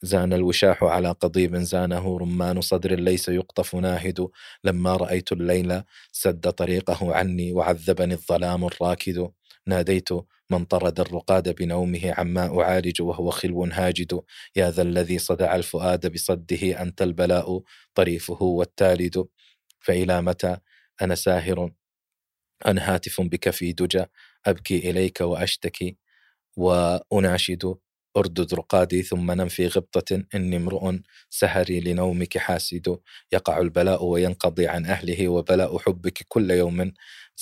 [0.02, 4.28] زان الوشاح على قضيب زانه رمان صدر ليس يقطف ناهد.
[4.64, 9.32] لما رأيت الليل سد طريقه عني وعذبني الظلام الراكد.
[9.68, 10.10] ناديت
[10.52, 14.22] من طرد الرقاد بنومه عما أعالج وهو خلو هاجد.
[14.56, 17.62] يا ذا الذي صدع الفؤاد بصده أنت البلاء
[17.96, 19.26] طريفه والتالد.
[19.80, 20.58] فإلى متى؟
[21.02, 21.72] أنا ساهر.
[22.68, 24.06] أنا هاتف بك في دجى.
[24.46, 25.98] أبكي إليك وأشتكي
[26.58, 27.76] وأناشد
[28.18, 30.24] أردد رقادي ثم نم في غبطة.
[30.36, 30.92] إني امرؤ
[31.30, 33.00] سهري لنومك حاسد.
[33.34, 36.94] يقع البلاء وينقضي عن أهله وبلاء حبك كل يوم.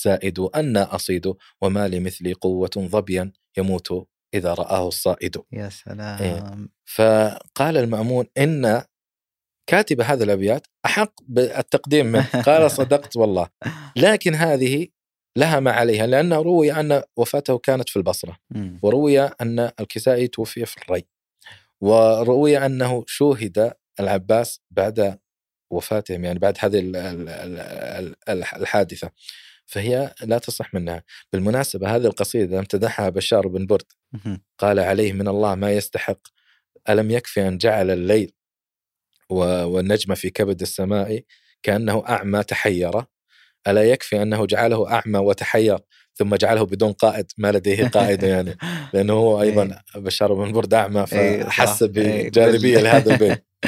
[0.04, 5.38] زائد أنا أصيد وما لمثلي قوة ظبيا يموت إذا رآه الصائد.
[5.52, 6.70] يا سلام.
[6.86, 8.84] فقال المأمون إن
[9.70, 12.28] كاتب هذه الأبيات أحق بالتقديم منه.
[12.48, 13.48] قال صدقت والله.
[13.96, 14.88] لكن هذه
[15.38, 18.38] لها ما عليها لأن روي أن وفاته كانت في البصرة.
[18.82, 21.06] وروي أن الكسائي توفي في الري
[21.82, 25.20] وروي أنه شوهد العباس بعد
[25.72, 29.12] وفاتهم يعني بعد هذه ال- ال- ال- ال- الحادثة.
[29.68, 31.04] فهي لا تصح منها.
[31.34, 33.92] بالمناسبة هذه القصيدة امتدحها بشار بن برد.
[34.58, 36.20] قال عليه من الله ما يستحق.
[36.90, 38.32] ألم يكفي أن جعل الليل
[39.30, 41.22] والنجم في كبد السماء
[41.64, 43.04] كأنه أعمى تحير؟
[43.68, 45.80] ألا يكفي أنه جعله أعمى وتحير
[46.14, 48.58] ثم جعله بدون قائد؟ ما لديه قائد يعني.
[48.94, 51.44] لأنه هو أيضا بشار بن برد أعمى إيه،.
[51.44, 53.46] فحس إيه، بجاذبية لهذا البيت.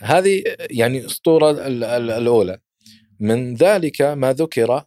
[0.00, 2.58] هذه يعني أسطورة ال- ال- الأولى.
[3.20, 4.84] من ذلك ما ذكر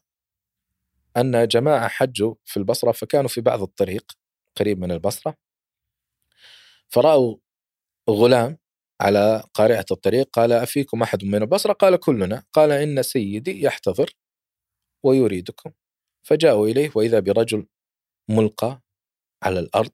[1.17, 4.11] أن جماعة حجوا في البصرة فكانوا في بعض الطريق
[4.55, 5.35] قريب من البصرة
[6.89, 7.35] فرأوا
[8.09, 8.57] غلام
[9.01, 12.43] على قارعة الطريق قال أفيكم أحد من البصرة؟ قال كلنا.
[12.53, 14.13] قال إن سيدي يحتضر
[15.03, 15.71] ويريدكم.
[16.23, 17.67] فجاءوا إليه وإذا برجل
[18.29, 18.81] ملقى
[19.43, 19.91] على الأرض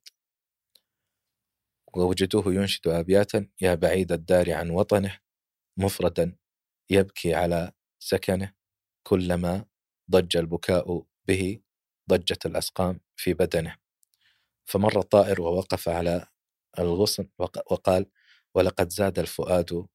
[1.96, 5.20] ووجدوه ينشد أبياتا يا بعيد الدار عن وطنه
[5.78, 6.36] مفردا
[6.90, 8.54] يبكي على سكنه
[9.08, 9.66] كلما
[10.12, 11.60] ضج البكاء به
[12.10, 13.76] ضجت الأسقام في بدنه.
[14.66, 16.28] فمر الطائر ووقف على
[16.80, 18.06] الغصن وق- وقال
[18.56, 19.88] ولقد زاد الفؤاد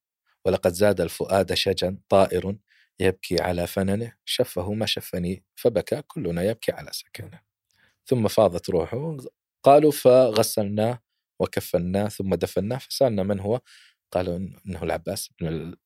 [0.44, 2.56] ولقد زاد الفؤاد شجا طائر
[3.00, 7.40] يبكي على فننه شفه ما شفني فبكى كلنا يبكي على سكنه.
[8.06, 9.16] ثم فاضت روحه
[9.62, 11.02] قالوا فغسلناه
[11.40, 13.60] وكفناه ثم دفناه فسألنا من هو؟
[14.12, 14.36] قالوا
[14.66, 15.76] إنه العباس بن.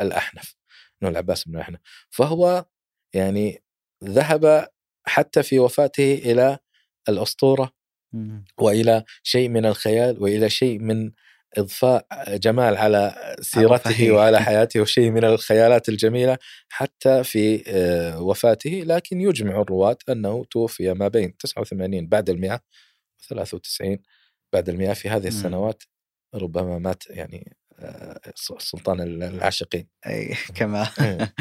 [0.00, 0.56] الأحنف
[1.02, 1.80] إنه العباس بن الأحنف.
[2.10, 2.66] فهو
[3.14, 3.62] يعني
[4.02, 4.68] ذهب
[5.06, 6.58] حتى في وفاته إلى
[7.08, 7.72] الأسطورة.
[8.58, 11.10] وإلى شيء من الخيال وإلى شيء من
[11.56, 12.06] إضفاء
[12.36, 14.12] جمال على سيرته.
[14.12, 16.38] وعلى حياته وشيء من الخيالات الجميلة
[16.68, 22.60] حتى في آه، وفاته لكن يجمع الرواة أنه توفي ما بين 89 بعد المئة
[23.22, 23.98] و93
[24.52, 25.28] بعد المئة في هذه.
[25.28, 25.82] السنوات
[26.34, 27.56] ربما مات يعني
[28.58, 31.34] سلطان العاشقين أي كما إيه.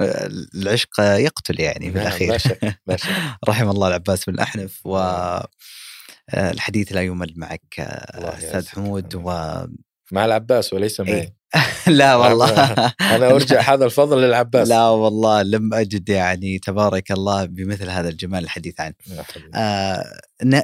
[0.54, 3.10] العشق يقتل يعني نعم، بالاخير لا شك لا شك
[3.48, 5.42] رحم الله العباس بن الأحنف و نعم.
[6.30, 8.68] آه، الحديث لا يمل معك آه، أستاذ.
[8.68, 9.22] حمود و
[10.12, 11.34] مع العباس وليس معي.
[11.86, 17.90] لا والله أنا أرجع هذا الفضل للعباس لا والله لم أجد يعني تبارك الله بمثل
[17.90, 18.94] هذا الجمال الحديث عنه.
[19.54, 20.20] آه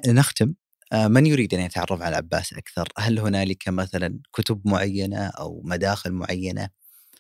[0.08, 0.54] نختم
[0.94, 6.68] من يريد أن يتعرف على العباس أكثر؟ هل هنالك مثلا كتب معينة أو مداخل معينة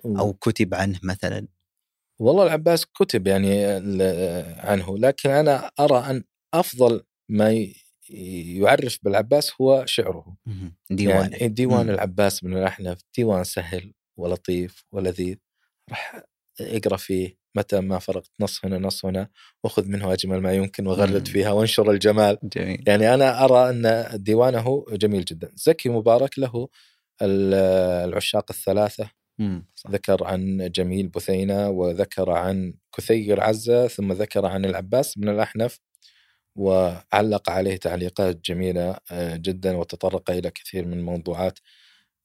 [0.06, 1.46] أو كتب عنه مثلا؟
[2.18, 3.64] والله العباس كتب يعني
[4.58, 6.24] عنه لكن أنا أرى أن
[6.54, 7.66] أفضل ما
[8.10, 10.36] يعرف بالعباس هو شعره.
[10.90, 11.90] ديوان يعني ديوان.
[11.90, 15.36] العباس بن الاحنف ديوان سهل ولطيف ولذيذ
[15.90, 16.22] راح
[16.60, 17.43] أقرأ فيه.
[17.54, 19.28] متى ما فرغت نص هنا نص هنا
[19.64, 21.28] وخذ منه أجمل ما يمكن وغرد.
[21.28, 22.38] فيها وانشر الجمال.
[22.42, 22.84] جميل.
[22.86, 25.50] يعني أنا أرى أن ديوانه جميل جدا.
[25.54, 26.68] زكي مبارك له
[27.22, 27.54] ال-
[28.08, 29.10] العشاق الثلاثة.
[29.38, 29.66] مم.
[29.90, 35.80] ذكر عن جميل بثينة وذكر عن كثير عزة ثم ذكر عن العباس بن الأحنف
[36.56, 41.58] وعلق عليه تعليقات جميلة آه، جدا وتطرق إلى كثير من موضوعات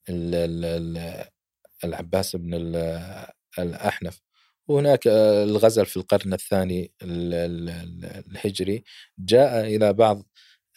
[0.08, 0.64] ال- ال-
[0.98, 1.24] ال-
[1.84, 3.26] العباس بن ال-
[3.58, 4.20] الأحنف.
[4.70, 8.84] وهناك آه، الغزل في القرن الثاني ال- ال- ال- الهجري.
[9.18, 10.22] جاء إلى بعض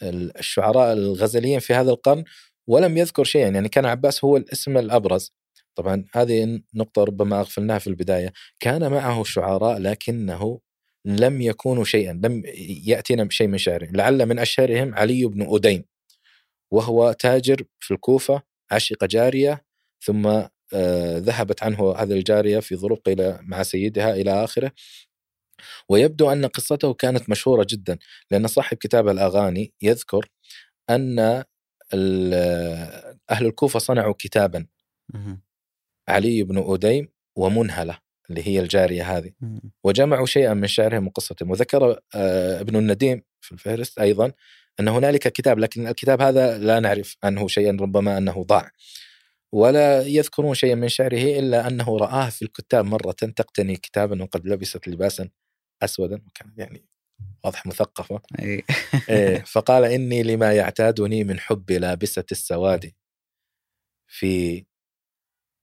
[0.02, 2.24] الشعراء الغزليين في هذا القرن
[2.68, 3.48] ولم يذكر شيئا.
[3.48, 5.32] يعني كان عباس هو الاسم الأبرز.
[5.76, 8.32] طبعا هذه نقطة ربما أغفلناها في البداية.
[8.60, 10.60] كان معه شعراء لكنه
[11.06, 12.42] لم يكونوا شيئا لم
[12.86, 15.84] يأتينا بشيء من شعره لعل من أشهرهم علي بن أديم
[16.72, 19.64] وهو تاجر في الكوفة عشق جارية
[20.04, 20.42] ثم
[21.18, 24.72] ذهبت عنه هذه الجارية في ظروف إلى مع سيدها إلى آخره.
[25.88, 27.98] ويبدو أن قصته كانت مشهورة جدا
[28.30, 30.28] لأن صاحب كتاب الأغاني يذكر
[30.90, 31.18] أن
[33.30, 34.66] أهل الكوفة صنعوا كتابا.
[36.08, 37.98] علي بن أديم ومنهلة
[38.30, 39.32] اللي هي الجارية هذه.
[39.84, 41.50] وجمعوا شيئا من شعرهم وقصتهم.
[41.50, 44.32] وذكر آه، ابن النديم في الفهرست أيضا
[44.80, 48.70] أن هنالك كتاب لكن الكتاب هذا لا نعرف عنه شيئا ربما أنه ضاع.
[49.54, 54.88] ولا يذكرون شيئا من شعره إلا أنه رآه في الكتاب مرة تقتني كتابا وقد لبست
[54.88, 55.28] لباسا
[55.82, 56.84] أسودا وكانت يعني
[57.44, 58.62] واضح مثقفة أي.
[59.08, 62.92] إيه، فقال إني لما يعتادني من حب لابسة السواد
[64.08, 64.64] في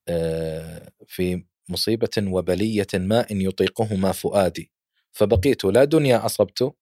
[0.07, 4.71] آه، في مصيبة وبلية ما إن يطيقهما فؤادي
[5.11, 6.73] فبقيت لا دنيا أصبت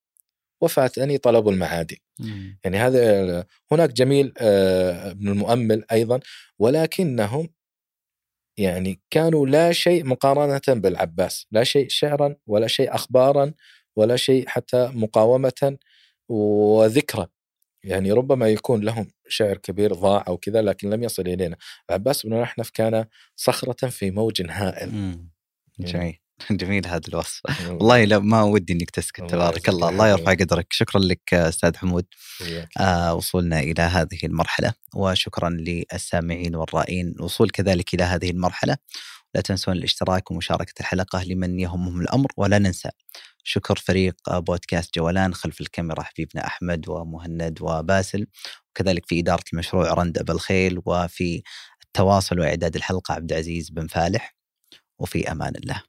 [0.61, 2.59] وفاتني طلب المعادي مم.
[2.63, 6.19] يعني هذا هناك جميل آه، ابن المؤمل أيضا
[6.59, 7.49] ولكنهم
[8.57, 13.53] يعني كانوا لا شيء مقارنة بالعباس لا شيء شعرا ولا شيء أخبارا
[13.95, 15.77] ولا شيء حتى مقاومة
[16.29, 17.27] وذكرى
[17.83, 21.57] يعني ربما يكون لهم شعر كبير ضاع أو كذا لكن لم يصل إلينا
[21.89, 23.05] العباس بن الأحنف كان
[23.35, 24.93] صخرة في موج هائل.
[25.79, 25.91] يعني.
[25.91, 26.19] جميل
[26.51, 27.41] جميل هذا الوصف.
[27.69, 28.03] والله.
[28.03, 29.89] لا ما ودي إنك تسكت تبارك الله.
[29.89, 30.31] الله يرفع.
[30.33, 30.67] قدرك.
[30.73, 32.05] شكرا لك أستاذ حمود.
[32.79, 37.13] آه وصولنا إلى هذه المرحلة وشكرا للسامعين والرائين.
[37.19, 38.77] الوصول كذلك إلى هذه المرحلة.
[39.35, 42.89] لا تنسون الاشتراك ومشاركة الحلقة لمن يهمهم الأمر ولا ننسى
[43.43, 48.27] شكر فريق بودكاست جولان خلف الكاميرا حبيبنا أحمد ومهند وباسل.
[48.71, 51.43] وكذلك في إدارة المشروع رند أبو الخيل وفي
[51.85, 54.35] التواصل وإعداد الحلقة عبد العزيز بن فالح.
[54.99, 55.88] وفي أمان الله.